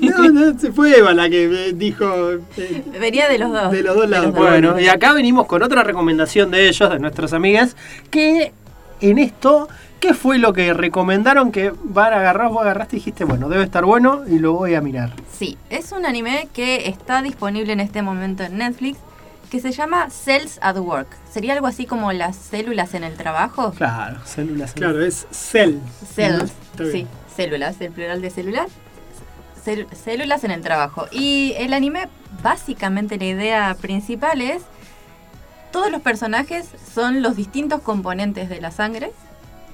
[0.00, 2.32] No, no, se fue Eva la que eh, dijo.
[2.56, 3.70] eh, Venía de los dos.
[3.72, 4.32] De los dos lados.
[4.34, 7.76] Bueno, y acá venimos con otra recomendación de ellos, de nuestras amigas,
[8.10, 8.52] que
[9.00, 9.68] en esto,
[10.00, 12.50] ¿qué fue lo que recomendaron que van a agarrar?
[12.50, 15.12] Vos agarraste y dijiste, bueno, debe estar bueno y lo voy a mirar.
[15.36, 18.98] Sí, es un anime que está disponible en este momento en Netflix
[19.50, 21.06] que se llama Cells at Work.
[21.30, 23.72] ¿Sería algo así como las células en el trabajo?
[23.72, 24.72] Claro, células.
[24.72, 25.76] Claro, es Cell.
[26.14, 26.52] Cells,
[26.90, 28.66] Sí, células, el plural de celular.
[29.64, 31.06] Cel- células en el trabajo.
[31.10, 32.08] Y el anime,
[32.42, 34.62] básicamente la idea principal es,
[35.72, 39.12] todos los personajes son los distintos componentes de la sangre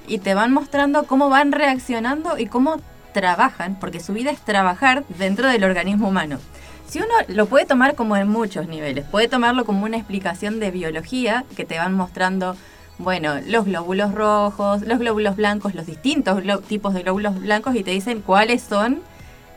[0.07, 2.77] y te van mostrando cómo van reaccionando y cómo
[3.13, 6.39] trabajan, porque su vida es trabajar dentro del organismo humano.
[6.87, 10.71] Si uno lo puede tomar como en muchos niveles, puede tomarlo como una explicación de
[10.71, 12.55] biología que te van mostrando,
[13.01, 17.91] bueno, los glóbulos rojos, los glóbulos blancos, los distintos tipos de glóbulos blancos y te
[17.91, 19.01] dicen cuáles son,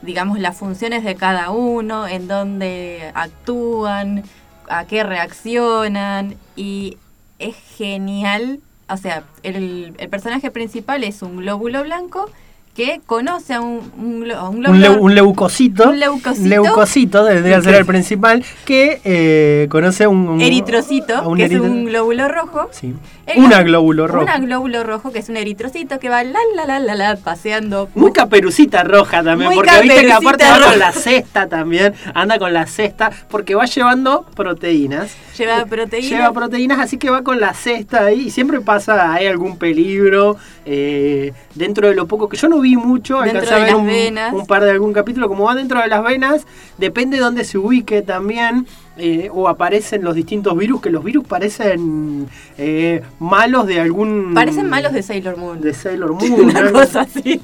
[0.02, 4.24] digamos, las funciones de cada uno, en dónde actúan,
[4.68, 6.98] a qué reaccionan y
[7.38, 8.60] es genial.
[8.88, 12.30] O sea, el, el personaje principal es un glóbulo blanco
[12.74, 15.88] que conoce a un, un, a un Un, glóbulo leu- un leucocito.
[15.90, 16.48] Un leucocito.
[16.48, 21.84] Leucocito, debería ser el principal, que eh, conoce un, un- eritrocito, a que es un
[21.84, 22.68] glóbulo rojo.
[22.72, 22.92] Sí.
[23.26, 24.24] El Una glóbulo rojo.
[24.24, 27.88] Una glóbulo rojo que es un eritrocito que va la la la la la paseando.
[27.94, 32.38] Muy caperucita roja también, Muy porque viste que aparte va con la cesta también, anda
[32.38, 35.14] con la cesta, porque va llevando proteínas.
[35.36, 36.10] Lleva proteínas.
[36.10, 40.36] Lleva proteínas, así que va con la cesta ahí y siempre pasa, hay algún peligro
[40.64, 43.80] eh, dentro de lo poco que yo no vi mucho, alcancé a de ver las
[43.80, 44.32] un, venas.
[44.32, 46.46] un par de algún capítulo, como va dentro de las venas,
[46.78, 48.66] depende de dónde se ubique también.
[48.96, 54.32] eh, o aparecen los distintos virus, que los virus parecen eh, malos de algún...
[54.34, 55.60] Parecen malos de Sailor Moon.
[55.60, 56.32] De Sailor Moon.
[56.32, 57.40] Una cosa así.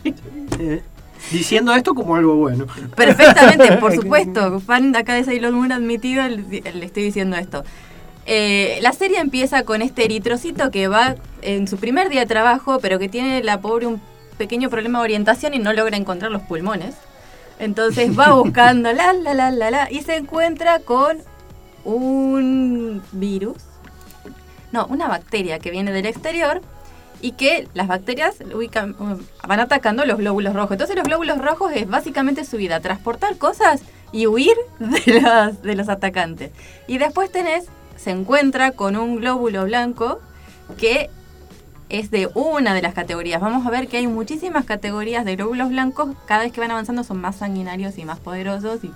[1.30, 2.66] Diciendo esto como algo bueno.
[2.96, 4.60] Perfectamente, por supuesto.
[4.60, 7.64] Fan de acá de Sailor Moon admitido, le, le estoy diciendo esto.
[8.26, 12.78] Eh, la serie empieza con este eritrocito que va en su primer día de trabajo,
[12.80, 14.00] pero que tiene la pobre un
[14.38, 16.94] pequeño problema de orientación y no logra encontrar los pulmones.
[17.58, 21.18] Entonces va buscando la la la la la y se encuentra con
[21.84, 23.56] un virus.
[24.72, 26.62] No, una bacteria que viene del exterior
[27.22, 28.94] y que las bacterias ubican-
[29.46, 30.72] van atacando los glóbulos rojos.
[30.72, 35.74] Entonces los glóbulos rojos es básicamente su vida, transportar cosas y huir de los, de
[35.76, 36.50] los atacantes.
[36.86, 37.66] Y después tenés,
[37.96, 40.20] se encuentra con un glóbulo blanco
[40.78, 41.10] que
[41.90, 43.40] es de una de las categorías.
[43.40, 46.10] Vamos a ver que hay muchísimas categorías de glóbulos blancos.
[46.26, 48.92] Cada vez que van avanzando son más sanguinarios y más poderosos y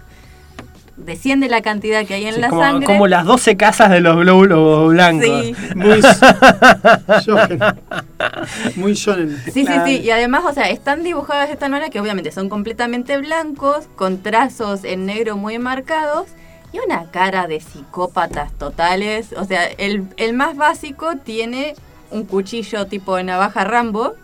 [0.97, 2.87] desciende la cantidad que hay en Sí, la como, sangre.
[2.87, 5.29] como las 12 casas de los glóbulos blancos.
[5.43, 5.57] Sí.
[5.75, 6.01] Muy.
[8.77, 9.37] Muy shonen.
[9.45, 10.01] Sí, sí, sí.
[10.01, 14.23] Y además, o sea, están dibujadas de esta manera que obviamente son completamente blancos, con
[14.23, 16.27] trazos en negro muy marcados
[16.73, 19.33] y una cara de psicópatas totales.
[19.37, 21.75] O sea, el, el más básico tiene
[22.11, 24.15] un cuchillo tipo navaja Rambo.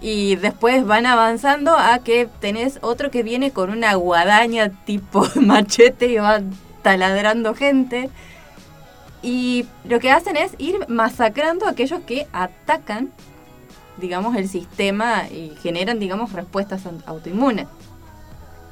[0.00, 6.08] Y después van avanzando a que tenés otro que viene con una guadaña tipo machete
[6.08, 6.42] y va
[6.82, 8.10] taladrando gente.
[9.22, 13.10] Y lo que hacen es ir masacrando a aquellos que atacan,
[13.98, 17.66] digamos, el sistema y generan, digamos, respuestas autoinmunes.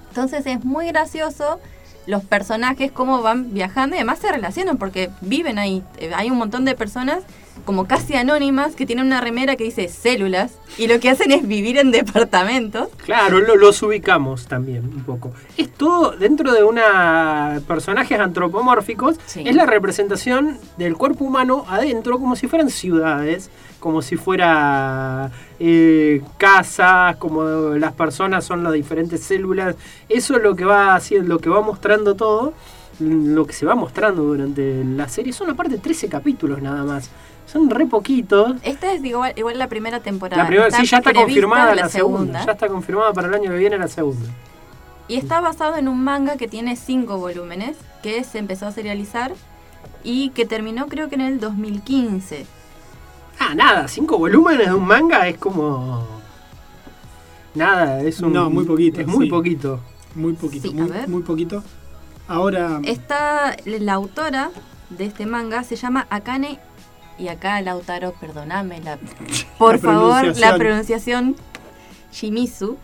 [0.08, 1.58] Entonces es muy gracioso
[2.06, 5.82] los personajes, cómo van viajando y además se relacionan porque viven ahí.
[5.98, 7.22] Eh, Hay un montón de personas
[7.64, 11.46] como casi anónimas que tienen una remera que dice células y lo que hacen es
[11.46, 12.88] vivir en departamentos.
[13.04, 15.32] Claro, lo- los ubicamos también un poco.
[15.56, 22.34] Es todo dentro de una personajes antropomórficos, es la representación del cuerpo humano adentro como
[22.34, 23.48] si fueran ciudades,
[23.82, 25.28] como si fuera
[25.58, 27.42] eh, casas, como
[27.74, 29.74] las personas son las diferentes células.
[30.08, 32.54] Eso es lo que va haciendo, lo que va mostrando todo.
[33.00, 37.10] lo que se va mostrando durante la serie son aparte 13 capítulos nada más.
[37.44, 38.54] Son re poquitos.
[38.62, 40.40] Esta es igual, igual la primera temporada.
[40.40, 42.46] La primera, sí, ya está confirmada la, segunda.
[42.46, 44.30] Ya está confirmada para el año que viene la segunda.
[45.08, 49.32] Y está basado en un manga que tiene cinco volúmenes, que se empezó a serializar
[50.04, 52.46] y que terminó creo que en el 2015.
[53.44, 56.06] Ah, nada, cinco volúmenes de un manga es como...
[57.56, 58.32] Nada, es un...
[58.32, 59.00] No, muy poquito.
[59.00, 59.30] Es muy sí.
[59.30, 59.80] poquito.
[60.14, 61.08] Muy poquito, Sí, a muy, ver.
[61.08, 61.62] muy poquito.
[62.28, 64.50] Ahora, Esta, la autora
[64.90, 66.60] de este manga se llama Akane,
[67.18, 68.98] y acá Lautaro, perdóname, la,
[69.58, 70.58] por La favor, la pronunciación.
[70.58, 71.36] pronunciación
[72.12, 72.76] Shimizu,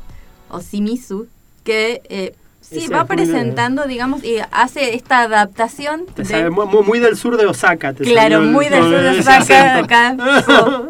[0.50, 1.28] o Shimizu,
[1.62, 2.34] que eh,
[2.68, 7.16] sí, Ese va de- presentando, digamos, y hace esta adaptación Te de- sabe muy, del
[7.16, 7.92] sur de Osaka.
[7.94, 10.16] Te Claro, el- muy del sur de Osaka, acá.
[10.48, 10.84] Oh.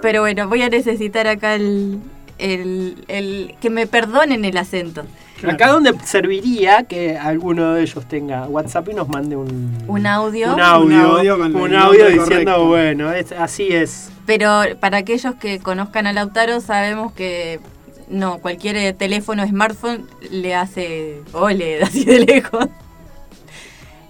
[0.00, 1.98] Pero bueno, voy a necesitar acá el,
[2.38, 5.04] el, el- que me perdonen el acento.
[5.46, 10.52] Acá donde serviría que alguno de ellos tenga WhatsApp y nos mande un, Un audio.
[10.54, 12.66] un audio, Un audio con el un nombre audio diciendo, correcto.
[12.66, 14.10] bueno, es- así es.
[14.26, 17.60] Pero para aquellos que conozcan a Lautaro, sabemos que
[18.10, 22.66] no, cualquier eh, teléfono, smartphone le hace ole así de lejos.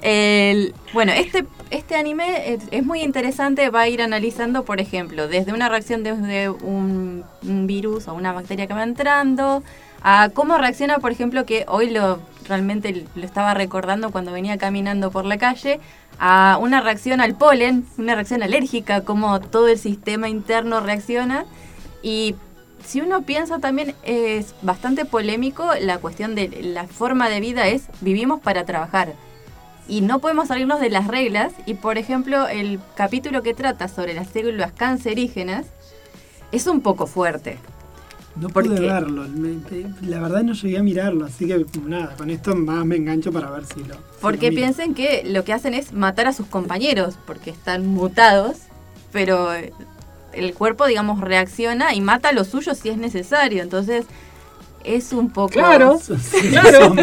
[0.00, 5.52] El- bueno, este, este anime es, muy interesante, va a ir analizando, por ejemplo, desde
[5.52, 9.62] una reacción desde un, un virus o una bacteria que va entrando,
[10.02, 15.10] a cómo reacciona, por ejemplo, que hoy lo realmente lo estaba recordando cuando venía caminando
[15.10, 15.80] por la calle,
[16.18, 21.44] a una reacción al polen, una reacción alérgica, cómo todo el sistema interno reacciona.
[22.02, 22.36] Y
[22.88, 27.82] si uno piensa también es bastante polémico la cuestión de la forma de vida es
[28.00, 29.12] vivimos para trabajar.
[29.86, 31.52] Y no podemos salirnos de las reglas.
[31.66, 35.66] Y por ejemplo, el capítulo que trata sobre las células cancerígenas
[36.50, 37.58] es un poco fuerte.
[38.36, 38.86] no ¿por pude qué?
[38.86, 39.26] verlo.
[40.00, 43.50] la verdad no llegué a mirarlo, así que nada, con esto más me engancho para
[43.50, 43.96] ver si lo.
[43.96, 47.86] si Porque lo piensen que lo que hacen es matar a sus compañeros, porque están
[47.86, 48.56] mutados,
[49.12, 49.50] pero
[50.32, 53.62] el cuerpo, digamos, reacciona y mata a los suyos si es necesario.
[53.62, 54.06] Entonces,
[54.84, 55.52] es un poco...
[55.52, 56.00] Claro,
[56.50, 56.94] claro.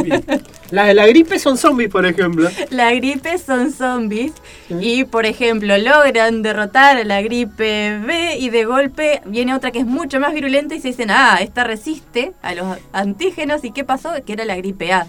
[0.71, 2.49] La de la gripe son zombies, por ejemplo.
[2.69, 4.33] La gripe son zombies
[4.69, 9.79] y, por ejemplo, logran derrotar a la gripe B y de golpe viene otra que
[9.79, 13.83] es mucho más virulenta y se dicen, ah, esta resiste a los antígenos y ¿qué
[13.83, 14.11] pasó?
[14.25, 15.07] Que era la gripe A.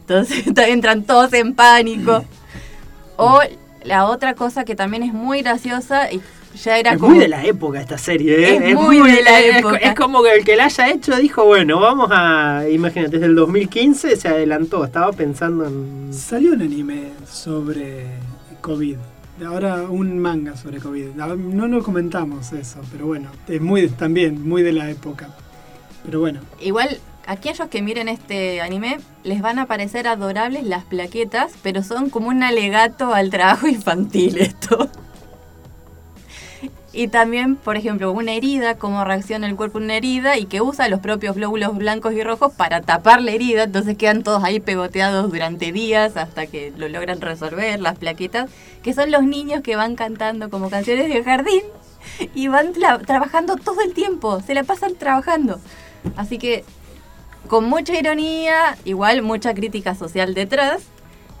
[0.00, 2.24] Entonces entran todos en pánico.
[3.16, 3.40] O
[3.82, 6.22] la otra cosa que también es muy graciosa y
[6.64, 7.10] ya era es como...
[7.10, 8.70] muy de la época esta serie, ¿eh?
[8.70, 9.76] Es muy de la época.
[9.76, 12.64] Es, como que el que la haya hecho dijo, bueno, vamos a.
[12.70, 16.12] Imagínate, desde el 2015 se adelantó, estaba pensando en.
[16.12, 18.06] Salió un anime sobre
[18.60, 18.96] COVID.
[19.46, 21.14] Ahora un manga sobre COVID.
[21.14, 25.28] No lo comentamos eso, pero bueno, es muy también muy de la época.
[26.04, 31.52] Pero bueno, Igual, aquellos que miren este anime, les van a parecer adorables las plaquetas,
[31.62, 34.88] pero son como un alegato al trabajo infantil esto.
[36.98, 40.60] Y también, por ejemplo, una herida, cómo reacciona el cuerpo a una herida y que
[40.60, 44.58] usa los propios glóbulos blancos y rojos para tapar la herida, entonces quedan todos ahí
[44.58, 48.50] pegoteados durante días hasta que lo logran resolver, las plaquetas,
[48.82, 51.62] que son los niños que van cantando como canciones de jardín
[52.34, 55.60] y van tra- trabajando todo el tiempo, se la pasan trabajando.
[56.16, 56.64] Así que
[57.46, 60.82] con mucha ironía, igual mucha crítica social detrás.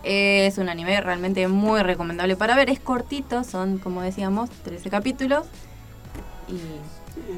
[0.04, 2.70] Es un anime realmente muy recomendable para ver.
[2.70, 5.44] Es cortito, son como decíamos 13 capítulos.
[6.48, 6.60] Y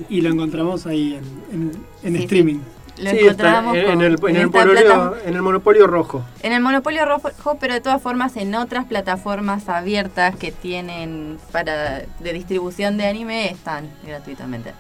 [0.08, 2.24] y lo encontramos ahí en, en- en Sí, sí.
[2.24, 2.58] streaming.
[2.98, 6.22] lo Sí, encontramos está en, el, en, en el monopolio, en el monopolio rojo.
[6.42, 12.02] en el Monopolio Rojo, pero de todas formas en otras plataformas abiertas que tienen para
[12.20, 14.72] de distribución de anime están gratuitamente.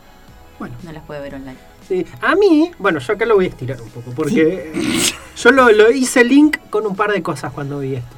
[0.58, 0.74] Bueno.
[0.82, 1.56] No las puede ver online.
[1.90, 2.06] Sí.
[2.20, 4.70] A mí, bueno, yo acá lo voy a estirar un poco, porque
[5.36, 8.16] yo lo, lo hice link con un par de cosas cuando vi esto.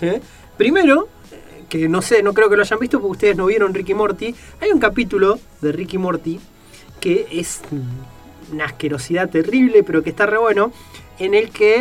[0.00, 0.12] ¿sí?
[0.56, 3.74] Primero, eh, que no sé, no creo que lo hayan visto porque ustedes no vieron
[3.74, 6.40] Ricky Morty, hay un capítulo de Ricky Morty
[7.00, 7.60] que es
[8.50, 10.72] una asquerosidad terrible, pero que está re bueno,
[11.24, 11.74] en el que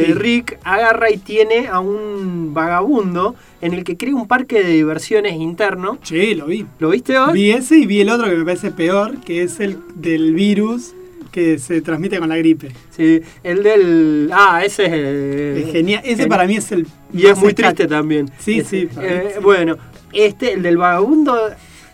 [0.00, 0.12] eh, Sí.
[0.14, 5.34] Rick agarra y tiene a un vagabundo en el que crea un parque de diversiones
[5.34, 5.98] interno.
[6.02, 6.66] Sí, lo vi.
[6.78, 7.32] ¿Lo viste vos?
[7.32, 10.94] Vi ese y vi el otro que me parece peor, que es el del virus
[11.30, 12.72] que se transmite con la gripe.
[12.90, 14.30] Sí, el del.
[14.32, 14.90] Ah, ese es.
[14.92, 16.00] eh, Es genial.
[16.02, 16.28] Ese genial.
[16.28, 18.30] para mí es el Y es muy triste también.
[18.38, 18.80] Sí, Ese.
[18.80, 19.40] sí, para mí Eh, sí.
[19.42, 19.76] Bueno,
[20.12, 21.36] este, el del vagabundo,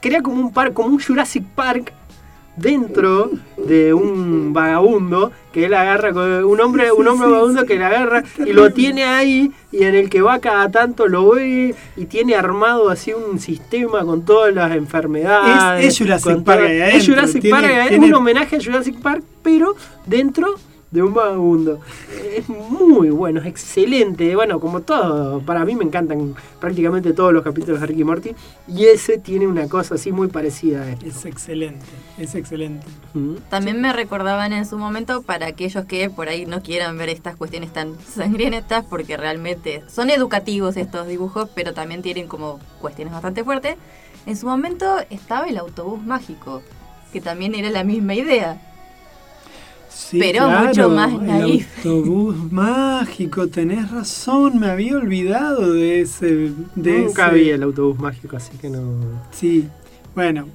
[0.01, 1.93] crea como un par, como un Jurassic Park
[2.57, 7.85] dentro de un vagabundo que él agarra con un hombre, un hombre vagabundo que le
[7.85, 12.05] agarra y lo tiene ahí y en el que va cada tanto lo ve y
[12.07, 15.85] tiene armado así un sistema con todas las enfermedades.
[15.85, 18.61] Es- es Jurassic Park Es adentro, Jurassic tiene- Park, ahí, es tiene- un homenaje a
[18.63, 19.75] Jurassic Park, pero
[20.07, 20.55] dentro
[20.97, 21.79] de un vagabundo.
[22.35, 24.35] Es muy bueno, es excelente.
[24.35, 28.35] Bueno, como todo, para mí me encantan prácticamente todos los capítulos de Ricky Morty.
[28.67, 31.85] Y ese tiene una cosa así muy parecida a Es excelente,
[32.17, 32.87] es excelente.
[33.51, 37.37] También me recordaban en su momento para aquellos que por ahí no quieran ver estas
[37.37, 43.45] cuestiones tan sangrientas, porque realmente son educativos estos dibujos, pero también tienen como cuestiones bastante
[43.45, 43.77] fuertes.
[44.25, 46.63] En su momento estaba el autobús mágico,
[47.13, 48.76] que también era la misma idea.
[49.99, 51.67] Sí, pero claro, mucho más el naif.
[51.79, 56.51] autobús mágico, tenés razón, me había olvidado de ese.
[56.75, 58.83] De Nunca ese- vi el autobús mágico, así que no.
[59.31, 59.67] Sí,
[60.15, 60.49] bueno.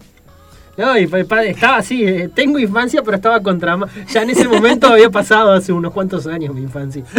[0.77, 3.77] No, y estaba así, eh, tengo infancia, pero estaba contra.
[4.13, 7.03] Ya en ese momento había pasado hace unos cuantos años mi infancia.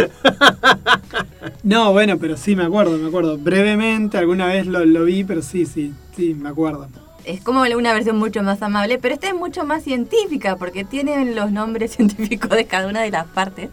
[1.63, 3.37] No, bueno, pero sí me acuerdo, me acuerdo.
[3.37, 6.87] Brevemente, alguna vez lo, lo vi, pero sí, sí, sí, me acuerdo.
[7.25, 11.35] Es como una versión mucho más amable, pero esta es mucho más científica, porque tienen
[11.35, 13.69] los nombres científicos de cada una de las partes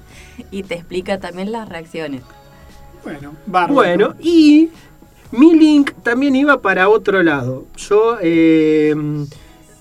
[0.50, 2.22] y te explica también las reacciones.
[3.02, 3.74] Bueno, bárbaro.
[3.74, 4.70] Bueno, y
[5.32, 7.66] mi link también iba para otro lado.
[7.76, 8.94] Yo eh,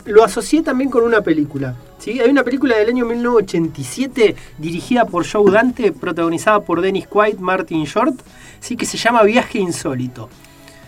[0.05, 1.75] lo asocié también con una película.
[1.97, 2.19] ¿sí?
[2.19, 7.83] Hay una película del año 1987 dirigida por Joe Dante, protagonizada por Dennis Quaid, Martin
[7.83, 8.19] Short,
[8.59, 8.75] ¿sí?
[8.75, 10.29] que se llama Viaje Insólito.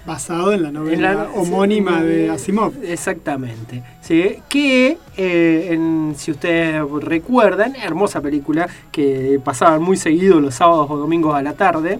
[0.05, 2.73] Basado en la novela En la- homónima sí, de Asimov.
[2.83, 3.83] Exactamente.
[4.01, 4.37] ¿sí?
[4.49, 10.97] Que, eh, en- si ustedes recuerdan, hermosa película que pasaban muy seguido los sábados o
[10.97, 11.99] domingos a la tarde,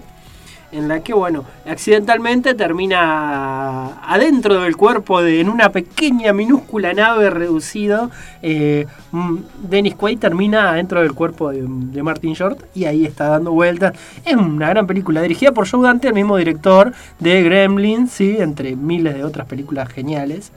[0.72, 7.30] en la que, bueno, accidentalmente termina adentro del cuerpo de, en una pequeña, minúscula nave
[7.30, 8.10] reducido.
[8.42, 9.36] eh, mm,
[9.68, 13.94] Dennis Quaid termina dentro del cuerpo de, de Martin Short y ahí está dando vueltas.
[14.24, 18.36] Es una gran película dirigida por Joe Dante, el mismo director de Gremlins, ¿sí?
[18.38, 20.52] entre miles de otras películas geniales.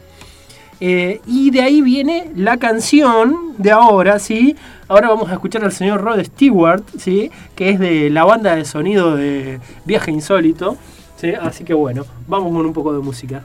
[0.79, 4.55] Eh, y de ahí viene la canción de ahora, ¿sí?
[4.87, 7.31] Ahora vamos a escuchar al señor Rod Stewart, ¿sí?
[7.55, 10.77] Que es de la banda de sonido de Viaje Insólito,
[11.15, 11.33] ¿sí?
[11.33, 13.43] Así que bueno, vamos con un poco de música.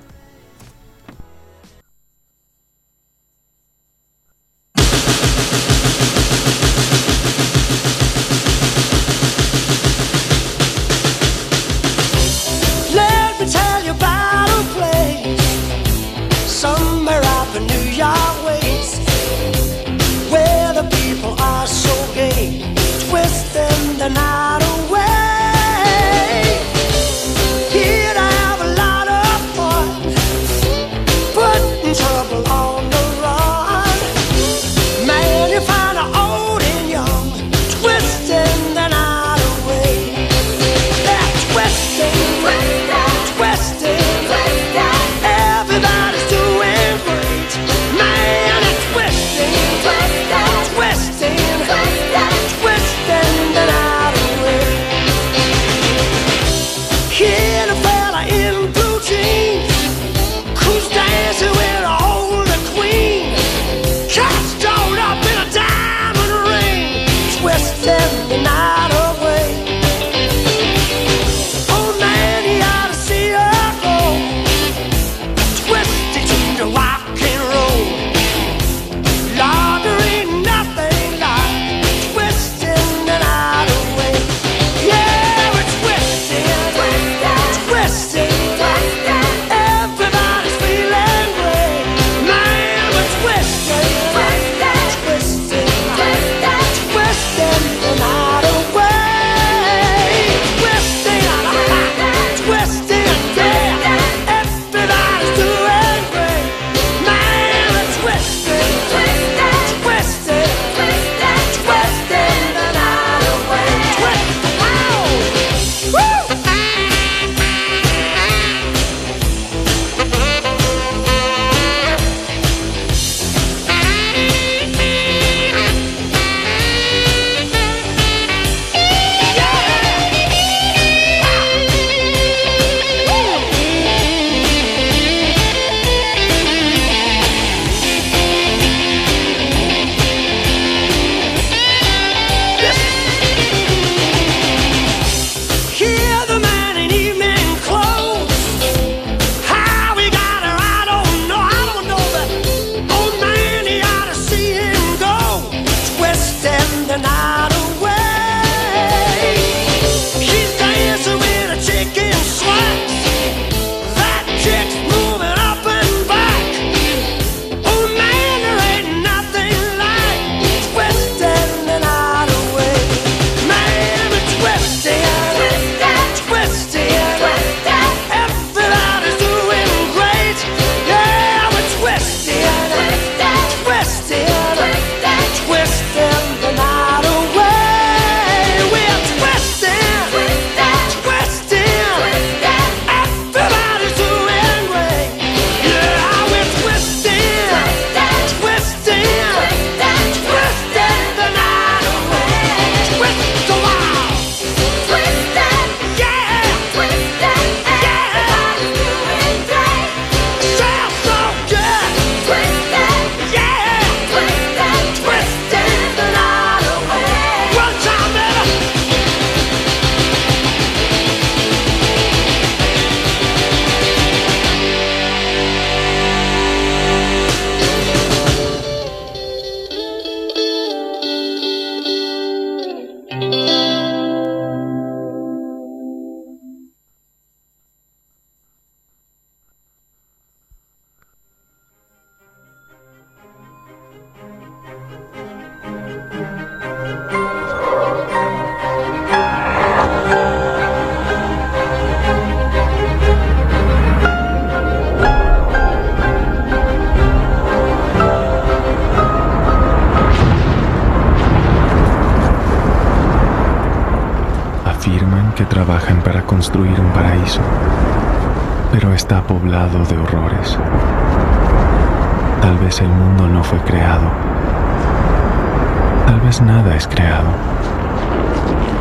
[276.45, 277.29] Nada es creado.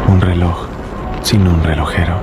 [0.07, 0.67] Un reloj
[1.23, 2.21] sin un relojero.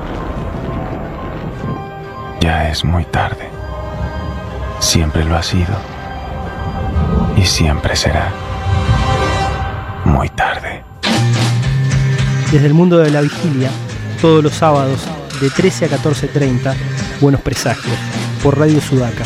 [2.40, 3.50] Ya es muy tarde.
[4.78, 5.74] Siempre lo ha sido.
[7.36, 8.32] Y siempre será
[10.06, 10.82] muy tarde.
[12.50, 13.70] Desde el mundo de la vigilia,
[14.22, 15.06] todos los sábados
[15.40, 16.74] de 13 a 14.30,
[17.20, 17.98] Buenos Presagios,
[18.42, 19.24] por Radio Sudaca.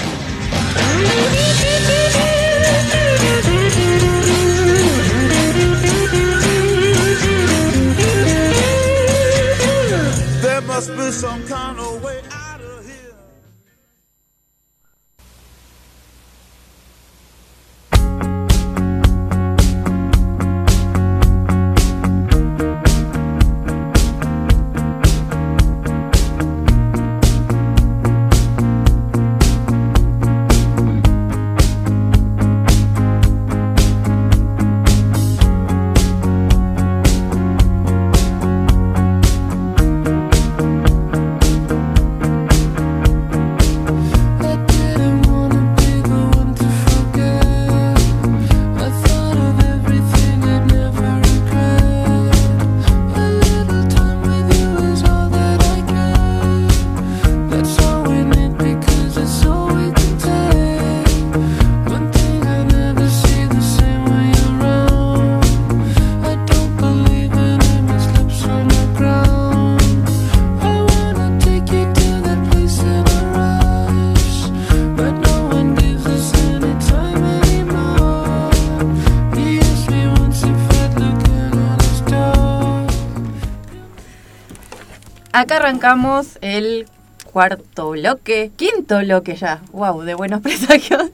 [85.40, 86.84] Acá arrancamos el
[87.24, 91.04] cuarto bloque, quinto bloque ya, wow, de buenos presagios.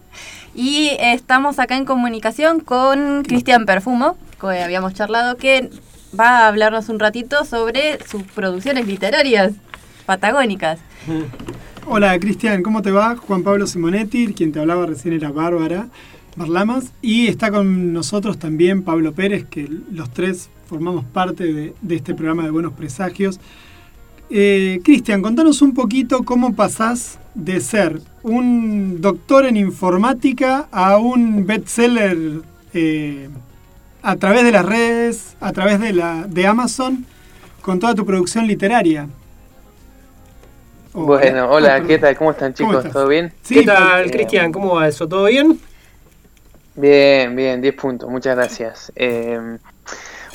[0.53, 5.71] Y estamos acá en comunicación con Cristian Perfumo, que habíamos charlado, que
[6.19, 9.53] va a hablarnos un ratito sobre sus producciones literarias
[10.07, 10.81] patagónicas.
[11.87, 13.15] Hola Cristian, ¿cómo te va?
[13.15, 15.87] Juan Pablo Simonetti, quien te hablaba recién era Bárbara
[16.35, 16.93] Barlamas.
[17.01, 22.13] Y está con nosotros también Pablo Pérez, que los tres formamos parte de, de este
[22.13, 23.39] programa de Buenos Presagios.
[24.29, 31.47] Eh, Cristian, contanos un poquito cómo pasás de ser un doctor en informática a un
[31.47, 32.43] bestseller
[32.75, 33.29] eh,
[34.03, 37.07] a través de las redes, a través de, la, de Amazon,
[37.61, 39.09] con toda tu producción literaria.
[40.93, 42.17] Bueno, hola, ¿qué tal?
[42.17, 42.91] ¿Cómo están chicos?
[42.91, 43.33] ¿Todo bien?
[43.47, 44.51] ¿Qué tal, Cristian?
[44.51, 45.07] ¿Cómo va eso?
[45.07, 45.61] ¿Todo bien?
[46.75, 48.93] Bien, bien, 10 puntos, muchas gracias.
[48.97, 49.59] Eh,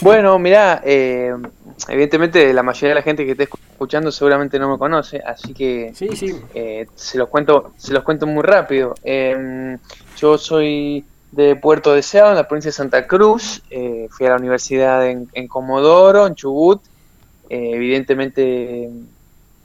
[0.02, 1.34] bueno, mirá, eh,
[1.88, 5.92] evidentemente la mayoría de la gente que esté escuchando seguramente no me conoce, así que
[5.96, 6.36] sí, sí.
[6.54, 8.96] Eh, se los cuento, se los cuento muy rápido.
[9.04, 9.78] Eh,
[10.18, 13.64] yo soy de Puerto Deseado, en la provincia de Santa Cruz.
[13.70, 16.82] Eh, fui a la universidad en, en Comodoro, en Chubut.
[17.50, 18.90] Eh, evidentemente,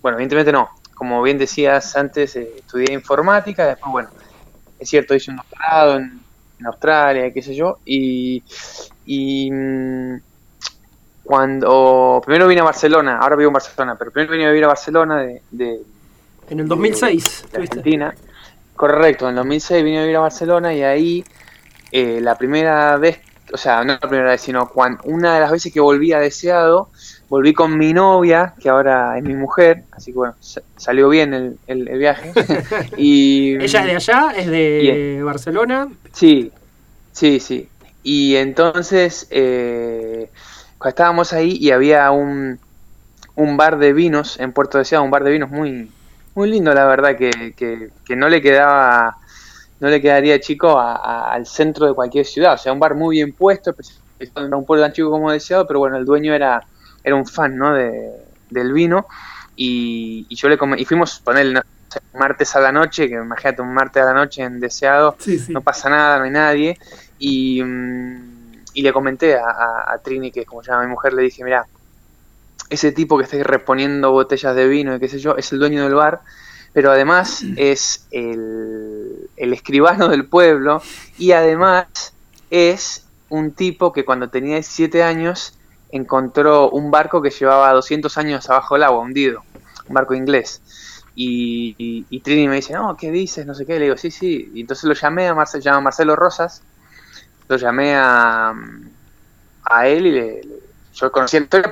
[0.01, 0.68] bueno, evidentemente no.
[0.94, 3.66] Como bien decías antes, eh, estudié informática.
[3.66, 4.09] Después, bueno,
[4.78, 6.20] es cierto, hice un doctorado en,
[6.60, 7.78] en Australia, qué sé yo.
[7.84, 8.43] Y,
[9.05, 10.16] y mm,
[11.27, 14.69] cuando primero vine a Barcelona, ahora vivo en Barcelona, pero primero vine a vivir a
[14.69, 15.81] Barcelona de, de
[16.48, 17.47] En el 2006.
[17.53, 18.15] de Argentina.
[18.77, 21.24] Correcto, en el 2006 vine a vivir a Barcelona y ahí
[21.93, 23.19] eh, la primera vez,
[23.53, 26.19] o sea, no la primera vez, sino cuando, una de las veces que volví a
[26.20, 26.90] Deseado,
[27.28, 31.32] volví con mi novia, que ahora es mi mujer, así que bueno, sa- salió bien
[31.35, 32.32] el, el- el viaje.
[32.97, 35.89] y, Ella es de allá, es de Barcelona.
[36.12, 36.53] Sí,
[37.12, 37.69] sí, sí.
[38.03, 40.31] Y entonces, eh,
[40.90, 42.58] estábamos ahí y había un,
[43.36, 45.90] un bar de vinos en Puerto Deseado, un bar de vinos muy,
[46.34, 49.16] muy lindo, la verdad, que, que, que no le quedaba,
[49.80, 52.54] no le quedaría chico a- a- al centro de cualquier ciudad.
[52.54, 53.74] O sea, un bar muy bien puesto,
[54.36, 56.60] un pueblo tan chico como Deseado, pero bueno, el dueño era,
[57.02, 57.74] era un fan, ¿no?
[57.74, 57.92] De,
[58.50, 59.06] del vino.
[59.54, 61.60] Y, y yo le y fuimos ponerle no
[62.12, 65.52] martes a la noche, que imagínate un martes a la noche en Deseado, Sí, sí.
[65.52, 66.78] no pasa nada, no hay nadie.
[67.18, 68.35] Y, mm,
[68.77, 71.23] y le comenté a, a- a Trini, que es como se llama mi mujer, le
[71.23, 71.69] dije, mira,
[72.70, 75.85] ese tipo que está reponiendo botellas de vino y qué sé yo, es el dueño
[75.85, 76.23] del bar,
[76.73, 80.86] pero además es el, el escribano del pueblo
[81.16, 81.86] y además
[82.51, 85.59] es un tipo que cuando tenía 17 años
[85.89, 89.47] encontró un barco que llevaba 200 años abajo del agua, hundido,
[89.89, 90.62] un barco inglés.
[91.15, 93.47] Y, y- y Trini me dice, no, ¿qué dices?
[93.47, 93.78] No sé qué.
[93.78, 94.51] Le digo, sí, sí.
[94.55, 96.66] Y entonces lo llamé a Marcelo, llama Marcelo Rosas.
[97.48, 98.52] Lo llamé a,
[99.64, 100.40] a él y le,
[100.94, 101.70] yo conocía la historia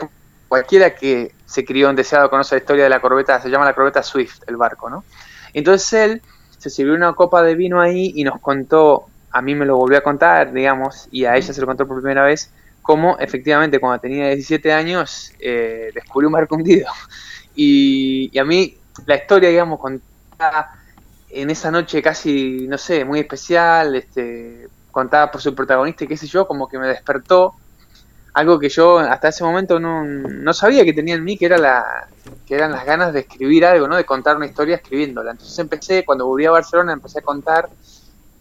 [0.48, 3.74] cualquiera que se crió en Deseado conoce la historia de la corbeta, se llama la
[3.74, 5.04] corbeta Swift, el barco, ¿no?
[5.52, 6.22] Entonces él
[6.58, 9.98] se sirvió una copa de vino ahí y nos contó, a mí me lo volvió
[9.98, 12.50] a contar, digamos, y a ella se lo contó por primera vez,
[12.82, 16.88] cómo efectivamente cuando tenía 17 años eh, descubrió un barco hundido.
[17.56, 18.76] Y, y a mí
[19.06, 20.70] la historia, digamos, contada
[21.30, 26.16] en esa noche casi, no sé, muy especial, este, contada por su protagonista y qué
[26.16, 27.54] sé yo, como que me despertó
[28.32, 31.58] algo que yo hasta ese momento no, no sabía que tenía en mí, que era
[31.58, 32.08] la
[32.46, 33.96] que eran las ganas de escribir algo, ¿no?
[33.96, 35.32] De contar una historia escribiéndola.
[35.32, 37.68] Entonces empecé, cuando volví a Barcelona, empecé a contar,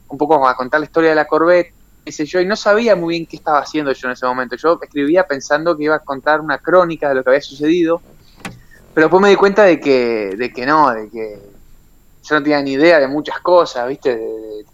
[0.10, 1.74] un poco a contar la historia de la Corvette,
[2.06, 4.56] qué sé yo, y no sabía muy bien qué estaba haciendo yo en ese momento.
[4.56, 8.02] Yo escribía pensando que iba a contar una crónica de lo que había sucedido,
[8.94, 11.40] pero después me di cuenta de que, de que no, de que
[12.24, 14.16] yo no tenía ni idea de muchas cosas, ¿viste?
[14.16, 14.66] De-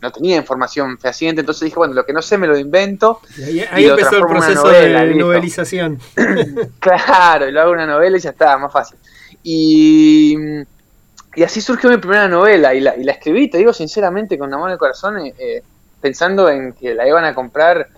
[0.00, 3.20] no tenía información fehaciente, entonces dije, bueno, lo que no sé me lo invento.
[3.36, 5.98] Y ahí, y lo empezó el proceso novela, de novelización.
[6.78, 8.98] Claro, y lo hago una novela y ya está, más fácil.
[9.42, 10.36] Y,
[11.34, 14.52] y así surgió mi primera novela y la, y la escribí, te digo sinceramente, con
[14.52, 15.62] en el corazón, eh, eh,
[16.00, 17.88] pensando en que la iban a comprar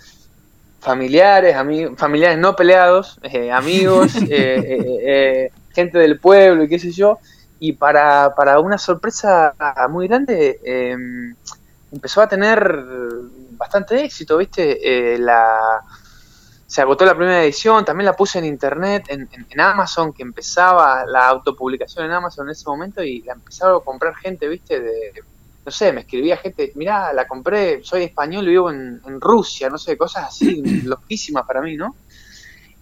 [0.81, 7.19] familiares, ami- familiares no peleados, eh, amigos, eh, gente del pueblo y qué sé yo.
[7.61, 9.55] Y para, para una sorpresa
[9.89, 10.97] muy grande, eh,
[11.93, 12.77] empezó a tener
[13.53, 15.15] bastante éxito, ¿viste?
[15.15, 15.81] Eh, la,
[16.67, 20.23] se agotó la primera edición, también la puse en internet, en, en- en Amazon, que
[20.23, 24.81] empezaba la autopublicación en Amazon en ese momento y la empezaron a comprar gente, ¿viste?
[24.81, 25.13] De,
[25.65, 29.79] no sé, me escribía gente, mirá, la compré, soy español vivo en, en Rusia, no
[29.79, 31.95] sé, cosas así loquísimas para mí, ¿no?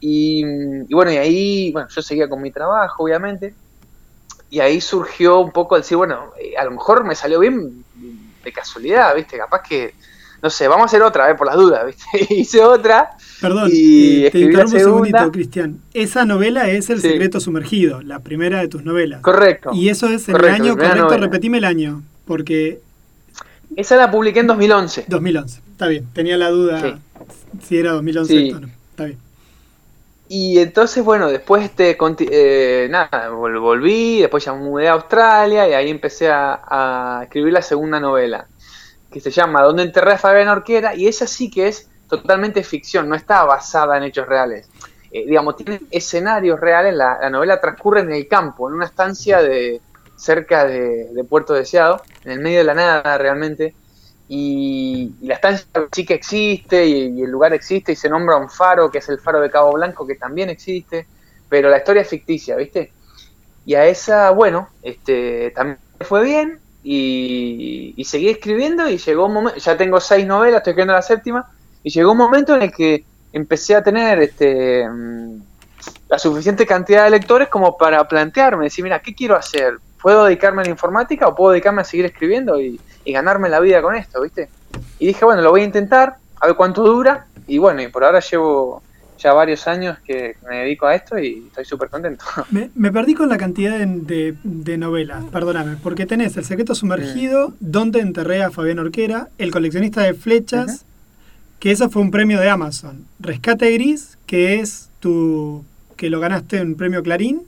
[0.01, 0.43] Y,
[0.89, 3.55] y bueno, y ahí, bueno, yo seguía con mi trabajo, obviamente,
[4.49, 7.85] y ahí surgió un poco el decir, bueno, eh, a lo mejor me salió bien
[8.45, 9.37] de casualidad, ¿viste?
[9.39, 9.95] Capaz que,
[10.43, 12.05] no sé, vamos a hacer otra, vez por las dudas, ¿viste?
[12.35, 13.11] Hice otra.
[13.41, 15.33] Perdón, y eh, te interrumpo un segundito.
[15.33, 15.79] Cristian.
[15.95, 17.09] Esa novela es El Sí.
[17.11, 19.21] secreto sumergido, la primera de tus novelas.
[19.23, 19.71] Correcto.
[19.73, 21.17] Y eso es Correcto, el año correcto, novela.
[21.27, 22.81] repetime el año, porque
[23.77, 25.05] Esa la publiqué en 2011.
[25.09, 26.95] 2011, está bien, tenía la duda Sí.
[27.67, 28.53] si era 2011 Sí.
[28.53, 28.69] o no.
[28.91, 29.19] Está bien.
[30.33, 31.99] Y entonces, bueno, después este,
[32.31, 37.63] eh, nada, vol- volví, después ya mudé a Australia y ahí empecé a, escribir la
[37.63, 38.47] segunda novela,
[39.11, 40.95] que se llama ¿Dónde enterré a Fabián Orquera?
[40.95, 44.69] Y esa sí que es totalmente ficción, no está basada en hechos reales.
[45.11, 49.43] Eh, digamos, tiene escenarios reales, la, la novela transcurre en el campo, en una estancia
[49.43, 49.81] de
[50.15, 53.75] cerca de Puerto Deseado, en el medio de la nada realmente,
[54.33, 58.49] y, la estancia sí que existe y, y el lugar existe y se nombra un
[58.49, 61.05] faro que es el faro de Cabo Blanco que también existe,
[61.49, 62.93] pero la historia es ficticia, ¿viste?
[63.67, 69.35] Y a esa, bueno, este también fue bien y, y seguí escribiendo y llegó un
[69.35, 71.51] momento, ya tengo seis novelas, estoy escribiendo la séptima,
[71.83, 75.43] y llegó un momento en el que empecé a tener este mm,
[76.09, 79.79] la suficiente cantidad de lectores como para plantearme, decir, mira, ¿qué quiero hacer?
[80.03, 83.61] ¿Puedo dedicarme a la informática o puedo dedicarme a seguir escribiendo y, y ganarme la
[83.61, 84.49] vida con esto, viste?
[84.99, 88.05] Y dije, bueno, lo voy a intentar, a ver cuánto dura, y bueno, y por
[88.05, 88.83] ahora llevo
[89.19, 92.25] ya varios años que me dedico a esto y estoy súper contento.
[92.51, 96.75] Me, me perdí con la cantidad de, de- de novelas, perdóname, porque tenés El secreto
[96.75, 100.87] sumergido, Donde enterré a Fabián Orquera, El coleccionista de flechas,
[101.59, 105.65] que eso fue un premio de Amazon, Rescate Gris, que es tu
[105.97, 107.43] que lo ganaste en premio Clarín,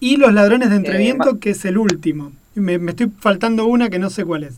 [0.00, 2.32] y Los ladrones de Entreviento, que es el último.
[2.54, 4.54] Me, me estoy faltando una que no sé cuál es.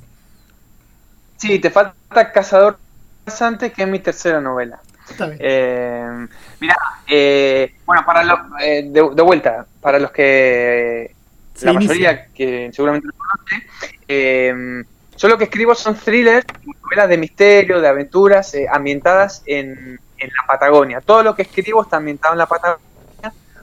[1.36, 2.78] Sí, te falta Cazador
[3.26, 4.80] Rasante, que es mi tercera novela.
[5.08, 5.38] Está bien.
[5.40, 6.26] Eh,
[6.60, 6.76] mira,
[7.06, 11.14] eh, bueno, para los, eh, de, de vuelta, para los que
[11.54, 11.88] Se la inicia.
[11.88, 13.66] mayoría que seguramente lo conoce,
[14.08, 14.82] eh,
[15.16, 16.44] yo lo que escribo son thrillers,
[16.82, 21.00] novelas de misterio, de aventuras, eh, ambientadas en, en la Patagonia.
[21.00, 22.84] Todo lo que escribo está ambientado en la Patagonia.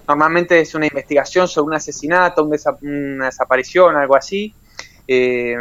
[0.07, 4.53] Normalmente es una investigación sobre un asesinato, un desa- una desaparición, algo así.
[5.07, 5.55] Eh,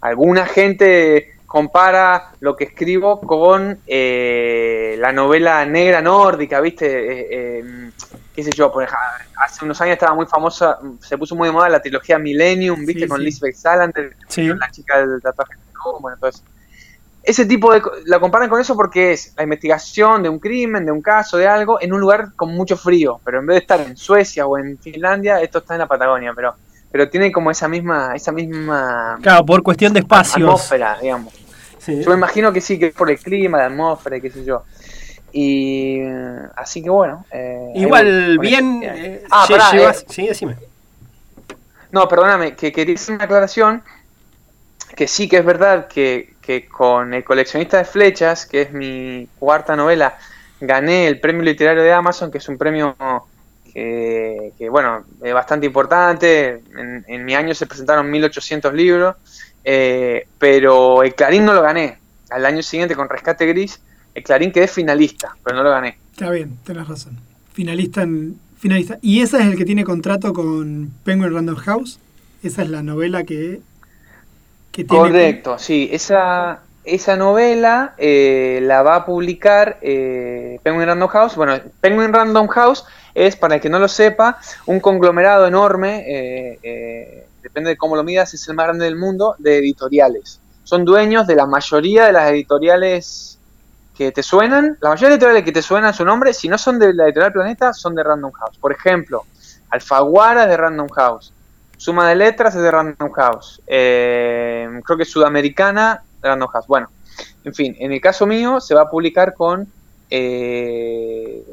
[0.00, 6.86] alguna gente compara lo que escribo con eh, la novela negra nórdica, ¿viste?
[6.86, 7.90] Eh, eh,
[8.34, 8.98] qué sé yo, por ejemplo,
[9.44, 13.02] hace unos años estaba muy famosa, se puso muy de moda la trilogía Millennium, ¿viste?
[13.02, 13.24] Sí, con sí.
[13.24, 14.46] Lisbeth Salander, Sí.
[14.48, 15.54] la chica del tatuaje.
[16.00, 16.42] Bueno, todo eso.
[17.24, 17.80] Ese tipo de...
[18.04, 21.46] La comparan con eso porque es la investigación de un crimen, de un caso, de
[21.48, 23.18] algo, en un lugar con mucho frío.
[23.24, 26.32] Pero en vez de estar en Suecia o en Finlandia, esto está en la Patagonia.
[26.36, 26.54] Pero
[26.92, 30.46] pero tiene como esa misma esa misma Claro, por cuestión de espacios.
[30.48, 31.32] atmósfera, digamos.
[31.78, 32.02] Sí.
[32.02, 34.62] Yo me imagino que sí, que es por el clima, la atmósfera, qué sé yo.
[35.32, 37.24] Y eh, así que bueno.
[37.32, 38.80] eh, Igual, bien.
[38.84, 40.56] eh, Ah, pará, llevas- eh, Sí, decime.
[41.90, 43.82] No, perdóname, que quería hacer una aclaración,
[44.96, 49.28] que sí que es verdad que, que con El coleccionista de flechas, que es mi
[49.38, 50.18] cuarta novela,
[50.60, 52.96] gané el premio literario de Amazon, que es un premio
[53.74, 56.62] que, bueno, es bastante importante.
[56.76, 59.16] En, en, mi año se presentaron 1800 libros,
[59.64, 61.98] eh, pero el Clarín no lo gané.
[62.30, 63.80] Al año siguiente, con Rescate Gris,
[64.14, 65.98] el Clarín quedé finalista, pero no lo gané.
[66.12, 67.18] Está bien, tenés razón.
[67.52, 68.98] Finalista en, finalista.
[69.02, 71.98] ¿Y esa es el que tiene contrato con Penguin Random House?
[72.42, 73.60] Esa es la novela que,
[74.88, 75.88] Correcto, sí.
[75.92, 81.36] Esa, esa novela eh, la va a publicar eh, Penguin Random House.
[81.36, 82.84] Bueno, Penguin Random House
[83.14, 88.02] es, para el que no lo sepa, un conglomerado enorme, eh, depende de cómo lo
[88.02, 90.40] midas, es el más grande del mundo, de editoriales.
[90.64, 93.38] Son dueños de la mayoría de las editoriales
[93.96, 94.76] que te suenan.
[94.80, 97.32] La mayoría de editoriales que te suenan su nombre, si no son de la editorial
[97.32, 98.58] Planeta, son de Random House.
[98.58, 99.24] Por ejemplo,
[99.70, 101.33] Alfaguara de Random House.
[101.76, 103.62] Suma de Letras es de Random House.
[103.66, 106.66] Eh, creo que Sudamericana de Random House.
[106.66, 106.88] Bueno,
[107.44, 109.68] en fin, en el caso mío se va a publicar con,
[110.10, 111.44] eh,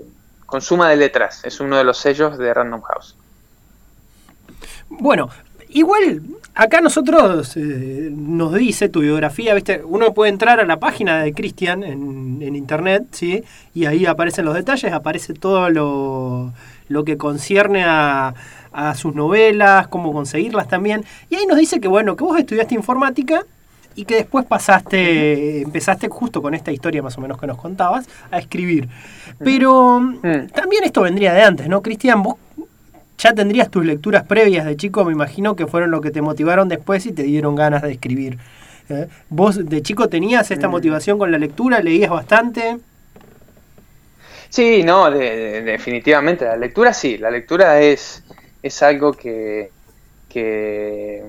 [0.45, 1.43] con Suma de Letras.
[1.43, 3.15] Es uno de los sellos de Random House.
[4.89, 5.29] Bueno,
[5.69, 6.21] igual
[6.53, 9.81] acá nosotros eh, nos dice tu biografía, ¿viste?
[9.83, 13.43] Uno puede entrar a la página de Cristian en, en, internet, ¿sí?
[13.73, 16.53] Y ahí aparecen los detalles, aparece todo lo,
[16.89, 18.33] lo que concierne a,
[18.71, 21.03] a, sus novelas, cómo conseguirlas también.
[21.29, 23.43] Y ahí nos dice que, bueno, que vos estudiaste informática
[23.95, 28.07] y que después pasaste, empezaste justo con esta historia más o menos que nos contabas,
[28.31, 28.87] a escribir.
[29.39, 30.47] Pero mm.
[30.53, 32.23] también esto vendría de antes, ¿no, Cristian?
[32.23, 32.37] Vos
[33.17, 36.69] ya tendrías tus lecturas previas de chico, me imagino que fueron lo que te motivaron
[36.69, 38.39] después y te dieron ganas de escribir.
[38.89, 39.07] ¿Eh?
[39.29, 41.81] ¿Vos de chico tenías esta motivación con la lectura?
[41.81, 42.79] ¿Leías bastante?
[44.49, 46.45] Sí, no, de, de, definitivamente.
[46.45, 48.23] La lectura sí, la lectura es,
[48.61, 49.71] es algo que,
[50.29, 51.23] que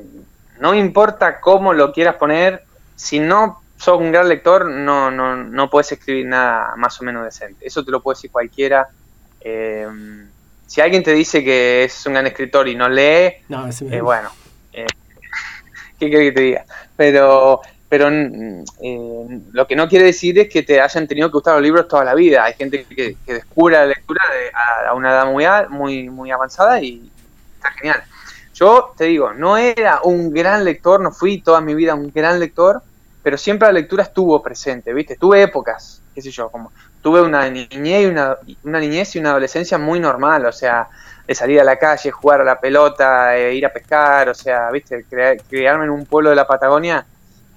[0.60, 2.64] no importa cómo lo quieras poner,
[2.94, 7.24] si no sos un gran lector, no, no, no puedes escribir nada más o menos
[7.24, 7.66] decente.
[7.66, 8.88] Eso te lo puede decir cualquiera.
[9.40, 9.88] Eh,
[10.72, 14.30] si alguien te dice que es un gran escritor y no lee, no, eh, bueno,
[14.72, 14.86] eh,
[15.98, 16.64] ¿qué quiere que te diga?
[16.96, 17.60] Pero,
[17.90, 21.62] pero eh, lo que no quiere decir es que te hayan tenido que gustar los
[21.62, 22.44] libros toda la vida.
[22.44, 26.30] Hay gente que, que descubre la lectura de, a, a, una edad muy, muy, muy
[26.30, 27.11] avanzada y
[27.62, 28.02] está genial.
[28.54, 32.38] Yo te digo, no era un gran lector, no fui toda mi vida un gran
[32.38, 32.82] lector,
[33.22, 35.16] pero siempre la lectura estuvo presente, ¿viste?
[35.16, 39.30] Tuve épocas, qué sé yo, como tuve una niñez y una, una niñez y una
[39.30, 40.88] adolescencia muy normal, o sea,
[41.26, 44.70] de salir a la calle, jugar a la pelota, eh, ir a pescar, o sea,
[44.70, 45.04] viste,
[45.48, 47.04] criarme en un pueblo de la Patagonia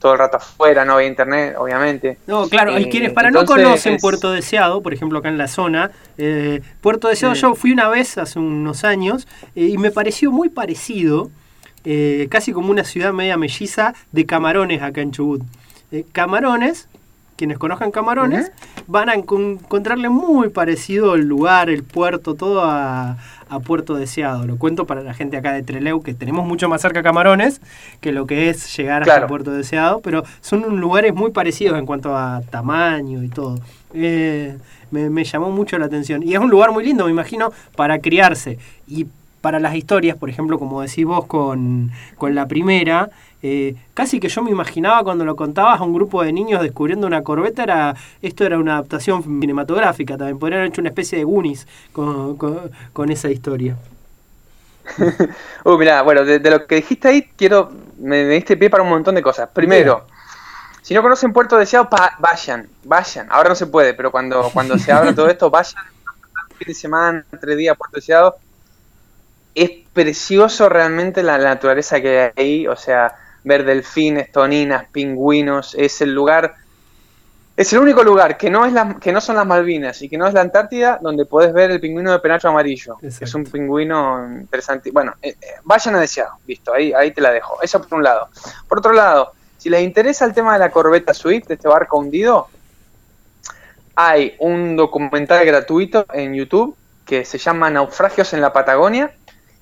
[0.06, 2.20] todo el rato afuera, no había internet, obviamente.
[2.28, 5.40] No, claro, hay eh, quienes para entonces, no conocen Puerto Deseado, por ejemplo acá en
[5.40, 7.38] la zona, eh, Puerto Deseado mm.
[7.38, 11.32] yo fui una vez hace unos años eh, y me pareció muy parecido,
[12.30, 15.42] casi como una ciudad media melliza de camarones acá en Chubut.
[16.12, 16.88] camarones,
[17.36, 18.84] quienes conozcan Camarones, uh -huh.
[18.88, 23.18] van a encontrarle muy parecido el lugar, el puerto, todo a,
[23.50, 24.46] a, Puerto Deseado.
[24.46, 27.62] Lo cuento para la gente acá de Treleu, que tenemos mucho más cerca Camarones
[28.00, 29.18] que lo que es llegar claro.
[29.18, 33.60] hasta Puerto Deseado, pero son lugares muy parecidos en cuanto a tamaño y todo.
[33.94, 34.58] Eh,
[34.92, 36.24] me, me llamó mucho la atención.
[36.24, 38.58] Y es un lugar muy lindo, me imagino, para criarse.
[38.88, 39.08] Y
[39.46, 43.12] para las historias, por ejemplo, como decís vos con, con la primera,
[43.44, 47.06] eh, casi que yo me imaginaba cuando lo contabas a un grupo de niños descubriendo
[47.06, 51.26] una corbeta, era, esto era una adaptación cinematográfica también, podrían haber hecho una especie de
[51.26, 53.78] Goonies con, con, con esa historia.
[55.64, 58.82] uh, mirá, bueno, de, de, lo que dijiste ahí, quiero, me, me, diste pie para
[58.82, 59.48] un montón de cosas.
[59.54, 60.08] Primero,
[60.82, 63.28] si no conocen Puerto Deseado, pa, vayan, vayan.
[63.30, 65.84] Ahora no se puede, pero cuando, cuando se abra todo esto, vayan
[66.58, 68.38] fin de semana, tres días a Puerto Deseado.
[69.56, 73.16] Es precioso realmente la, la naturaleza que hay ahí, o sea,
[73.46, 76.56] ver delfines, toninas, pingüinos, es el lugar,
[77.56, 80.18] es el único lugar que no es la, que no son las Malvinas y que
[80.18, 82.98] no es la Antártida donde podés ver el pingüino de penacho amarillo.
[83.02, 83.26] Exacto.
[83.26, 84.92] Es un pingüino interesante.
[84.92, 87.62] Bueno, eh, eh, vayan a deseado, listo, ahí, ahí te la dejo.
[87.62, 88.28] Eso por un lado.
[88.68, 91.98] Por otro lado, si les interesa el tema de la corbeta Swift, de este barco
[91.98, 92.48] hundido,
[93.96, 96.76] hay un documental gratuito en YouTube
[97.06, 99.12] que se llama Naufragios en la Patagonia,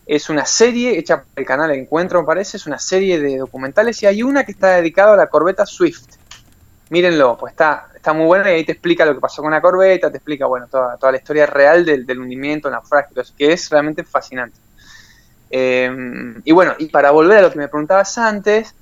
[0.05, 4.01] es una serie hecha por el canal Encuentro, me parece, es una serie de documentales
[4.03, 6.15] y hay una que está dedicada a la corbeta Swift.
[6.89, 9.61] Mírenlo, pues está, está muy buena y ahí te explica lo que pasó con la
[9.61, 13.69] corbeta, te explica, bueno, toda, toda la historia real del, del hundimiento, naufragio, que es
[13.69, 14.57] realmente fascinante.
[15.49, 15.89] Eh,
[16.43, 18.73] y bueno, y para volver a lo que me preguntabas antes,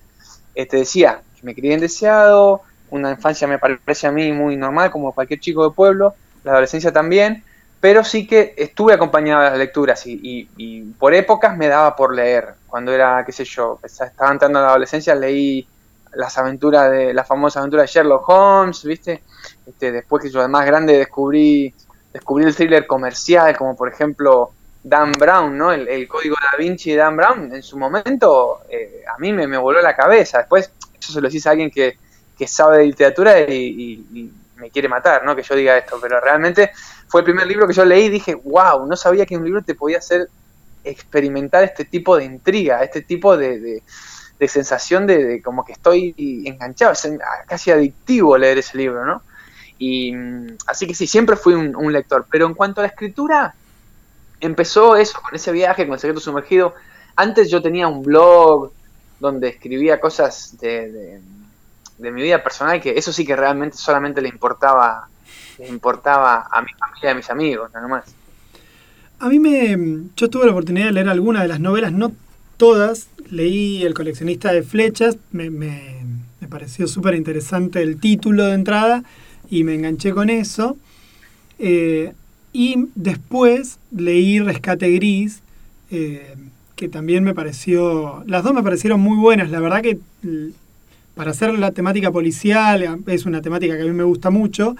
[0.55, 4.57] eh, te decía que me crié en deseado, una infancia me parece a mí muy
[4.57, 7.43] normal, como cualquier chico de pueblo, la adolescencia también,
[7.81, 11.95] pero sí que estuve acompañado de las lecturas y, y, y, por épocas me daba
[11.95, 12.53] por leer.
[12.67, 15.67] Cuando era, qué sé yo, estaba entrando a la adolescencia, leí
[16.13, 19.23] las aventuras de la famosa aventura de Sherlock Holmes, ¿viste?
[19.65, 21.73] Este, después que yo más grande descubrí
[22.13, 24.51] descubrí el thriller comercial, como por ejemplo
[24.83, 25.71] Dan Brown, ¿no?
[25.71, 29.57] El, código da Vinci de Dan Brown, en su momento eh, a mí me, me,
[29.57, 30.39] voló la cabeza.
[30.39, 31.97] Después, eso se lo dice a alguien que,
[32.37, 34.31] que sabe de literatura y,
[34.61, 35.35] me quiere matar, ¿no?
[35.35, 36.71] Que yo diga esto, pero realmente
[37.07, 39.61] fue el primer libro que yo leí y dije, wow, no sabía que un libro
[39.63, 40.29] te podía hacer
[40.83, 43.83] experimentar este tipo de intriga, este tipo de,
[44.47, 46.15] sensación de, como que estoy
[46.45, 47.07] enganchado, es
[47.47, 49.21] casi adictivo leer ese libro, ¿no?
[49.77, 53.55] Y mm, así que sí, siempre fui un, lector, pero en cuanto a la escritura,
[54.39, 56.75] empezó eso, con ese viaje, con el secreto sumergido.
[57.15, 58.71] Antes yo tenía un blog
[59.19, 61.19] donde escribía cosas de,
[62.01, 65.07] de, mi vida personal, que eso sí que realmente solamente le importaba,
[65.57, 68.15] le importaba a mi familia y a mis amigos, nada más.
[69.19, 70.07] A mí me.
[70.15, 72.11] Yo tuve la oportunidad de leer algunas de las novelas, no
[72.57, 73.07] todas.
[73.29, 76.03] Leí El coleccionista de flechas, me, me,
[76.41, 79.03] me pareció súper interesante el título de entrada
[79.49, 80.77] y me enganché con eso.
[81.59, 82.13] Eh,
[82.53, 85.41] y después leí Rescate Gris,
[85.91, 86.35] eh,
[86.75, 88.23] que también me pareció.
[88.25, 89.51] Las dos me parecieron muy buenas.
[89.51, 89.99] La verdad que
[91.15, 94.75] para hacer la temática policial, es una temática que a mí me gusta mucho,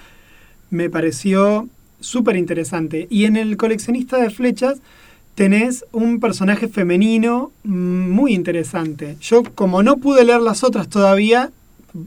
[0.70, 1.68] me pareció
[2.00, 3.08] súper interesante.
[3.10, 4.80] Y en el coleccionista de flechas
[5.36, 9.18] tenés un personaje femenino muy interesante.
[9.22, 11.52] Yo como no pude leer las otras todavía,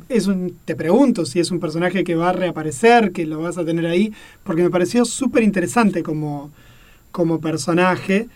[0.09, 3.59] es un, te pregunto si es un personaje que va a reaparecer, que lo vas
[3.59, 6.51] a tener ahí, porque me pareció súper interesante como,
[7.13, 8.29] como personaje,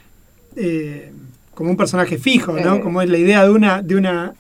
[0.56, 1.12] eh,
[1.54, 2.76] como un personaje fijo, ¿no?
[2.76, 2.80] Eh.
[2.80, 4.34] Como es la idea de una, de una,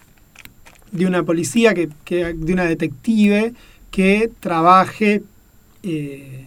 [0.92, 3.52] de una policía, que, de una detective
[3.90, 5.22] que trabaje
[5.82, 6.46] eh,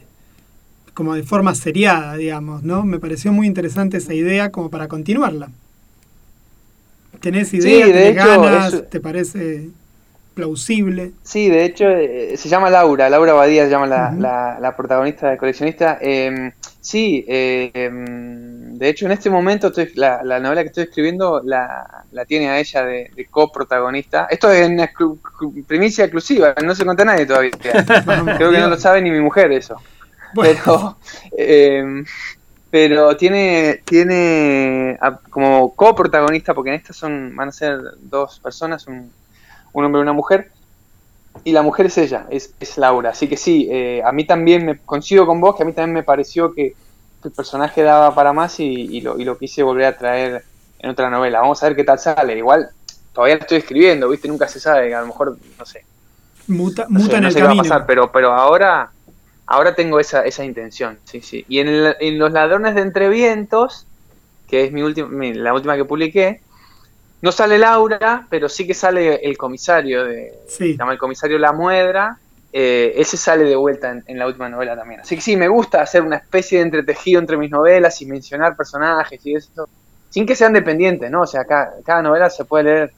[0.93, 2.84] como de forma seriada, digamos, ¿no?
[2.84, 5.49] Me pareció muy interesante esa idea como para continuarla.
[7.19, 7.85] ¿Tenés idea?
[7.85, 8.89] ¿Tenés ganas?
[8.89, 9.69] ¿Te parece
[10.34, 11.11] plausible?
[11.23, 15.38] Sí, de hecho eh, se llama Laura, Laura Badía se llama la, la, protagonista de
[15.38, 15.97] coleccionista.
[16.01, 16.51] Em,
[16.81, 22.49] sí, em, de hecho en este momento estoy, la, novela que estoy escribiendo la, tiene
[22.49, 24.27] a ella de, de coprotagonista.
[24.29, 24.89] Esto es en
[25.65, 27.51] primicia exclusiva, no se cuenta nadie todavía.
[28.37, 29.77] Creo que no lo sabe ni mi mujer eso.
[30.35, 30.97] Pero,
[31.37, 32.03] eh,
[32.69, 34.97] pero tiene, tiene
[35.29, 39.11] como coprotagonista, porque en estas son, van a ser dos personas, un,
[39.73, 40.51] hombre y una mujer,
[41.43, 43.11] y la mujer es ella, es, es Laura.
[43.11, 45.93] Así que sí, eh, a mí también me coincido con vos, que a mí también
[45.93, 46.75] me pareció que
[47.23, 50.43] el personaje daba para más y, lo, y lo quise volver a traer
[50.79, 51.41] en otra novela.
[51.41, 52.37] Vamos a ver qué tal sale.
[52.37, 52.69] Igual
[53.13, 54.27] todavía estoy escribiendo, ¿viste?
[54.27, 55.85] Nunca se sabe, a lo mejor, no sé.
[56.47, 57.55] Muta, muta en el camino.
[57.55, 58.91] Va a pasar, pero, pero ahora
[59.51, 61.43] Ahora tengo esa, esa intención, sí, sí.
[61.49, 63.85] Y en, en Los Ladrones de Entrevientos,
[64.47, 66.39] que es mi última, la última que publiqué,
[67.22, 71.52] no sale Laura, pero sí que sale el comisario, de, se llama el comisario La
[71.52, 72.18] Muedra,
[72.53, 75.02] eh, ese sale de vuelta en, la última novela también.
[75.02, 78.56] Así que sí, me gusta hacer una especie de entretejido entre mis novelas y mencionar
[78.56, 79.69] personajes y eso,
[80.10, 81.22] sin que sean dependientes, ¿no?
[81.22, 82.93] O sea, cada, cada novela se puede leer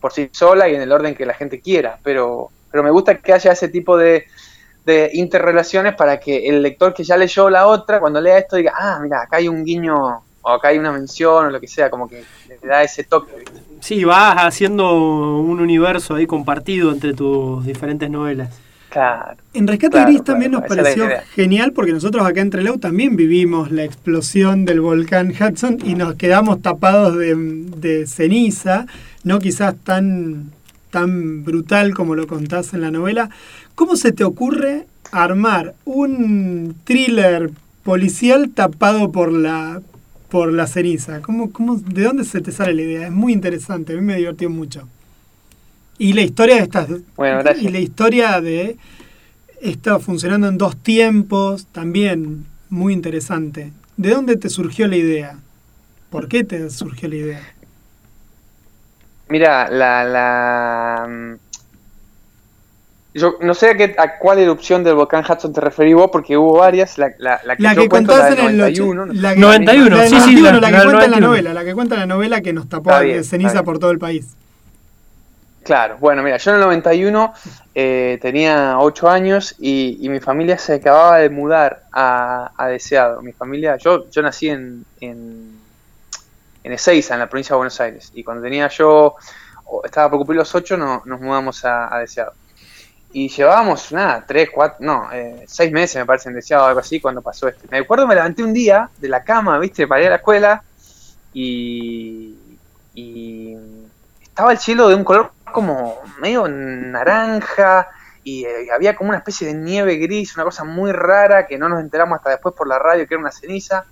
[0.00, 3.18] por sí sola y en el orden que la gente quiera, pero, pero me gusta
[3.18, 4.26] que haya ese tipo de,
[4.84, 8.74] de interrelaciones para que el lector que ya leyó la otra, cuando lea esto, diga,
[8.76, 11.88] ah, mira, acá hay un guiño o acá hay una mención o lo que sea,
[11.88, 12.24] como que
[12.62, 13.32] le da ese toque.
[13.80, 18.50] Sí, vas haciendo un universo ahí compartido entre tus diferentes novelas.
[18.90, 19.36] Claro.
[19.54, 23.84] En Rescate Gris también nos pareció genial porque nosotros acá en Trelew también vivimos la
[23.84, 28.86] explosión del volcán Hudson y nos quedamos tapados de, de ceniza,
[29.24, 30.50] no quizás tan,
[30.90, 33.30] tan brutal como lo contás en la novela,
[33.74, 37.50] ¿Cómo se te ocurre armar un thriller
[37.82, 39.80] policial tapado por la
[40.32, 41.20] por la ceniza?
[41.20, 43.06] ¿Cómo, cómo, ¿De dónde se te sale la idea?
[43.08, 44.88] Es muy interesante, a mí me divirtió mucho.
[45.98, 46.88] Y la historia de estas
[47.60, 48.78] y la historia de
[49.60, 53.72] esto funcionando en dos tiempos, también muy interesante.
[53.98, 55.38] ¿De dónde te surgió la idea?
[56.08, 57.54] ¿Por qué te surgió la idea?
[59.28, 61.36] Mira, la, la
[63.14, 66.36] yo no sé a, qué, a cuál erupción del volcán Hudson te referí vos, porque
[66.36, 66.96] hubo varias.
[66.96, 69.06] La, la, la que, la yo que cuento, la del 91.
[69.06, 72.40] La 91, sí, sí, la, que cuenta en la novela, la que cuenta la novela
[72.40, 74.34] que nos tapó de ceniza por todo el país.
[75.62, 77.34] Claro, bueno, mira, yo en el 91
[77.74, 83.22] eh, tenía 8 años y, y, mi familia se acababa de mudar a, a Deseado.
[83.22, 85.52] Mi familia, yo, yo nací en, en,
[86.64, 89.14] en Ezeiza, en la provincia de Buenos Aires, y cuando tenía yo,
[89.84, 92.32] estaba por cumplir los 8, no, nos mudamos a, a Deseado.
[93.14, 96.98] Y llevábamos, nada, tres, cuatro, no, eh, seis meses me parece en deseado algo así
[96.98, 97.66] cuando pasó esto.
[97.70, 100.62] Me acuerdo, me levanté un día de la cama, viste, para ir a la escuela
[101.34, 102.34] y,
[102.94, 103.56] y
[104.22, 107.88] estaba el cielo de un color como medio naranja
[108.24, 111.68] y eh, había como una especie de nieve gris, una cosa muy rara que no
[111.68, 113.84] nos enteramos hasta después por la radio que era una ceniza.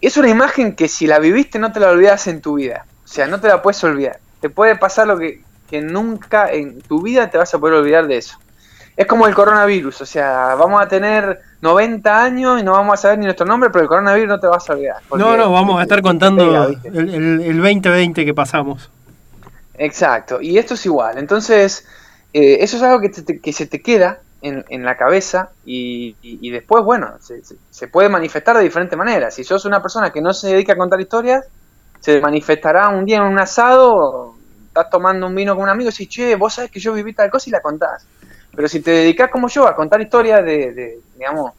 [0.00, 3.08] Es una imagen que si la viviste no te la olvidas en tu vida, o
[3.08, 4.20] sea, no te la puedes olvidar.
[4.40, 8.06] Te puede pasar lo que, que nunca en tu vida te vas a poder olvidar
[8.06, 8.38] de eso.
[8.96, 13.02] Es como el coronavirus, o sea, vamos a tener 90 años y no vamos a
[13.02, 14.96] saber ni nuestro nombre, pero el coronavirus no te vas a olvidar.
[15.10, 16.44] No, no, vamos a estar contando
[16.84, 18.90] el, el- el 2020 que pasamos.
[19.78, 21.18] Exacto, y esto es igual.
[21.18, 21.86] Entonces,
[22.32, 26.16] eh, eso es algo que, te- que se te queda en, en la cabeza y,
[26.22, 29.34] y- y después, bueno, se, se- puede manifestar de diferentes maneras.
[29.34, 31.44] Si sos una persona que no se dedica a contar historias,
[32.00, 34.35] se manifestará un día en un asado,
[34.76, 37.14] estás tomando un vino con un amigo y decís, che, vos sabés que yo viví
[37.14, 38.06] tal cosa y la contás.
[38.54, 41.52] Pero si te dedicas como yo a contar historias de, de, digamos,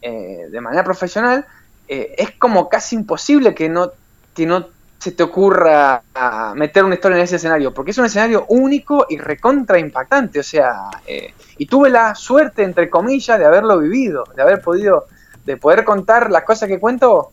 [0.00, 1.44] eh, de manera profesional,
[1.88, 3.92] eh, es como casi imposible que no,
[4.34, 4.68] que no
[4.98, 9.06] se te ocurra a meter una historia en ese escenario, porque es un escenario único
[9.08, 14.24] y recontra impactante, o sea, eh, y tuve la suerte, entre comillas, de haberlo vivido,
[14.36, 15.06] de haber podido,
[15.44, 17.32] de poder contar las cosas que cuento,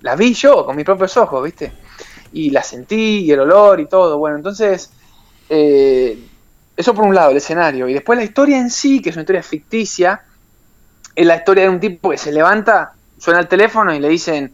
[0.00, 1.72] las vi yo con mis propios ojos, ¿viste?
[2.32, 4.90] Y las sentí, y el olor y todo, bueno, entonces,
[5.48, 6.18] eh,
[6.76, 9.22] eso por un lado, el escenario, y después la historia en sí, que es una
[9.22, 10.22] historia ficticia,
[11.14, 14.52] es la historia de un tipo que se levanta, suena el teléfono y le dicen,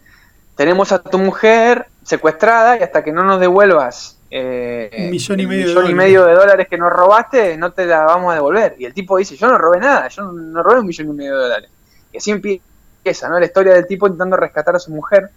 [0.56, 5.46] tenemos a tu mujer secuestrada y hasta que no nos devuelvas eh, Un millón y
[5.46, 5.96] medio de millón y dólares".
[5.96, 8.76] medio de dólares que nos robaste, no te la vamos a devolver.
[8.78, 11.12] Y el tipo dice, yo no robé nada, yo no, no robé un millón y
[11.12, 11.70] medio de dólares.
[12.12, 13.38] Y así empieza, ¿no?
[13.38, 15.30] La historia del tipo intentando rescatar a su mujer.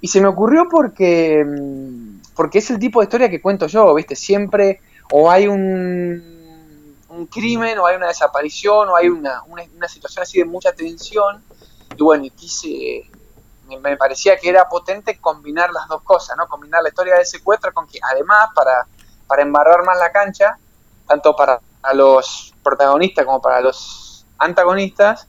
[0.00, 3.94] Y se me ocurrió porque, mm, porque es el tipo de historia que cuento yo,
[3.94, 4.16] ¿viste?
[4.16, 4.80] Siempre
[5.12, 10.38] o hay un, un crimen, o hay una desaparición, o hay una, una, situación así
[10.38, 11.42] de mucha tensión.
[11.96, 13.10] Y bueno, quise,
[13.80, 16.46] me, parecía que era potente combinar las dos cosas, ¿no?
[16.46, 18.86] Combinar la historia del secuestro con que además para,
[19.26, 20.56] para embarrar más la cancha,
[21.06, 21.60] tanto para
[21.94, 25.26] los protagonistas como para los antagonistas,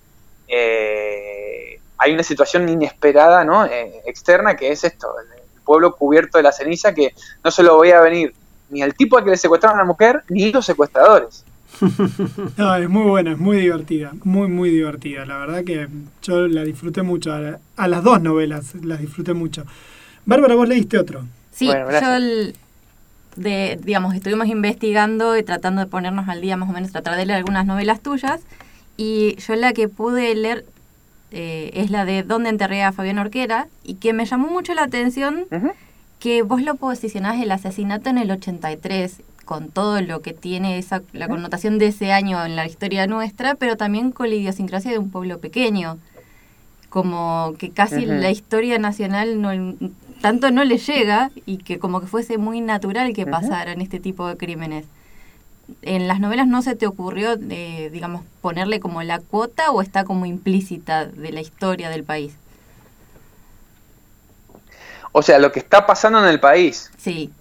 [0.48, 1.71] eh,
[2.02, 3.66] hay una situación inesperada, ¿no?
[3.66, 7.14] Eh, externa, que es esto, el, pueblo cubierto de la ceniza, que
[7.44, 8.34] no se lo veía venir
[8.72, 11.46] ni al tipo al que le secuestraron a la mujer, ni los secuestradores.
[12.58, 15.26] No, es muy buena, es muy divertida, muy, muy divertida.
[15.26, 15.88] La verdad que
[16.24, 17.32] yo la disfruté mucho.
[17.32, 19.64] A, a las dos novelas las disfruté mucho.
[20.26, 21.24] Bárbara, vos leíste otro.
[21.52, 22.56] Sí, yo, el-
[23.36, 27.26] de, digamos, estuvimos investigando y tratando de ponernos al día más o menos, tratar de
[27.26, 28.42] leer algunas novelas tuyas.
[28.98, 30.66] Y yo la que pude leer
[31.32, 34.84] eh, es la de Dónde enterré a Fabián Orquera y que me llamó mucho la
[34.84, 35.46] atención
[36.20, 41.02] que vos lo posicionás el asesinato en el 83 con todo lo que tiene esa
[41.14, 45.00] la connotación de ese año en la historia nuestra, pero también con la idiosincrasia de
[45.00, 45.98] un pueblo pequeño.
[46.90, 49.76] Como que casi la historia nacional no,
[50.22, 54.28] tanto no le llega y que como que fuese muy natural que pasaran este tipo
[54.28, 54.86] de crímenes.
[55.82, 60.04] ¿En las novelas no se te ocurrió, eh, digamos, ponerle como la cuota o está
[60.04, 62.34] como implícita de la historia del país?
[65.14, 66.92] O sea, lo que está pasando en el país.
[66.98, 67.32] Sí,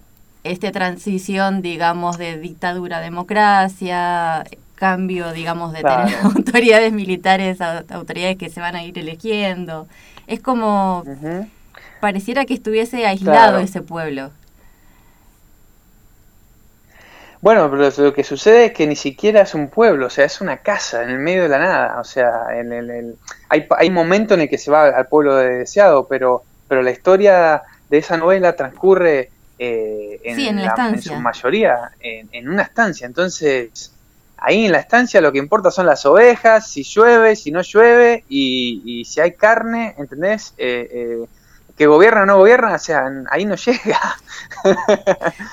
[0.43, 4.43] esta transición, digamos, de dictadura a democracia,
[4.75, 9.87] cambio, digamos, de tener autoridades militares a autoridades que se van a ir eligiendo.
[10.27, 11.03] Es como,
[11.99, 13.59] pareciera que estuviese aislado Claro.
[13.59, 14.31] ese pueblo.
[17.41, 20.41] Bueno, pero lo que sucede es que ni siquiera es un pueblo, o sea, es
[20.41, 21.99] una casa en el medio de la nada.
[21.99, 23.19] O sea, en el, el-
[23.49, 26.91] hay, hay momentos en el que se va al pueblo de deseado, pero, pero la
[26.91, 31.01] historia de esa novela transcurre eh, en, Sí, en la estancia.
[31.01, 33.07] su mayoría en, en una estancia.
[33.07, 33.97] Entonces,
[34.37, 38.23] ahí en la estancia lo que importa son las ovejas, si llueve, si no llueve,
[38.27, 40.53] y, y si hay carne, ¿entendés?
[40.57, 41.27] Eh, eh,
[41.81, 43.99] que gobierna o no gobierna, o sea, ahí no llega.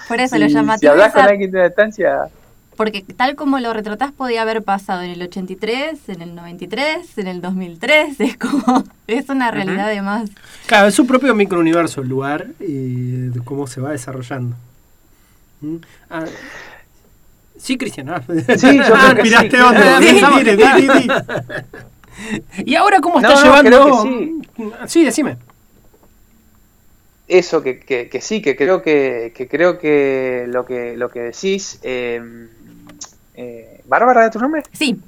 [0.08, 2.18] Por eso Si- lo Si llamativo hablas es con a- alguien de la estancia,
[2.76, 7.26] Porque tal como lo retratás podía haber pasado en el 83, en el 93, en
[7.28, 10.28] el 2003, es como, es una realidad además.
[10.66, 14.54] Claro, es su propio microuniverso el lugar y de cómo se va desarrollando.
[15.62, 15.76] ¿Mm?
[16.10, 16.24] Ah,
[17.58, 18.10] sí, Cristian.
[18.10, 18.22] ah.
[18.28, 19.62] Sí, yo creo que Miraste sí.
[19.62, 19.82] otro.
[20.02, 21.08] Sí, mire, que- di, di, di.
[22.70, 24.02] ¿Y ahora cómo No, está no, llevando?
[24.56, 25.38] creo que Sí, decime.
[27.28, 31.20] Eso que, que, que sí, que creo que, que creo que lo que lo que
[31.20, 32.20] decís, eh,
[33.34, 34.62] eh, Bárbara, ¿de tu nombre?
[34.72, 35.00] Sí.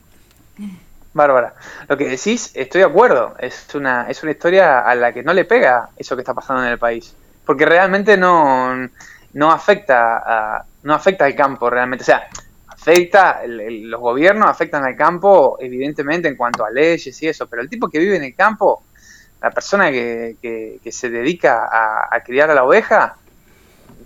[1.13, 1.55] Bárbara,
[1.89, 3.35] lo que decís, estoy de acuerdo.
[3.39, 6.63] Es una es una historia a la que no le pega eso que está pasando
[6.63, 7.15] en el país,
[7.45, 8.89] porque realmente no
[9.33, 10.19] no afecta
[10.59, 12.27] a, no afecta al campo realmente, o sea,
[12.69, 17.47] afecta el- el- los gobiernos afectan al campo evidentemente en cuanto a leyes y eso,
[17.47, 18.85] pero el tipo que vive en el campo
[19.43, 23.17] la persona que, que- que se dedica a, a criar a la oveja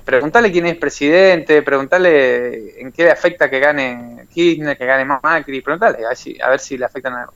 [0.04, 5.62] preguntale quién es presidente, preguntale en qué le afecta que gane Kirchner, que gane Macri,
[5.62, 7.32] preguntale a ver si, a ver si le afectan algo.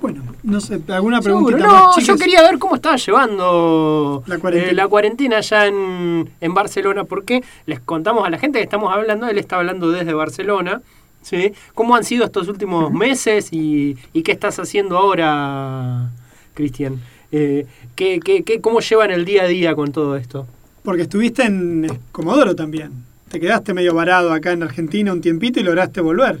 [0.00, 1.56] Bueno, no sé, ¿alguna Seguro.
[1.56, 4.70] preguntita No, más, yo quería ver cómo estaba llevando La cuarentena.
[4.70, 8.92] eh, la cuarentena allá en, en Barcelona, porque les contamos a la gente que estamos
[8.94, 10.80] hablando, él está hablando desde Barcelona,
[11.22, 11.52] ¿sí?
[11.74, 16.10] ¿Cómo han sido estos últimos meses y, y qué estás haciendo ahora,
[16.54, 17.00] Cristian?
[17.32, 20.46] Eh, ¿qué, qué, qué- ¿Cómo llevan el día a día con todo esto?
[20.82, 23.06] Porque estuviste en Comodoro también.
[23.28, 26.40] Te quedaste medio varado acá en Argentina un tiempito y lograste volver.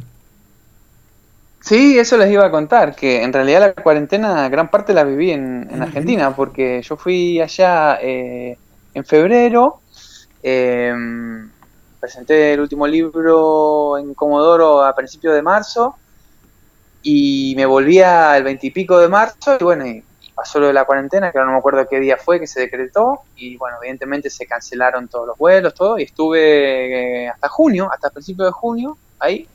[1.60, 5.30] Sí, eso les iba a contar, que en realidad la cuarentena gran parte la viví
[5.30, 8.56] en, en Argentina, porque yo fui allá eh,
[8.94, 9.82] en febrero,
[10.42, 10.92] eh,
[12.00, 15.96] presenté el último libro en Comodoro a principios de marzo
[17.02, 19.84] y me volvía el veintipico de marzo y bueno,
[20.34, 23.20] pasó lo de la cuarentena, que no me acuerdo qué día fue que se decretó
[23.36, 28.10] y bueno, evidentemente se cancelaron todos los vuelos, todo, y estuve eh, hasta junio, hasta
[28.10, 29.46] principios de junio, ahí,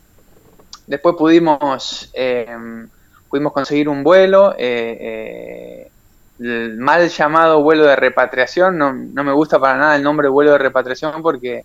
[0.87, 2.47] Después pudimos, eh,
[3.29, 5.91] pudimos conseguir un vuelo, eh, eh,
[6.39, 10.51] el mal llamado vuelo de repatriación, no, no me gusta para nada el nombre vuelo
[10.51, 11.63] de repatriación porque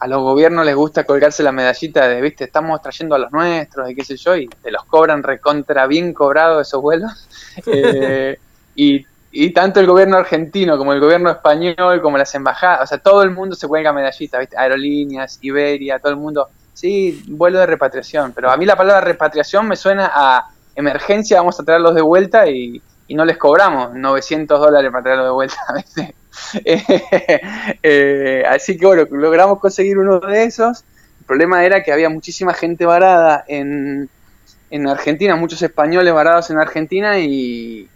[0.00, 3.90] a los gobiernos les gusta colgarse la medallita de, viste, estamos trayendo a los nuestros
[3.90, 7.28] y qué sé yo, y te los cobran recontra bien cobrados esos vuelos.
[7.66, 8.38] Eh,
[8.76, 12.98] y, y tanto el gobierno argentino como el gobierno español, como las embajadas, o sea,
[12.98, 14.56] todo el mundo se cuelga medallita, ¿viste?
[14.56, 16.48] Aerolíneas, Iberia, todo el mundo.
[16.72, 21.58] Sí, vuelo de repatriación, pero a mí la palabra repatriación me suena a emergencia, vamos
[21.60, 25.58] a traerlos de vuelta y, y no les cobramos 900 dólares para traerlos de vuelta.
[25.74, 26.14] ¿viste?
[27.82, 30.84] Eh, así que bueno, logramos conseguir uno de esos.
[31.18, 34.10] El problema era que había muchísima gente varada en,
[34.70, 37.90] en Argentina, muchos españoles varados en Argentina y,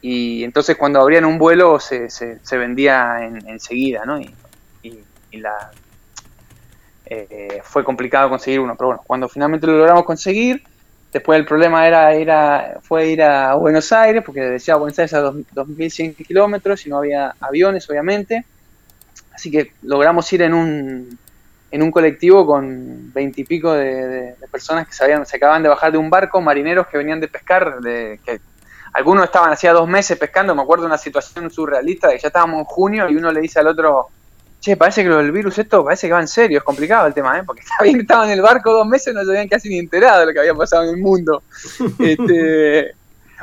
[0.00, 4.20] y entonces cuando abrían un vuelo se, se, se vendía en- enseguida, ¿no?
[4.20, 4.38] Y,
[4.82, 5.74] y- y la,
[7.04, 10.62] eh, fue complicado conseguir uno, pero bueno, cuando finalmente lo logramos conseguir,
[11.12, 15.20] después el problema era, era fue ir a Buenos Aires, porque decía Buenos Aires a
[15.20, 18.44] dos- 2.100 kilómetros y no había aviones, obviamente,
[19.34, 21.18] así que logramos ir en un,
[21.70, 25.68] en un colectivo con veintipico de, de, de personas que se, habían, se acaban de
[25.68, 28.40] bajar de un barco, marineros que venían de pescar, de, que
[28.92, 32.58] algunos estaban hacía dos meses pescando, me acuerdo de una situación surrealista que ya estábamos
[32.60, 34.08] en junio y uno le dice al otro,
[34.60, 37.14] che, parece que lo del virus esto parece que va en serio, es complicado el
[37.14, 37.42] tema, ¿eh?
[37.44, 37.62] porque
[37.98, 40.40] estaban en el barco dos meses no se habían casi ni enterado de lo que
[40.40, 41.42] había pasado en el mundo.
[41.98, 42.92] Este,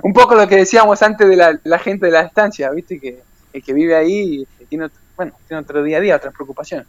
[0.03, 2.99] un poco lo que decíamos antes de la, la gente de la estancia, ¿viste?
[2.99, 3.19] Que
[3.53, 6.85] el que vive ahí este, tiene, otro- bueno, tiene otro día a día, otras preocupaciones.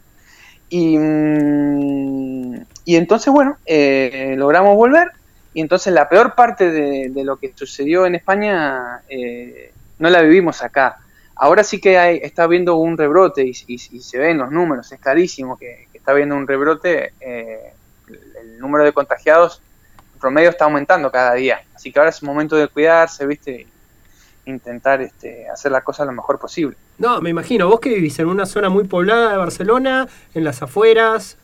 [0.69, 5.11] Y, mm, y entonces, bueno, eh, logramos volver.
[5.53, 10.21] Y entonces la peor parte de, de lo que sucedió en España eh, no la
[10.21, 10.97] vivimos acá.
[11.39, 14.91] Ahora sí que hay, está habiendo un rebrote y, y- y se ven los números,
[14.91, 17.13] es clarísimo que, que está habiendo un rebrote.
[17.21, 17.73] eh,
[18.09, 19.61] el, el número de contagiados
[20.19, 21.61] promedio está aumentando cada día.
[21.75, 23.67] Así que ahora es momento de cuidarse, ¿viste?
[24.45, 26.75] Intentar este, hacer las cosas lo mejor posible.
[26.97, 30.61] No, me imagino, vos que vivís en una zona muy poblada de Barcelona, en las
[30.61, 31.37] afueras.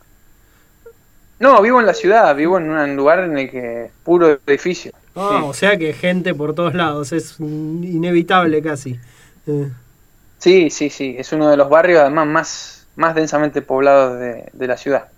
[1.40, 4.92] No, vivo en la ciudad, vivo en un lugar en el que es puro edificio.
[5.16, 5.46] Ah, Sí.
[5.48, 9.00] O sea que gente por todos lados, es inevitable casi.
[9.48, 9.72] Eh,
[10.38, 14.68] Sí, sí, sí, es uno de los barrios además más, más densamente poblados de, de
[14.68, 15.10] la ciudad.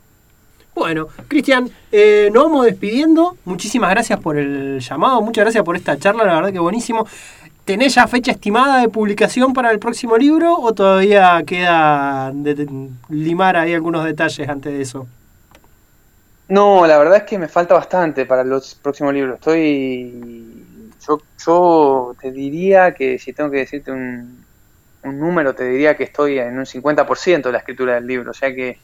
[0.76, 3.38] Bueno, Cristian, eh, nos vamos despidiendo.
[3.46, 7.08] Muchísimas gracias por el llamado, muchas gracias por esta charla, la verdad que buenísimo.
[7.66, 12.90] ¿Tenés ya fecha estimada de publicación para el próximo libro o todavía queda de, de-
[13.10, 15.08] limar ahí algunos detalles antes de eso?
[16.50, 19.36] No, la verdad es que me falta bastante para los próximos libros.
[19.36, 20.57] Estoy.
[21.08, 24.44] Yo, yo te diría que si tengo que decirte un,
[25.04, 28.32] un número, te diría que estoy en un 50% de la escritura del libro.
[28.32, 28.80] O sea que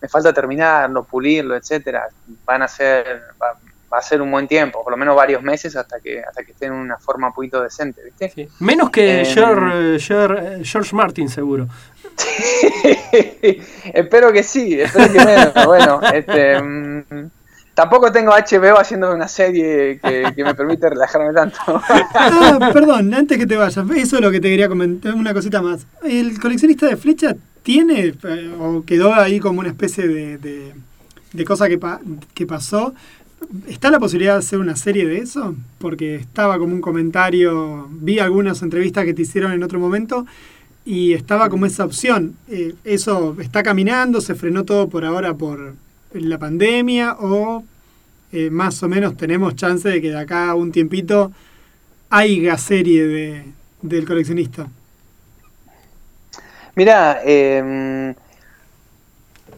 [0.00, 2.06] me falta terminarlo, pulirlo, etcétera.
[2.44, 3.22] Van a ser.
[3.42, 3.58] Va,
[3.92, 6.50] va a ser un buen tiempo, por lo menos varios meses hasta que hasta que
[6.50, 8.48] esté en una forma un poquito decente, ¿viste?
[8.58, 11.68] Menos que George, George- George Martin, seguro.
[13.92, 15.52] espero que sí, espero que menos.
[15.64, 17.30] Bueno, este, mm,
[17.74, 21.58] tampoco tengo HBO haciendo una serie que, me permite relajarme tanto.
[22.14, 25.60] Ah, perdón, antes que te vayas, eso es lo que te quería comentar, una cosita
[25.60, 25.86] más.
[26.02, 31.66] ¿El coleccionista de flechas tiene eh, o quedó ahí como una especie de, de, cosa
[31.68, 32.94] que pasó?
[33.66, 35.54] ¿Está la posibilidad de hacer una serie de eso?
[35.78, 40.26] Porque estaba como un comentario, vi algunas entrevistas que te hicieron en otro momento
[40.84, 42.36] y estaba como esa opción.
[42.48, 44.20] Eh, ¿Eso está caminando?
[44.20, 45.74] ¿Se frenó todo por ahora por
[46.14, 47.16] la pandemia?
[47.20, 47.64] ¿O
[48.32, 51.32] eh, más o menos tenemos chance de que de acá a un tiempito
[52.10, 53.44] haya serie de,
[53.82, 54.66] del coleccionista?
[56.76, 58.14] Mira, eh,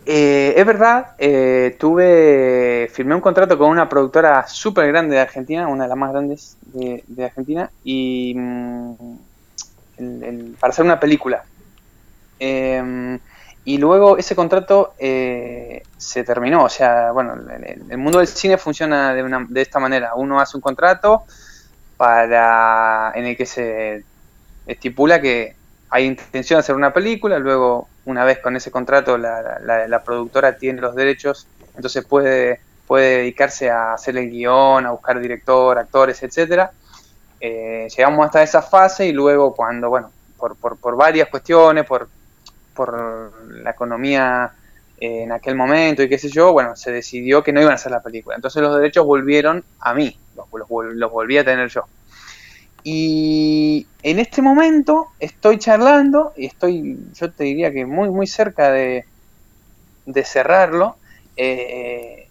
[0.09, 5.67] eh, es verdad, eh, tuve, firmé un contrato con una productora súper grande de Argentina,
[5.67, 8.95] una de las más grandes de, Argentina, y mm,
[10.61, 11.45] para hacer una película.
[13.67, 19.13] Y luego ese contrato eh, se terminó, o sea, bueno, el, mundo del cine funciona
[19.15, 20.15] de, una, de esta manera.
[20.17, 21.25] Uno hace un contrato
[21.97, 24.05] para en el que se
[24.67, 25.57] estipula que
[25.91, 29.89] hay intención de hacer una película, luego una vez con ese contrato la, la- la-
[29.89, 35.21] la productora tiene los derechos, entonces puede, puede dedicarse a hacer el guion, a buscar
[35.21, 36.73] director, actores, etcétera.
[37.41, 42.09] Eh, llegamos hasta esa fase y luego cuando, bueno, por, por, por varias cuestiones, por,
[42.77, 44.53] por la economía
[44.99, 47.93] en aquel momento y qué sé yo, bueno, se decidió que no iban a hacer
[47.93, 48.37] la película.
[48.37, 51.89] Entonces los derechos volvieron a mí, los, los los volví a tener yo.
[52.83, 58.71] Y en este momento estoy charlando y estoy, yo te diría que muy, muy cerca
[58.71, 59.07] de,
[60.05, 61.01] de cerrarlo
[61.37, 62.29] eh,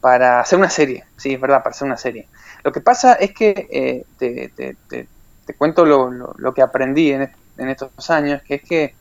[0.00, 1.04] para hacer una serie.
[1.16, 2.30] Sí, es verdad, para hacer una serie.
[2.64, 5.10] Lo que pasa es que eh, te, te- te-
[5.58, 8.96] cuento lo, lo- lo que aprendí en, en estos años, que es que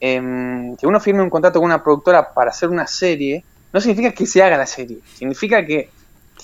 [0.00, 4.12] em, que uno firme un contrato con una productora para hacer una serie, no significa
[4.12, 5.90] que se haga la serie, significa que,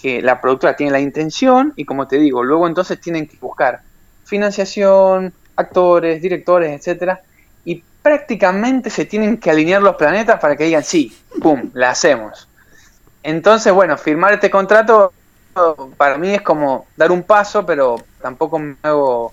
[0.01, 3.81] que la productora tiene la intención y como te digo, luego entonces tienen que buscar
[4.25, 7.21] financiación, actores, directores, etcétera,
[7.65, 12.49] y prácticamente se tienen que alinear los planetas para que digan sí, pum, la hacemos.
[13.23, 15.13] Entonces, bueno, firmar este contrato
[15.97, 19.33] para mí es como dar un paso, pero tampoco me hago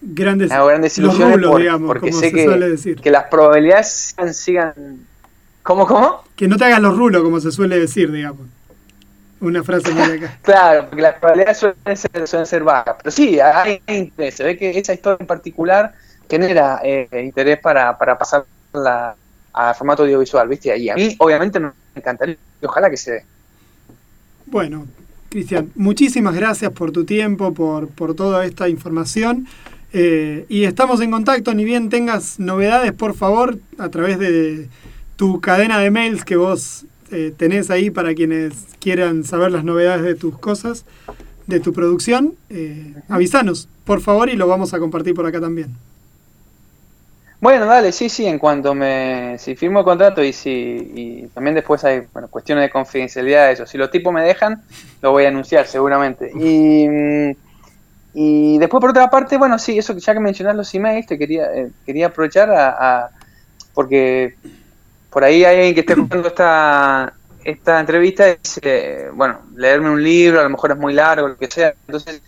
[0.00, 3.00] Grandes, hago grandes los ilusiones rulos, por- digamos, porque como sé se suele que, decir.
[3.00, 4.96] que las probabilidades sigan, sigan-
[5.62, 6.22] ¿Cómo, cómo?
[6.36, 8.46] Que no te hagas los rulos, como se suele decir, digamos.
[9.40, 10.38] Una frase muy acá.
[10.42, 12.96] Claro, porque las probabilidades suelen ser, suelen ser bajas.
[13.02, 14.34] Pero sí, hay interés.
[14.36, 15.94] Se ve que esa historia en particular
[16.30, 19.14] genera eh, interés para, para pasarla
[19.52, 20.76] a formato audiovisual, ¿viste?
[20.78, 22.36] Y a mí, obviamente, me encantaría.
[22.62, 23.24] y Ojalá que se dé.
[24.46, 24.86] Bueno,
[25.28, 29.46] Cristian, muchísimas gracias por tu tiempo, por, por toda esta información.
[29.92, 34.68] Eh, y estamos en contacto, ni bien tengas novedades, por favor, a través de
[35.16, 40.02] tu cadena de mails que vos eh, tenés ahí para quienes quieran saber las novedades
[40.02, 40.84] de tus cosas,
[41.46, 45.74] de tu producción, eh, avísanos, por favor, y lo vamos a compartir por acá también.
[47.40, 49.36] Bueno, dale, sí, sí, en cuanto me.
[49.38, 50.50] Si firmo el contrato y si.
[50.50, 53.64] Y también después hay bueno, cuestiones de confidencialidad, eso.
[53.64, 54.62] Si los tipos me dejan,
[55.00, 56.32] lo voy a anunciar seguramente.
[56.34, 57.36] Y.
[58.14, 61.52] Y después, por otra parte, bueno, sí, eso ya que mencionás los emails, te quería,
[61.54, 63.10] eh, quería aprovechar a,
[63.74, 64.36] Porque
[65.10, 67.12] por ahí hay alguien que esté escuchando esta,
[67.44, 71.36] esta entrevista y dice, bueno, leerme un libro, a lo mejor es muy largo, lo
[71.36, 71.74] que sea.
[71.86, 72.22] Entonces,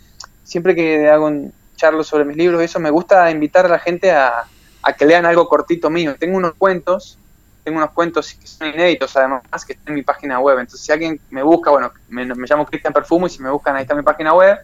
[0.44, 4.10] siempre que hago un charlo sobre mis libros, eso me gusta invitar a la gente
[4.12, 4.44] a,
[4.82, 6.14] a que lean algo cortito mío.
[6.18, 7.18] Tengo unos cuentos,
[7.64, 10.58] tengo unos cuentos que son inéditos además, que están en mi página web.
[10.58, 13.82] Entonces, si alguien me busca, bueno, me llamo Cristian Perfumo y si me buscan ahí
[13.82, 14.58] está mi página web.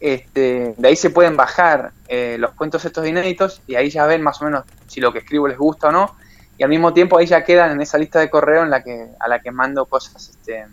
[0.00, 4.22] Este, de ahí se pueden bajar eh, los cuentos estos inéditos y ahí ya ven
[4.22, 6.16] más o menos si lo que escribo les gusta o no.
[6.56, 9.08] Y al mismo tiempo ahí ya quedan en esa lista de correo en la que
[9.18, 10.66] a la que mando cosas, este,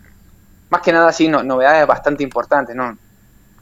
[0.69, 2.75] más que nada así, no- novedades bastante importantes.
[2.75, 2.97] No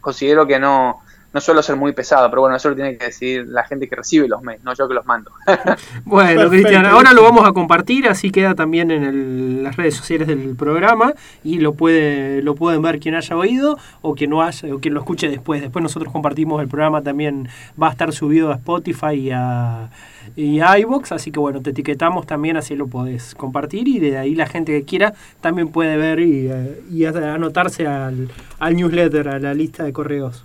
[0.02, 1.02] considero que no,
[1.36, 3.96] no suelo ser muy pesado, pero bueno, eso lo tiene que decidir la gente que
[3.98, 5.32] recibe los mails, no yo que los mando.
[6.06, 6.50] Bueno.
[6.50, 10.56] Cristian, ahora lo vamos a compartir, así queda también en el- las redes sociales del
[10.56, 11.14] programa
[11.44, 14.94] y lo puede lo pueden ver quien haya oído o quien no haya o quien
[14.94, 15.62] lo escuche después.
[15.62, 17.50] Después nosotros compartimos el programa también
[17.82, 19.90] va a estar subido a Spotify y a
[20.38, 24.18] y a iVoox, así que bueno, te etiquetamos también, así lo podés compartir y de
[24.18, 28.30] ahí la gente que quiera también puede ver y, eh, y anotarse al,
[28.60, 30.44] al newsletter, a la lista de correos.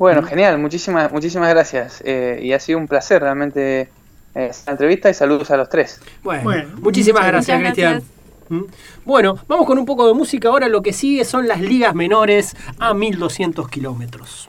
[0.00, 2.02] Bueno, genial, muchísimas, muchísimas gracias.
[2.06, 3.88] Eh, y ha sido un placer realmente eh,
[4.34, 6.00] esta entrevista y saludos a los tres.
[6.22, 8.02] Bueno, muchísimas gracias, Cristian.
[8.48, 8.62] ¿Mm?
[9.04, 10.48] Bueno, vamos con un poco de música.
[10.48, 14.48] Ahora lo que sigue son las ligas menores a 1200 kilómetros.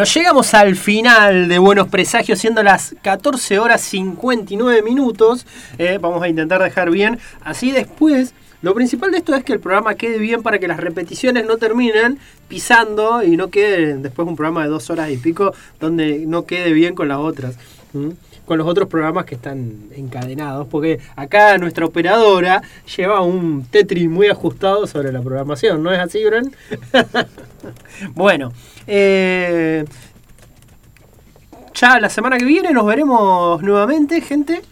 [0.00, 5.44] Bueno, llegamos al final de Buenos Presagios, siendo las 14 horas 59 minutos.
[5.76, 7.18] Eh, vamos a intentar dejar bien.
[7.42, 8.32] Así después,
[8.62, 11.58] lo principal de esto es que el programa quede bien para que las repeticiones no
[11.58, 12.18] terminen
[12.48, 16.72] pisando y no quede después un programa de dos horas y pico donde no quede
[16.72, 17.56] bien con las otras.
[18.50, 22.60] Con los otros programas que están encadenados, porque acá nuestra operadora
[22.96, 26.50] lleva un Tetris muy ajustado sobre la programación, ¿no es así, Bran?
[28.16, 28.52] bueno,
[28.88, 29.84] eh,
[31.74, 34.62] ya la semana que viene nos veremos nuevamente, gente.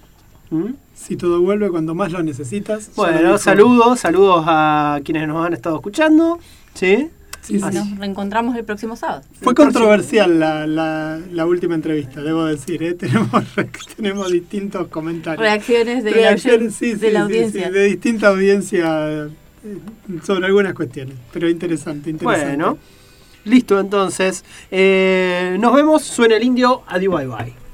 [0.51, 0.71] ¿Mm?
[0.97, 2.91] Si todo vuelve cuando más lo necesitas.
[2.97, 6.41] Bueno, saludos, saludos a quienes nos han estado escuchando.
[6.75, 7.11] ¿Sí?
[7.43, 9.23] Sí, Nos reencontramos el próximo sábado.
[9.41, 12.83] Fue controversial la, la, la, última entrevista, debo decir.
[12.83, 12.95] ¿eh?
[12.99, 13.31] Tenemos,
[13.97, 15.41] tenemos distintos comentarios.
[15.41, 17.67] Reacciones de, Reacciones, sí, de sí, la audiencia.
[17.69, 19.29] sí, de distinta audiencia eh,
[20.25, 21.15] sobre algunas cuestiones.
[21.33, 22.57] Pero interesante, interesante.
[22.57, 22.79] Bueno,
[23.45, 24.45] listo entonces.
[24.71, 26.03] Eh, nos vemos.
[26.03, 26.83] Suena el indio.
[26.87, 27.68] Adiós, bye bye.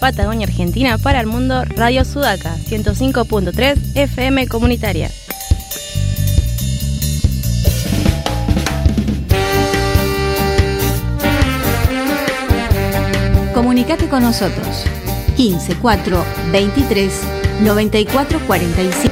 [0.00, 5.10] Patagonia, Argentina, para el mundo, Radio Sudaca, 105.3 FM Comunitaria.
[13.54, 14.84] Comunicate con nosotros.
[15.36, 17.12] 15 4 23
[17.62, 19.10] 94 47